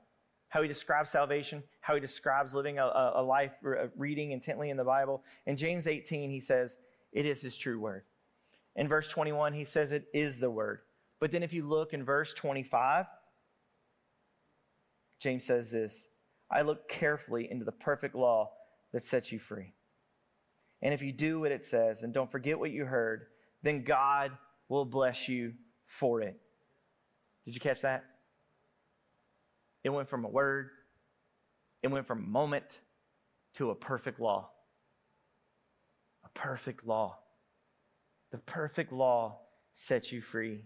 how 0.48 0.62
he 0.62 0.68
describes 0.68 1.12
salvation, 1.12 1.62
how 1.82 1.94
he 1.94 2.00
describes 2.00 2.56
living 2.56 2.80
a, 2.80 3.12
a 3.16 3.22
life 3.22 3.52
uh, 3.66 3.88
reading 3.98 4.32
intently 4.32 4.70
in 4.70 4.78
the 4.78 4.84
Bible. 4.86 5.22
In 5.46 5.58
James 5.58 5.88
18, 5.88 6.32
he 6.32 6.40
says, 6.40 6.78
It 7.12 7.26
is 7.26 7.42
his 7.42 7.58
true 7.58 7.80
Word. 7.80 8.04
In 8.78 8.88
verse 8.88 9.10
21, 9.10 9.54
he 9.54 9.66
says, 9.66 9.92
It 9.92 10.06
is 10.14 10.40
the 10.40 10.50
Word. 10.50 10.80
But 11.20 11.32
then 11.32 11.44
if 11.44 11.52
you 11.52 11.68
look 11.68 11.94
in 11.94 12.06
verse 12.06 12.34
25, 12.34 13.06
James 15.20 15.46
says 15.46 15.70
this 15.70 16.06
I 16.50 16.62
look 16.62 16.88
carefully 16.88 17.52
into 17.52 17.66
the 17.66 17.72
perfect 17.74 18.16
law 18.16 18.52
that 18.94 19.06
sets 19.06 19.34
you 19.34 19.40
free. 19.40 19.74
And 20.82 20.94
if 20.94 21.02
you 21.02 21.12
do 21.12 21.42
what 21.42 21.52
it 21.52 21.66
says 21.66 22.04
and 22.04 22.14
don't 22.14 22.32
forget 22.32 22.58
what 22.58 22.72
you 22.72 22.86
heard, 22.86 23.26
then 23.64 23.84
God 23.84 24.32
will 24.70 24.86
bless 24.86 25.28
you 25.28 25.54
for 25.86 26.22
it. 26.22 26.40
Did 27.44 27.54
you 27.56 27.60
catch 27.60 27.82
that? 27.82 28.06
It 29.88 29.94
went 29.94 30.10
from 30.10 30.26
a 30.26 30.28
word, 30.28 30.72
it 31.82 31.88
went 31.88 32.08
from 32.08 32.22
a 32.22 32.28
moment 32.28 32.66
to 33.54 33.70
a 33.70 33.76
perfect 33.76 34.20
law. 34.20 34.50
A 36.26 36.30
perfect 36.38 36.86
law. 36.86 37.20
The 38.32 38.38
perfect 38.38 38.92
law 38.92 39.40
sets 39.74 40.12
you 40.12 40.20
free. 40.20 40.66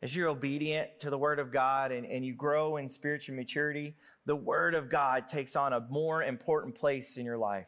As 0.00 0.14
you're 0.14 0.28
obedient 0.28 1.00
to 1.00 1.10
the 1.10 1.18
Word 1.18 1.40
of 1.40 1.52
God 1.52 1.90
and, 1.90 2.06
and 2.06 2.24
you 2.24 2.34
grow 2.34 2.76
in 2.76 2.88
spiritual 2.88 3.34
maturity, 3.34 3.96
the 4.26 4.36
Word 4.36 4.76
of 4.76 4.88
God 4.88 5.26
takes 5.26 5.56
on 5.56 5.72
a 5.72 5.80
more 5.90 6.22
important 6.22 6.76
place 6.76 7.16
in 7.16 7.24
your 7.24 7.38
life. 7.38 7.66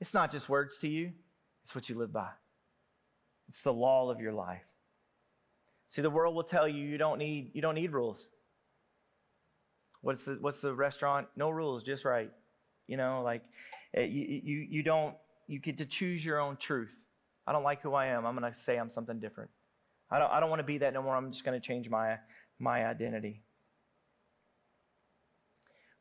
It's 0.00 0.14
not 0.14 0.30
just 0.30 0.48
words 0.48 0.78
to 0.78 0.88
you, 0.88 1.10
it's 1.64 1.74
what 1.74 1.88
you 1.88 1.98
live 1.98 2.12
by. 2.12 2.30
It's 3.48 3.62
the 3.62 3.72
law 3.72 4.08
of 4.08 4.20
your 4.20 4.32
life. 4.32 4.62
See, 5.88 6.00
the 6.00 6.10
world 6.10 6.36
will 6.36 6.44
tell 6.44 6.68
you 6.68 6.84
you 6.84 6.96
don't 6.96 7.18
need, 7.18 7.50
you 7.54 7.60
don't 7.60 7.74
need 7.74 7.90
rules. 7.90 8.28
What's 10.08 10.24
the 10.24 10.38
what's 10.40 10.62
the 10.62 10.72
restaurant? 10.72 11.28
No 11.36 11.50
rules, 11.50 11.82
just 11.82 12.06
right. 12.06 12.30
You 12.86 12.96
know, 12.96 13.20
like 13.22 13.42
eh, 13.92 14.04
you 14.04 14.40
you 14.42 14.66
you 14.70 14.82
don't 14.82 15.14
you 15.46 15.58
get 15.58 15.76
to 15.76 15.84
choose 15.84 16.24
your 16.24 16.40
own 16.40 16.56
truth. 16.56 16.98
I 17.46 17.52
don't 17.52 17.62
like 17.62 17.82
who 17.82 17.92
I 17.92 18.06
am. 18.06 18.24
I'm 18.24 18.34
going 18.34 18.50
to 18.50 18.58
say 18.58 18.78
I'm 18.78 18.88
something 18.88 19.20
different. 19.20 19.50
I 20.10 20.18
don't 20.18 20.32
I 20.32 20.40
don't 20.40 20.48
want 20.48 20.60
to 20.60 20.64
be 20.64 20.78
that 20.78 20.94
no 20.94 21.02
more. 21.02 21.14
I'm 21.14 21.30
just 21.30 21.44
going 21.44 21.60
to 21.60 21.66
change 21.66 21.90
my 21.90 22.16
my 22.58 22.86
identity. 22.86 23.42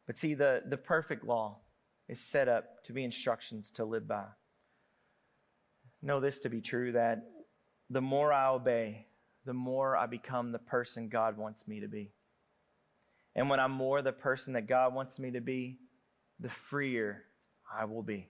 But 0.06 0.18
see 0.18 0.36
the 0.36 0.64
the 0.66 0.78
perfect 0.78 1.26
law 1.26 1.58
is 2.08 2.22
set 2.22 2.48
up 2.48 2.86
to 2.86 2.94
be 2.94 3.04
instructions 3.04 3.72
to 3.72 3.84
live 3.84 4.08
by. 4.08 4.24
Know 6.02 6.22
this 6.22 6.40
to 6.40 6.50
be 6.50 6.62
true 6.62 6.94
that 6.94 7.26
the 7.90 8.00
more 8.02 8.32
I 8.32 8.48
obey, 8.48 9.08
the 9.44 9.54
more 9.54 9.98
I 9.98 10.06
become 10.06 10.54
the 10.54 10.60
person 10.60 11.10
God 11.10 11.38
wants 11.38 11.68
me 11.68 11.82
to 11.82 11.90
be. 11.90 12.14
And 13.38 13.52
when 13.52 13.60
I'm 13.60 13.72
more 13.72 14.02
the 14.02 14.12
person 14.12 14.54
that 14.54 14.68
God 14.68 14.96
wants 14.96 15.20
me 15.20 15.32
to 15.32 15.42
be, 15.42 15.78
the 16.40 16.50
freer 16.50 17.24
I 17.72 17.86
will 17.86 18.02
be. 18.02 18.30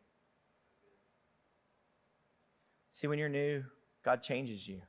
See, 2.92 3.08
when 3.08 3.18
you're 3.18 3.30
new, 3.30 3.64
God 4.04 4.22
changes 4.22 4.68
you. 4.68 4.82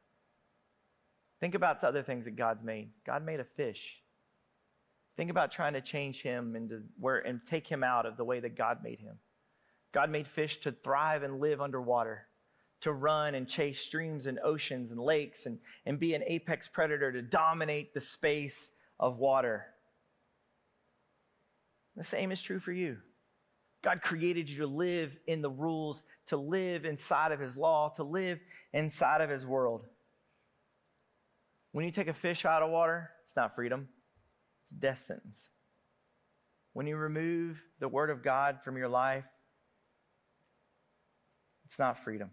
Think 1.41 1.55
about 1.55 1.85
other 1.85 2.03
things 2.03 2.25
that 2.25 2.37
God's 2.37 2.65
made. 2.65 2.91
God 3.07 3.25
made 3.25 3.39
a 3.39 3.45
fish. 3.45 4.03
Think 5.17 5.31
about 5.31 5.53
trying 5.53 5.75
to 5.75 5.81
change 5.81 6.21
him 6.21 6.57
into 6.57 6.83
where 6.99 7.19
and 7.19 7.41
take 7.49 7.69
him 7.69 7.85
out 7.85 8.05
of 8.05 8.17
the 8.17 8.25
way 8.25 8.41
that 8.41 8.57
God 8.57 8.79
made 8.83 8.99
him. 8.99 9.19
God 9.93 10.11
made 10.11 10.27
fish 10.27 10.59
to 10.59 10.73
thrive 10.73 11.23
and 11.23 11.41
live 11.41 11.61
underwater, 11.61 12.27
to 12.81 12.93
run 12.93 13.37
and 13.37 13.49
chase 13.49 13.79
streams 13.79 14.27
and 14.27 14.41
oceans 14.43 14.91
and 14.91 15.01
lakes 15.01 15.47
and, 15.47 15.59
and 15.87 16.01
be 16.01 16.15
an 16.15 16.25
apex 16.27 16.67
predator 16.67 17.13
to 17.13 17.23
dominate 17.23 17.95
the 17.95 18.01
space 18.01 18.71
of 18.99 19.19
water. 19.19 19.67
The 21.99 22.05
same 22.05 22.31
is 22.31 22.41
true 22.41 22.61
for 22.61 22.73
you. 22.73 22.99
God 23.83 24.03
created 24.03 24.49
you 24.49 24.59
to 24.59 24.69
live 24.69 25.17
in 25.27 25.43
the 25.43 25.51
rules, 25.51 26.05
to 26.29 26.37
live 26.37 26.85
inside 26.85 27.33
of 27.33 27.41
his 27.41 27.57
law, 27.57 27.89
to 27.97 28.05
live 28.05 28.39
inside 28.73 29.21
of 29.21 29.29
his 29.29 29.45
world. 29.45 29.85
When 31.73 31.85
you 31.85 31.91
take 31.91 32.07
a 32.07 32.15
fish 32.15 32.45
out 32.45 32.63
of 32.63 32.71
water, 32.71 33.11
it's 33.25 33.35
not 33.35 33.57
freedom, 33.57 33.89
it's 34.63 34.71
a 34.71 34.77
death 34.77 35.01
sentence. 35.01 35.49
When 36.73 36.87
you 36.87 36.97
remove 36.97 37.61
the 37.81 37.89
word 37.89 38.11
of 38.11 38.23
God 38.23 38.61
from 38.63 38.77
your 38.77 38.89
life, 38.89 39.25
it's 41.65 41.81
not 41.81 41.99
freedom, 41.99 42.31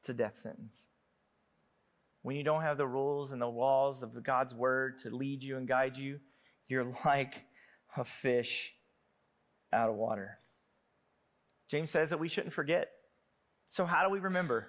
it's 0.00 0.10
a 0.10 0.14
death 0.14 0.38
sentence. 0.40 0.82
When 2.22 2.36
you 2.36 2.44
don't 2.44 2.62
have 2.62 2.78
the 2.78 2.86
rules 2.86 3.32
and 3.32 3.42
the 3.42 3.46
laws 3.46 4.04
of 4.04 4.22
God's 4.22 4.54
word 4.54 4.98
to 5.00 5.10
lead 5.10 5.42
you 5.42 5.56
and 5.56 5.66
guide 5.66 5.96
you, 5.96 6.20
you're 6.68 6.92
like 7.04 7.42
a 7.98 8.04
fish 8.04 8.72
out 9.72 9.88
of 9.88 9.96
water. 9.96 10.38
James 11.68 11.90
says 11.90 12.10
that 12.10 12.20
we 12.20 12.28
shouldn't 12.28 12.54
forget. 12.54 12.90
So, 13.68 13.84
how 13.84 14.04
do 14.04 14.10
we 14.10 14.20
remember? 14.20 14.68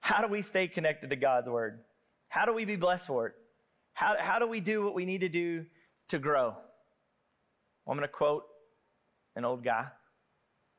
How 0.00 0.22
do 0.22 0.28
we 0.28 0.42
stay 0.42 0.68
connected 0.68 1.10
to 1.10 1.16
God's 1.16 1.48
word? 1.48 1.80
How 2.28 2.44
do 2.44 2.52
we 2.52 2.64
be 2.64 2.76
blessed 2.76 3.06
for 3.06 3.26
it? 3.26 3.34
How, 3.92 4.16
how 4.18 4.38
do 4.38 4.46
we 4.46 4.60
do 4.60 4.84
what 4.84 4.94
we 4.94 5.04
need 5.04 5.22
to 5.22 5.28
do 5.28 5.66
to 6.08 6.18
grow? 6.18 6.54
Well, 7.84 7.92
I'm 7.92 7.96
going 7.96 8.08
to 8.08 8.12
quote 8.12 8.44
an 9.34 9.44
old 9.44 9.64
guy, 9.64 9.86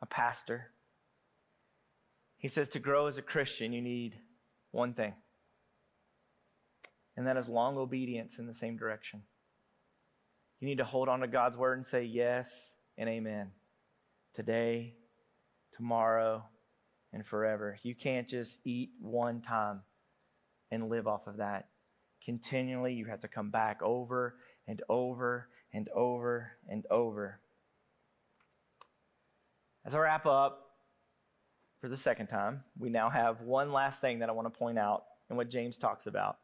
a 0.01 0.05
pastor. 0.05 0.71
He 2.37 2.47
says, 2.47 2.69
To 2.69 2.79
grow 2.79 3.07
as 3.07 3.17
a 3.17 3.21
Christian, 3.21 3.73
you 3.73 3.81
need 3.81 4.15
one 4.71 4.93
thing, 4.93 5.13
and 7.15 7.25
that 7.27 7.37
is 7.37 7.49
long 7.49 7.77
obedience 7.77 8.37
in 8.37 8.47
the 8.47 8.53
same 8.53 8.77
direction. 8.77 9.23
You 10.59 10.67
need 10.67 10.79
to 10.79 10.85
hold 10.85 11.07
on 11.07 11.19
to 11.19 11.27
God's 11.27 11.55
word 11.55 11.77
and 11.77 11.85
say 11.85 12.03
yes 12.03 12.51
and 12.97 13.07
amen 13.07 13.51
today, 14.33 14.93
tomorrow, 15.75 16.43
and 17.13 17.25
forever. 17.25 17.77
You 17.83 17.93
can't 17.93 18.27
just 18.27 18.59
eat 18.65 18.91
one 18.99 19.41
time 19.41 19.81
and 20.71 20.89
live 20.89 21.07
off 21.07 21.27
of 21.27 21.37
that. 21.37 21.67
Continually, 22.23 22.93
you 22.93 23.05
have 23.05 23.21
to 23.21 23.27
come 23.27 23.51
back 23.51 23.81
over 23.81 24.35
and 24.67 24.81
over 24.89 25.47
and 25.73 25.89
over 25.89 26.51
and 26.67 26.85
over. 26.89 27.39
As 29.85 29.95
I 29.95 29.99
wrap 29.99 30.25
up 30.25 30.71
for 31.79 31.87
the 31.87 31.95
second 31.95 32.27
time, 32.27 32.63
we 32.77 32.89
now 32.89 33.09
have 33.09 33.41
one 33.41 33.71
last 33.71 34.01
thing 34.01 34.19
that 34.19 34.29
I 34.29 34.33
want 34.33 34.51
to 34.51 34.57
point 34.57 34.77
out 34.77 35.03
and 35.29 35.37
what 35.37 35.49
James 35.49 35.77
talks 35.77 36.07
about. 36.07 36.37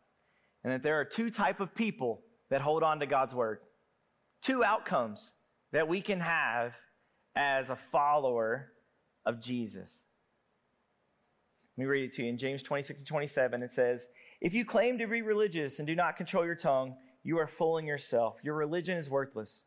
And 0.64 0.72
that 0.72 0.84
there 0.84 1.00
are 1.00 1.06
two 1.06 1.30
type 1.30 1.60
of 1.60 1.76
people 1.76 2.22
that 2.50 2.62
hold 2.62 2.84
on 2.84 3.00
to 3.00 3.06
God's 3.06 3.36
word. 3.36 3.60
Two 4.44 4.62
outcomes 4.62 5.32
that 5.72 5.88
we 5.88 6.02
can 6.02 6.20
have 6.20 6.74
as 7.34 7.70
a 7.70 7.78
follower 7.78 8.74
of 9.26 9.40
Jesus. 9.40 10.04
Let 11.78 11.84
me 11.84 11.88
read 11.88 12.04
it 12.04 12.14
to 12.14 12.24
you 12.24 12.30
in 12.30 12.38
James 12.38 12.62
26 12.62 13.00
and 13.00 13.08
27. 13.08 13.64
It 13.64 13.72
says, 13.72 14.08
If 14.42 14.54
you 14.54 14.66
claim 14.66 14.98
to 14.98 15.08
be 15.08 15.22
religious 15.22 15.80
and 15.80 15.88
do 15.88 15.96
not 15.96 16.18
control 16.18 16.46
your 16.46 16.56
tongue, 16.56 16.96
you 17.24 17.40
are 17.40 17.48
fooling 17.48 17.88
yourself. 17.88 18.38
Your 18.44 18.56
religion 18.56 18.98
is 18.98 19.10
worthless. 19.10 19.64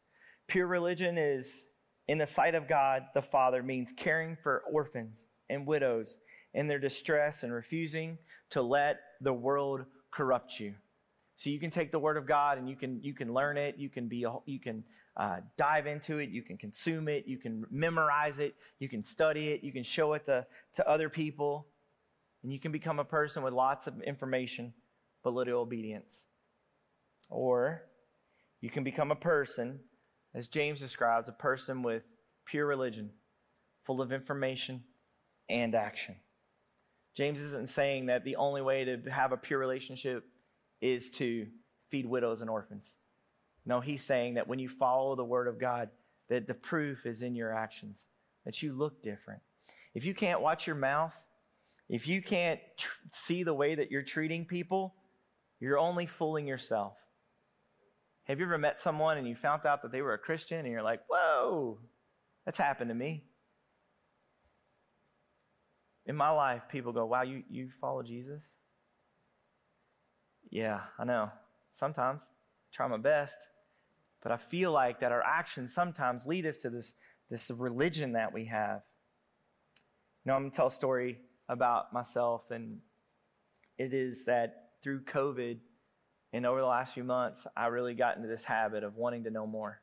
Pure 0.47 0.67
religion 0.67 1.17
is, 1.17 1.65
in 2.07 2.19
the 2.19 2.27
sight 2.27 2.55
of 2.55 2.69
God 2.69 3.05
the 3.15 3.23
Father, 3.23 3.63
means 3.63 3.95
caring 3.97 4.37
for 4.37 4.63
orphans 4.71 5.25
and 5.49 5.67
widows 5.67 6.19
in 6.53 6.67
their 6.67 6.79
distress 6.79 7.43
and 7.43 7.53
refusing 7.53 8.19
to 8.51 8.61
let 8.61 8.99
the 9.23 9.33
world 9.33 9.87
corrupt 10.13 10.61
you. 10.61 10.75
So 11.37 11.51
you 11.51 11.61
can 11.61 11.71
take 11.71 11.93
the 11.93 11.99
word 11.99 12.17
of 12.17 12.27
God 12.27 12.59
and 12.59 12.69
you 12.69 12.77
can 12.77 13.03
you 13.03 13.15
can 13.15 13.33
learn 13.33 13.59
it. 13.59 13.77
You 13.79 13.89
can 13.89 14.09
be 14.09 14.25
you 14.47 14.61
can 14.61 14.85
uh, 15.17 15.39
dive 15.57 15.87
into 15.87 16.19
it. 16.19 16.31
You 16.31 16.43
can 16.43 16.57
consume 16.57 17.09
it. 17.09 17.27
You 17.27 17.39
can 17.39 17.65
memorize 17.71 18.39
it. 18.39 18.55
You 18.79 18.89
can 18.89 19.05
study 19.05 19.51
it. 19.51 19.63
You 19.63 19.73
can 19.73 19.83
show 19.83 20.15
it 20.15 20.25
to 20.27 20.47
to 20.75 20.89
other 20.89 21.09
people. 21.09 21.69
And 22.43 22.53
you 22.53 22.61
can 22.61 22.73
become 22.73 22.99
a 22.99 23.05
person 23.05 23.43
with 23.43 23.53
lots 23.53 23.87
of 23.87 24.01
information, 24.03 24.73
but 25.23 25.35
little 25.35 25.61
obedience. 25.61 26.25
Or 27.29 27.83
you 28.61 28.71
can 28.71 28.85
become 28.85 29.11
a 29.11 29.17
person, 29.17 29.81
as 30.35 30.49
James 30.49 30.81
describes, 30.81 31.29
a 31.29 31.33
person 31.33 31.83
with 31.83 32.05
pure 32.47 32.67
religion, 32.67 33.11
full 33.85 34.01
of 34.01 34.13
information 34.13 34.85
and 35.49 35.75
action. 35.75 36.17
James 37.15 37.41
isn't 37.41 37.69
saying 37.69 38.07
that 38.07 38.25
the 38.25 38.37
only 38.37 38.63
way 38.63 38.85
to 38.85 38.99
have 39.11 39.33
a 39.33 39.37
pure 39.37 39.59
relationship 39.59 40.25
is 40.81 41.11
to 41.11 41.47
feed 41.91 42.07
widows 42.07 42.41
and 42.41 42.51
orphans. 42.51 42.93
No, 43.65 43.81
he's 43.81 44.03
saying 44.03 44.35
that 44.35 44.49
when 44.49 44.59
you 44.59 44.69
follow 44.69 45.17
the 45.17 45.25
word 45.25 45.49
of 45.49 45.59
God, 45.59 45.91
that 46.29 46.47
the 46.47 46.55
proof 46.55 47.07
is 47.07 47.23
in 47.23 47.35
your 47.35 47.53
actions, 47.53 48.07
that 48.45 48.63
you 48.63 48.73
look 48.73 49.03
different. 49.03 49.41
If 49.95 50.05
you 50.05 50.15
can't 50.15 50.41
watch 50.41 50.67
your 50.67 50.77
mouth, 50.77 51.15
if 51.89 52.07
you 52.07 52.21
can't 52.23 52.61
tr- 52.77 52.91
see 53.13 53.43
the 53.43 53.55
way 53.55 53.75
that 53.75 53.91
you're 53.91 54.03
treating 54.03 54.45
people, 54.45 54.95
you're 55.61 55.79
only 55.79 56.07
fooling 56.07 56.47
yourself. 56.47 56.95
Have 58.25 58.41
you 58.41 58.47
ever 58.47 58.59
met 58.59 58.81
someone 58.81 59.19
and 59.19 59.29
you 59.29 59.37
found 59.37 59.65
out 59.65 59.83
that 59.83 59.93
they 59.93 60.03
were 60.03 60.15
a 60.15 60.19
Christian 60.19 60.59
and 60.59 60.69
you're 60.69 60.83
like, 60.83 61.01
whoa, 61.09 61.79
that's 62.45 62.59
happened 62.59 62.91
to 62.91 62.95
me? 62.95 63.25
In 66.07 66.17
my 66.17 66.31
life, 66.31 66.63
people 66.71 66.93
go, 66.93 67.07
wow, 67.07 67.23
you, 67.23 67.43
you 67.49 67.71
follow 67.81 68.03
Jesus? 68.03 68.43
Yeah, 70.57 70.81
I 70.99 71.05
know. 71.05 71.31
Sometimes. 71.75 72.23
I 72.23 72.73
try 72.73 72.89
my 72.89 72.97
best. 72.97 73.37
But 74.23 74.33
I 74.33 74.39
feel 74.39 74.73
like 74.73 75.01
that 75.01 75.13
our 75.13 75.23
actions 75.23 75.75
sometimes 75.75 76.25
lead 76.25 76.47
us 76.47 76.57
to 76.59 76.71
this, 76.71 76.95
this 77.29 77.51
religion 77.51 78.13
that 78.13 78.33
we 78.33 78.47
have. 78.47 78.81
You 80.25 80.31
know, 80.31 80.35
I'm 80.35 80.45
going 80.45 80.51
to 80.51 80.57
tell 80.57 80.69
a 80.69 80.73
story 80.73 81.19
about 81.47 81.93
myself, 81.93 82.51
and 82.51 82.79
it 83.77 83.93
is 83.93 84.25
that 84.25 84.71
through 84.83 85.03
COVID 85.03 85.59
and 86.33 86.47
over 86.47 86.61
the 86.61 86.67
last 86.67 86.95
few 86.95 87.05
months, 87.05 87.47
I 87.55 87.67
really 87.67 87.93
got 87.93 88.17
into 88.17 88.27
this 88.27 88.45
habit 88.45 88.83
of 88.83 88.97
wanting 88.97 89.25
to 89.25 89.31
know 89.31 89.47
more. 89.47 89.83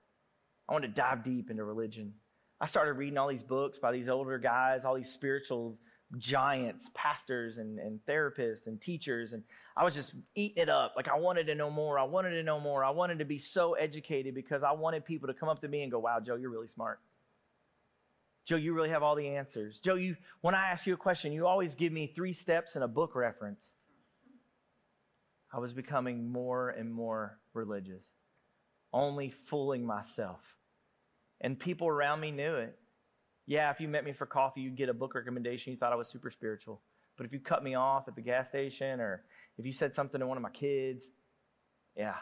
I 0.68 0.74
wanted 0.74 0.88
to 0.88 0.94
dive 1.00 1.24
deep 1.24 1.52
into 1.52 1.64
religion. 1.64 2.16
I 2.60 2.66
started 2.66 2.94
reading 2.94 3.20
all 3.20 3.28
these 3.28 3.44
books 3.44 3.78
by 3.78 3.92
these 3.92 4.10
older 4.10 4.40
guys, 4.40 4.86
all 4.86 4.96
these 4.96 5.12
spiritual 5.12 5.78
giants, 6.18 6.90
pastors 6.94 7.58
and, 7.58 7.80
and 7.80 8.00
therapists 8.08 8.68
and 8.68 8.80
teachers. 8.80 9.34
And 9.34 9.44
I 9.76 9.84
was 9.84 9.94
just 9.94 10.14
eating 10.36 10.62
it 10.62 10.70
up. 10.70 10.94
Like 10.96 11.08
I 11.08 11.18
wanted 11.18 11.48
to 11.48 11.56
know 11.56 11.70
more. 11.70 11.98
I 11.98 12.04
wanted 12.04 12.32
to 12.32 12.44
know 12.44 12.60
more. 12.60 12.84
I 12.84 12.92
wanted 12.92 13.20
to 13.20 13.26
be 13.26 13.40
so 13.40 13.74
educated 13.74 14.36
because 14.36 14.64
I 14.64 14.72
wanted 14.72 15.06
people 15.06 15.28
to 15.28 15.34
come 15.34 15.50
up 15.50 15.62
to 15.62 15.68
me 15.68 15.82
and 15.84 15.92
go, 15.92 16.00
wow, 16.00 16.20
Joe, 16.20 16.36
you're 16.36 16.52
really 16.52 16.68
smart. 16.68 17.00
Joe, 18.46 18.58
you 18.58 18.74
really 18.74 18.90
have 18.90 19.04
all 19.04 19.16
the 19.16 19.28
answers. 19.28 19.80
Joe, 19.80 19.96
you 19.96 20.18
when 20.42 20.54
I 20.54 20.70
ask 20.70 20.86
you 20.86 20.94
a 20.94 20.98
question, 20.98 21.32
you 21.32 21.48
always 21.48 21.76
give 21.76 21.94
me 21.94 22.08
three 22.08 22.34
steps 22.34 22.76
and 22.76 22.84
a 22.84 22.88
book 22.88 23.16
reference. 23.16 23.74
I 25.54 25.60
was 25.60 25.72
becoming 25.72 26.32
more 26.32 26.70
and 26.70 26.92
more 26.92 27.40
religious, 27.54 28.06
only 28.92 29.30
fooling 29.30 29.86
myself. 29.86 30.42
And 31.40 31.60
people 31.60 31.88
around 31.88 32.22
me 32.22 32.32
knew 32.32 32.56
it. 32.56 32.78
Yeah, 33.46 33.70
if 33.72 33.80
you 33.80 33.88
met 33.88 34.06
me 34.06 34.14
for 34.14 34.26
coffee, 34.26 34.62
you'd 34.62 34.78
get 34.78 34.90
a 34.90 34.94
book 34.94 35.16
recommendation. 35.16 35.72
You 35.72 35.78
thought 35.78 35.92
I 35.92 35.96
was 35.96 36.08
super 36.08 36.32
spiritual. 36.32 36.82
But 37.18 37.26
if 37.26 37.34
you 37.34 37.40
cut 37.40 37.64
me 37.64 37.76
off 37.76 38.08
at 38.08 38.16
the 38.16 38.22
gas 38.22 38.48
station 38.48 39.00
or 39.00 39.24
if 39.58 39.66
you 39.66 39.74
said 39.74 39.94
something 39.94 40.20
to 40.20 40.28
one 40.28 40.38
of 40.38 40.44
my 40.44 40.50
kids, 40.50 41.06
yeah, 41.96 42.16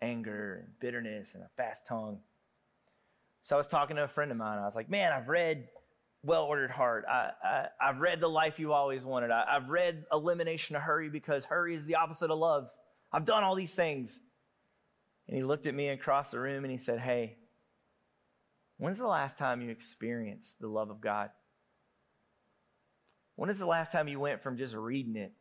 anger 0.00 0.64
and 0.64 0.80
bitterness 0.80 1.34
and 1.34 1.42
a 1.42 1.48
fast 1.56 1.86
tongue. 1.86 2.18
So 3.42 3.56
I 3.56 3.58
was 3.58 3.66
talking 3.66 3.96
to 3.96 4.04
a 4.04 4.08
friend 4.08 4.30
of 4.30 4.36
mine. 4.36 4.58
I 4.58 4.64
was 4.64 4.74
like, 4.74 4.88
man, 4.88 5.12
I've 5.12 5.28
read 5.28 5.68
Well 6.22 6.44
Ordered 6.44 6.70
Heart. 6.70 7.04
I, 7.10 7.66
have 7.80 8.00
read 8.00 8.20
The 8.20 8.28
Life 8.28 8.58
You 8.58 8.72
Always 8.72 9.04
Wanted. 9.04 9.30
I, 9.30 9.44
I've 9.48 9.68
read 9.68 10.04
Elimination 10.12 10.76
of 10.76 10.82
Hurry 10.82 11.08
because 11.08 11.44
hurry 11.44 11.74
is 11.74 11.84
the 11.86 11.96
opposite 11.96 12.30
of 12.30 12.38
love. 12.38 12.68
I've 13.12 13.24
done 13.24 13.44
all 13.44 13.54
these 13.54 13.74
things. 13.74 14.18
And 15.26 15.36
he 15.36 15.42
looked 15.42 15.66
at 15.66 15.74
me 15.74 15.88
across 15.88 16.30
the 16.30 16.38
room 16.38 16.64
and 16.64 16.70
he 16.70 16.78
said, 16.78 17.00
hey, 17.00 17.36
When's 18.84 18.98
the 18.98 19.06
last 19.06 19.38
time 19.38 19.62
you 19.62 19.70
experienced 19.70 20.60
the 20.60 20.68
love 20.68 20.90
of 20.90 21.00
God? 21.00 21.30
When 23.34 23.48
is 23.48 23.58
the 23.58 23.64
last 23.64 23.92
time 23.92 24.08
you 24.08 24.20
went 24.20 24.42
from 24.42 24.58
just 24.58 24.74
reading 24.74 25.16
it 25.16 25.32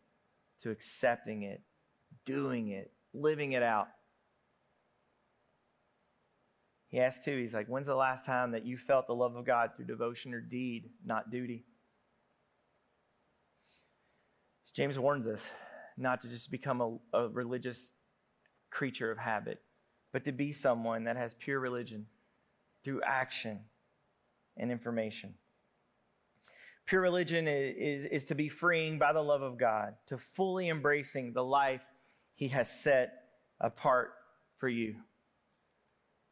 to 0.61 0.71
accepting 0.71 1.43
it 1.43 1.61
doing 2.23 2.69
it, 2.69 2.93
living 3.13 3.51
it 3.51 3.61
out. 3.61 3.89
He 6.87 7.01
asked 7.01 7.25
too, 7.25 7.37
he's 7.37 7.53
like, 7.53 7.67
when's 7.67 7.87
the 7.87 7.95
last 7.95 8.25
time 8.25 8.51
that 8.51 8.65
you 8.65 8.77
felt 8.77 9.07
the 9.07 9.13
love 9.13 9.35
of 9.35 9.45
God 9.45 9.71
through 9.75 9.87
devotion 9.87 10.33
or 10.33 10.39
deed, 10.39 10.91
not 11.05 11.29
duty? 11.29 11.65
James 14.73 14.97
warns 14.97 15.27
us 15.27 15.45
not 15.97 16.21
to 16.21 16.29
just 16.29 16.49
become 16.49 16.79
a, 16.79 17.17
a 17.17 17.27
religious 17.27 17.91
creature 18.71 19.11
of 19.11 19.17
habit, 19.17 19.61
but 20.13 20.23
to 20.23 20.31
be 20.31 20.53
someone 20.53 21.03
that 21.03 21.17
has 21.17 21.33
pure 21.33 21.59
religion 21.59 22.05
through 22.83 23.01
action 23.05 23.61
and 24.57 24.71
information. 24.71 25.35
Pure 26.85 27.01
religion 27.01 27.47
is, 27.47 27.75
is, 27.77 28.11
is, 28.11 28.25
to 28.25 28.35
be 28.35 28.49
freeing 28.49 28.99
by 28.99 29.13
the 29.13 29.21
love 29.21 29.41
of 29.41 29.57
God, 29.57 29.95
to 30.07 30.17
fully 30.17 30.67
embracing 30.67 31.31
the 31.31 31.43
life 31.43 31.81
He 32.35 32.49
has 32.49 32.69
set 32.69 33.13
apart 33.61 34.11
for 34.57 34.67
you. 34.67 34.95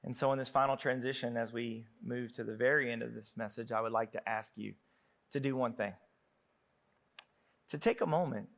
And 0.04 0.16
so, 0.18 0.32
in 0.34 0.39
this 0.39 0.49
final 0.49 0.76
transition, 0.76 1.38
as 1.38 1.54
we 1.54 1.86
move 2.04 2.34
to 2.36 2.43
the 2.43 2.56
very 2.56 2.91
end 2.91 3.02
of 3.02 3.14
this 3.14 3.34
message, 3.38 3.72
I 3.72 3.80
would 3.80 3.93
like 3.93 4.12
to 4.12 4.30
ask 4.30 4.52
you 4.58 4.74
to 5.32 5.39
do 5.39 5.56
one 5.56 5.74
thing 5.74 5.93
to 7.72 7.78
take 7.78 8.02
a 8.02 8.06
moment 8.06 8.49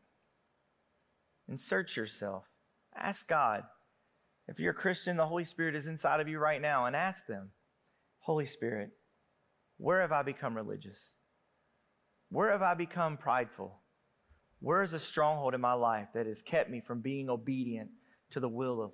and 1.48 1.62
search 1.62 1.96
yourself. 1.96 2.46
Ask 2.96 3.28
God. 3.28 3.64
If 4.48 4.60
you're 4.60 4.72
a 4.72 4.76
Christian, 4.76 5.18
the 5.18 5.28
Holy 5.28 5.44
Spirit 5.44 5.76
is 5.76 5.86
inside 5.86 6.20
of 6.20 6.28
you 6.28 6.40
right 6.40 6.62
now, 6.62 6.86
and 6.86 6.96
ask 6.96 7.28
them, 7.28 7.52
Holy 8.24 8.46
Spirit, 8.46 8.92
where 9.78 10.00
have 10.02 10.14
I 10.14 10.24
become 10.24 10.56
religious? 10.56 11.16
Where 12.30 12.52
have 12.52 12.62
I 12.62 12.74
become 12.74 13.18
prideful? 13.18 13.80
Where 14.60 14.82
is 14.82 14.94
a 14.94 15.00
stronghold 15.00 15.54
in 15.54 15.60
my 15.60 15.74
life 15.74 16.08
that 16.14 16.26
has 16.26 16.42
kept 16.42 16.70
me 16.70 16.80
from 16.80 17.02
being 17.02 17.30
obedient 17.30 17.90
to 18.32 18.40
the 18.40 18.48
will 18.48 18.82
of 18.82 18.92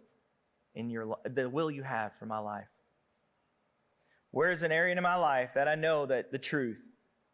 in 0.73 0.89
your 0.89 1.15
the 1.29 1.47
will 1.47 1.69
you 1.69 1.83
have 1.83 2.11
for 2.17 2.25
my 2.25 2.39
life? 2.39 2.67
Where 4.31 4.51
is 4.51 4.63
an 4.63 4.71
area 4.71 4.95
in 4.95 5.03
my 5.03 5.15
life 5.15 5.51
that 5.53 5.67
I 5.67 5.75
know 5.75 6.07
that 6.07 6.31
the 6.31 6.39
truth, 6.39 6.81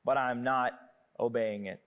but 0.04 0.18
I'm 0.18 0.43
not 0.43 0.74
obeying 1.18 1.68
it? 1.68 1.80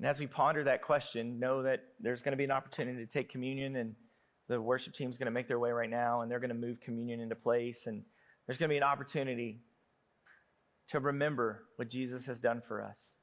And 0.00 0.08
as 0.08 0.18
we 0.18 0.26
ponder 0.26 0.64
that 0.64 0.82
question, 0.82 1.38
know 1.38 1.62
that 1.62 1.84
there's 2.00 2.22
going 2.22 2.32
to 2.32 2.36
be 2.36 2.42
an 2.42 2.50
opportunity 2.50 2.98
to 2.98 3.10
take 3.10 3.30
communion, 3.30 3.76
and 3.76 3.94
the 4.48 4.60
worship 4.60 4.94
team 4.94 5.10
is 5.10 5.16
going 5.16 5.26
to 5.26 5.32
make 5.32 5.48
their 5.48 5.58
way 5.58 5.70
right 5.70 5.90
now, 5.90 6.20
and 6.20 6.30
they're 6.30 6.40
going 6.40 6.50
to 6.50 6.54
move 6.54 6.80
communion 6.80 7.20
into 7.20 7.34
place. 7.34 7.86
And 7.86 8.02
there's 8.46 8.58
going 8.58 8.68
to 8.68 8.72
be 8.72 8.78
an 8.78 8.82
opportunity 8.82 9.60
to 10.88 11.00
remember 11.00 11.64
what 11.76 11.88
Jesus 11.88 12.26
has 12.26 12.40
done 12.40 12.62
for 12.66 12.82
us, 12.82 13.14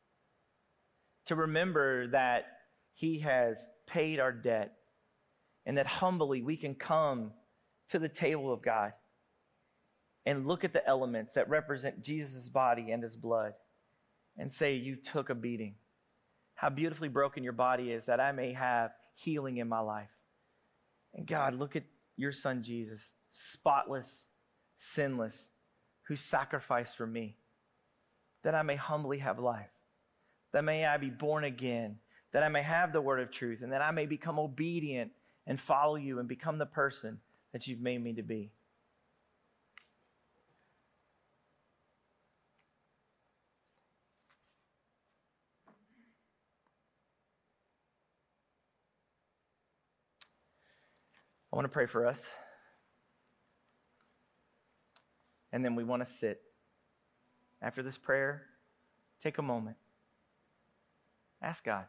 to 1.26 1.36
remember 1.36 2.08
that 2.08 2.46
he 2.94 3.20
has 3.20 3.68
paid 3.86 4.20
our 4.20 4.32
debt, 4.32 4.74
and 5.66 5.78
that 5.78 5.88
humbly 5.88 6.42
we 6.42 6.58
can 6.58 6.74
come 6.74 7.32
to 7.90 8.00
the 8.00 8.10
table 8.10 8.52
of 8.52 8.62
God 8.62 8.94
and 10.26 10.48
look 10.48 10.64
at 10.64 10.74
the 10.74 10.88
elements 10.88 11.34
that 11.34 11.50
represent 11.50 12.04
Jesus' 12.04 12.50
body 12.50 12.92
and 12.92 13.04
his 13.04 13.16
blood 13.16 13.54
and 14.38 14.54
say, 14.54 14.76
You 14.76 14.96
took 14.96 15.30
a 15.30 15.36
beating. 15.36 15.76
How 16.56 16.70
beautifully 16.70 17.08
broken 17.08 17.44
your 17.44 17.54
body 17.54 17.92
is 17.92 18.06
that 18.08 18.20
I 18.20 18.32
may 18.32 18.54
have 18.54 18.92
healing 19.16 19.58
in 19.58 19.70
my 19.70 19.80
life. 19.80 20.10
And 21.14 21.26
God, 21.26 21.54
look 21.54 21.76
at 21.76 21.84
your 22.16 22.32
son 22.32 22.64
Jesus, 22.64 23.14
spotless, 23.30 24.26
sinless, 24.78 25.50
who 26.04 26.16
sacrificed 26.16 26.98
for 26.98 27.08
me 27.08 27.36
that 28.44 28.56
I 28.56 28.62
may 28.62 28.76
humbly 28.76 29.20
have 29.20 29.40
life, 29.40 29.70
that 30.54 30.64
may 30.64 30.86
I 30.86 30.98
be 30.98 31.10
born 31.10 31.44
again, 31.44 31.98
that 32.32 32.44
I 32.44 32.50
may 32.50 32.62
have 32.62 32.94
the 32.94 33.02
word 33.02 33.20
of 33.20 33.32
truth, 33.32 33.62
and 33.62 33.74
that 33.74 33.82
I 33.82 33.92
may 33.92 34.06
become 34.06 34.40
obedient 34.40 35.12
and 35.46 35.60
follow 35.60 35.96
you 35.96 36.20
and 36.20 36.28
become 36.28 36.58
the 36.58 36.66
person 36.66 37.20
that 37.52 37.68
you've 37.68 37.82
made 37.82 38.04
me 38.04 38.14
to 38.14 38.24
be. 38.24 38.52
I 51.52 51.56
want 51.56 51.66
to 51.66 51.70
pray 51.70 51.88
for 51.88 52.06
us. 52.06 52.28
And 55.52 55.66
then 55.66 55.76
we 55.76 55.84
want 55.84 56.06
to 56.06 56.12
sit. 56.12 56.42
After 57.62 57.82
this 57.82 57.98
prayer, 57.98 58.44
take 59.22 59.38
a 59.38 59.42
moment. 59.42 59.78
Ask 61.42 61.66
God, 61.66 61.86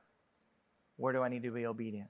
where 0.97 1.13
do 1.13 1.23
I 1.23 1.29
need 1.29 1.43
to 1.43 1.51
be 1.51 1.67
obedient? 1.67 2.09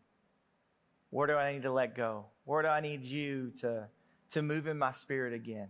Where 1.11 1.27
do 1.27 1.35
I 1.35 1.53
need 1.53 1.63
to 1.63 1.73
let 1.73 1.97
go? 1.97 2.27
Where 2.45 2.63
do 2.63 2.69
I 2.69 2.81
need 2.81 3.05
you 3.05 3.53
to, 3.61 3.89
to 4.31 4.43
move 4.43 4.67
in 4.67 4.79
my 4.79 4.93
spirit 4.93 5.35
again? 5.35 5.69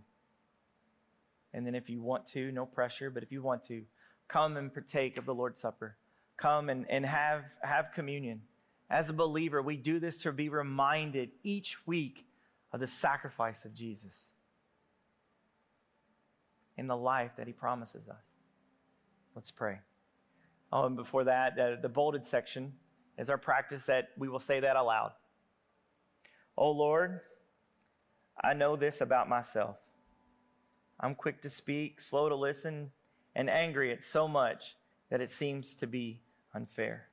And 1.53 1.65
then 1.65 1.75
if 1.75 1.89
you 1.89 2.01
want 2.01 2.27
to, 2.27 2.51
no 2.51 2.65
pressure, 2.65 3.09
but 3.09 3.23
if 3.23 3.31
you 3.31 3.41
want 3.41 3.63
to, 3.65 3.83
come 4.27 4.55
and 4.55 4.73
partake 4.73 5.17
of 5.17 5.25
the 5.25 5.33
Lord's 5.33 5.59
Supper. 5.59 5.97
Come 6.37 6.69
and, 6.69 6.85
and 6.89 7.05
have, 7.05 7.43
have 7.61 7.91
communion. 7.93 8.41
As 8.91 9.09
a 9.09 9.13
believer, 9.13 9.61
we 9.61 9.77
do 9.77 9.99
this 9.99 10.17
to 10.17 10.33
be 10.33 10.49
reminded 10.49 11.31
each 11.43 11.87
week 11.87 12.25
of 12.73 12.81
the 12.81 12.87
sacrifice 12.87 13.63
of 13.63 13.73
Jesus 13.73 14.31
in 16.75 16.87
the 16.87 16.97
life 16.97 17.31
that 17.37 17.47
he 17.47 17.53
promises 17.53 18.09
us. 18.09 18.25
Let's 19.33 19.49
pray. 19.49 19.79
Oh, 20.73 20.85
and 20.87 20.97
before 20.97 21.23
that, 21.23 21.57
uh, 21.57 21.77
the 21.81 21.87
bolded 21.87 22.25
section 22.25 22.73
is 23.17 23.29
our 23.29 23.37
practice 23.37 23.85
that 23.85 24.09
we 24.17 24.27
will 24.27 24.41
say 24.41 24.59
that 24.59 24.75
aloud. 24.75 25.13
Oh 26.57 26.71
Lord, 26.71 27.21
I 28.43 28.53
know 28.53 28.75
this 28.75 28.99
about 28.99 29.29
myself. 29.29 29.77
I'm 30.99 31.15
quick 31.15 31.41
to 31.43 31.49
speak, 31.49 32.01
slow 32.01 32.27
to 32.27 32.35
listen, 32.35 32.91
and 33.33 33.49
angry 33.49 33.93
at 33.93 34.03
so 34.03 34.27
much 34.27 34.75
that 35.09 35.21
it 35.21 35.31
seems 35.31 35.75
to 35.75 35.87
be 35.87 36.19
unfair. 36.53 37.07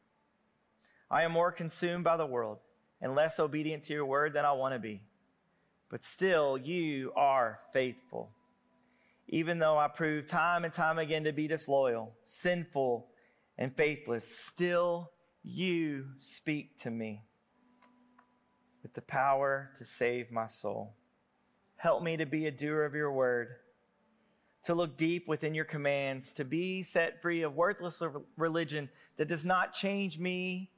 I 1.10 1.22
am 1.22 1.32
more 1.32 1.52
consumed 1.52 2.04
by 2.04 2.16
the 2.16 2.26
world 2.26 2.58
and 3.00 3.14
less 3.14 3.38
obedient 3.38 3.84
to 3.84 3.92
your 3.92 4.06
word 4.06 4.32
than 4.32 4.44
I 4.44 4.52
want 4.52 4.74
to 4.74 4.78
be. 4.78 5.02
But 5.90 6.04
still, 6.04 6.58
you 6.58 7.12
are 7.16 7.60
faithful 7.72 8.30
even 9.28 9.58
though 9.58 9.76
I 9.76 9.88
prove 9.88 10.26
time 10.26 10.64
and 10.64 10.72
time 10.72 10.98
again 10.98 11.24
to 11.24 11.32
be 11.32 11.46
disloyal, 11.46 12.14
sinful, 12.24 13.08
and 13.58 13.76
faithless, 13.76 14.26
still 14.26 15.10
you 15.42 16.06
speak 16.16 16.78
to 16.78 16.90
me 16.90 17.22
with 18.82 18.94
the 18.94 19.02
power 19.02 19.70
to 19.76 19.84
save 19.84 20.30
my 20.30 20.46
soul. 20.46 20.94
Help 21.76 22.02
me 22.02 22.16
to 22.16 22.24
be 22.24 22.46
a 22.46 22.50
doer 22.50 22.84
of 22.84 22.94
your 22.94 23.12
word, 23.12 23.48
to 24.64 24.74
look 24.74 24.96
deep 24.96 25.28
within 25.28 25.54
your 25.54 25.64
commands, 25.64 26.32
to 26.32 26.44
be 26.44 26.82
set 26.82 27.20
free 27.20 27.42
of 27.42 27.54
worthless 27.54 28.02
religion 28.36 28.88
that 29.16 29.28
does 29.28 29.44
not 29.44 29.74
change 29.74 30.18
me 30.18 30.70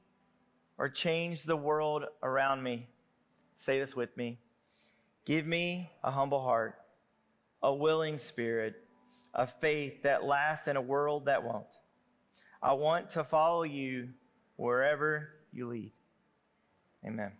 or 0.77 0.89
change 0.89 1.43
the 1.43 1.55
world 1.55 2.05
around 2.23 2.63
me. 2.63 2.87
Say 3.55 3.79
this 3.79 3.95
with 3.95 4.15
me. 4.17 4.39
Give 5.25 5.45
me 5.45 5.91
a 6.03 6.11
humble 6.11 6.43
heart 6.43 6.75
a 7.63 7.73
willing 7.73 8.19
spirit, 8.19 8.75
a 9.33 9.45
faith 9.45 10.03
that 10.03 10.23
lasts 10.23 10.67
in 10.67 10.75
a 10.77 10.81
world 10.81 11.25
that 11.25 11.43
won't. 11.43 11.65
I 12.61 12.73
want 12.73 13.11
to 13.11 13.23
follow 13.23 13.63
you 13.63 14.09
wherever 14.55 15.29
you 15.51 15.67
lead. 15.67 15.91
Amen. 17.05 17.31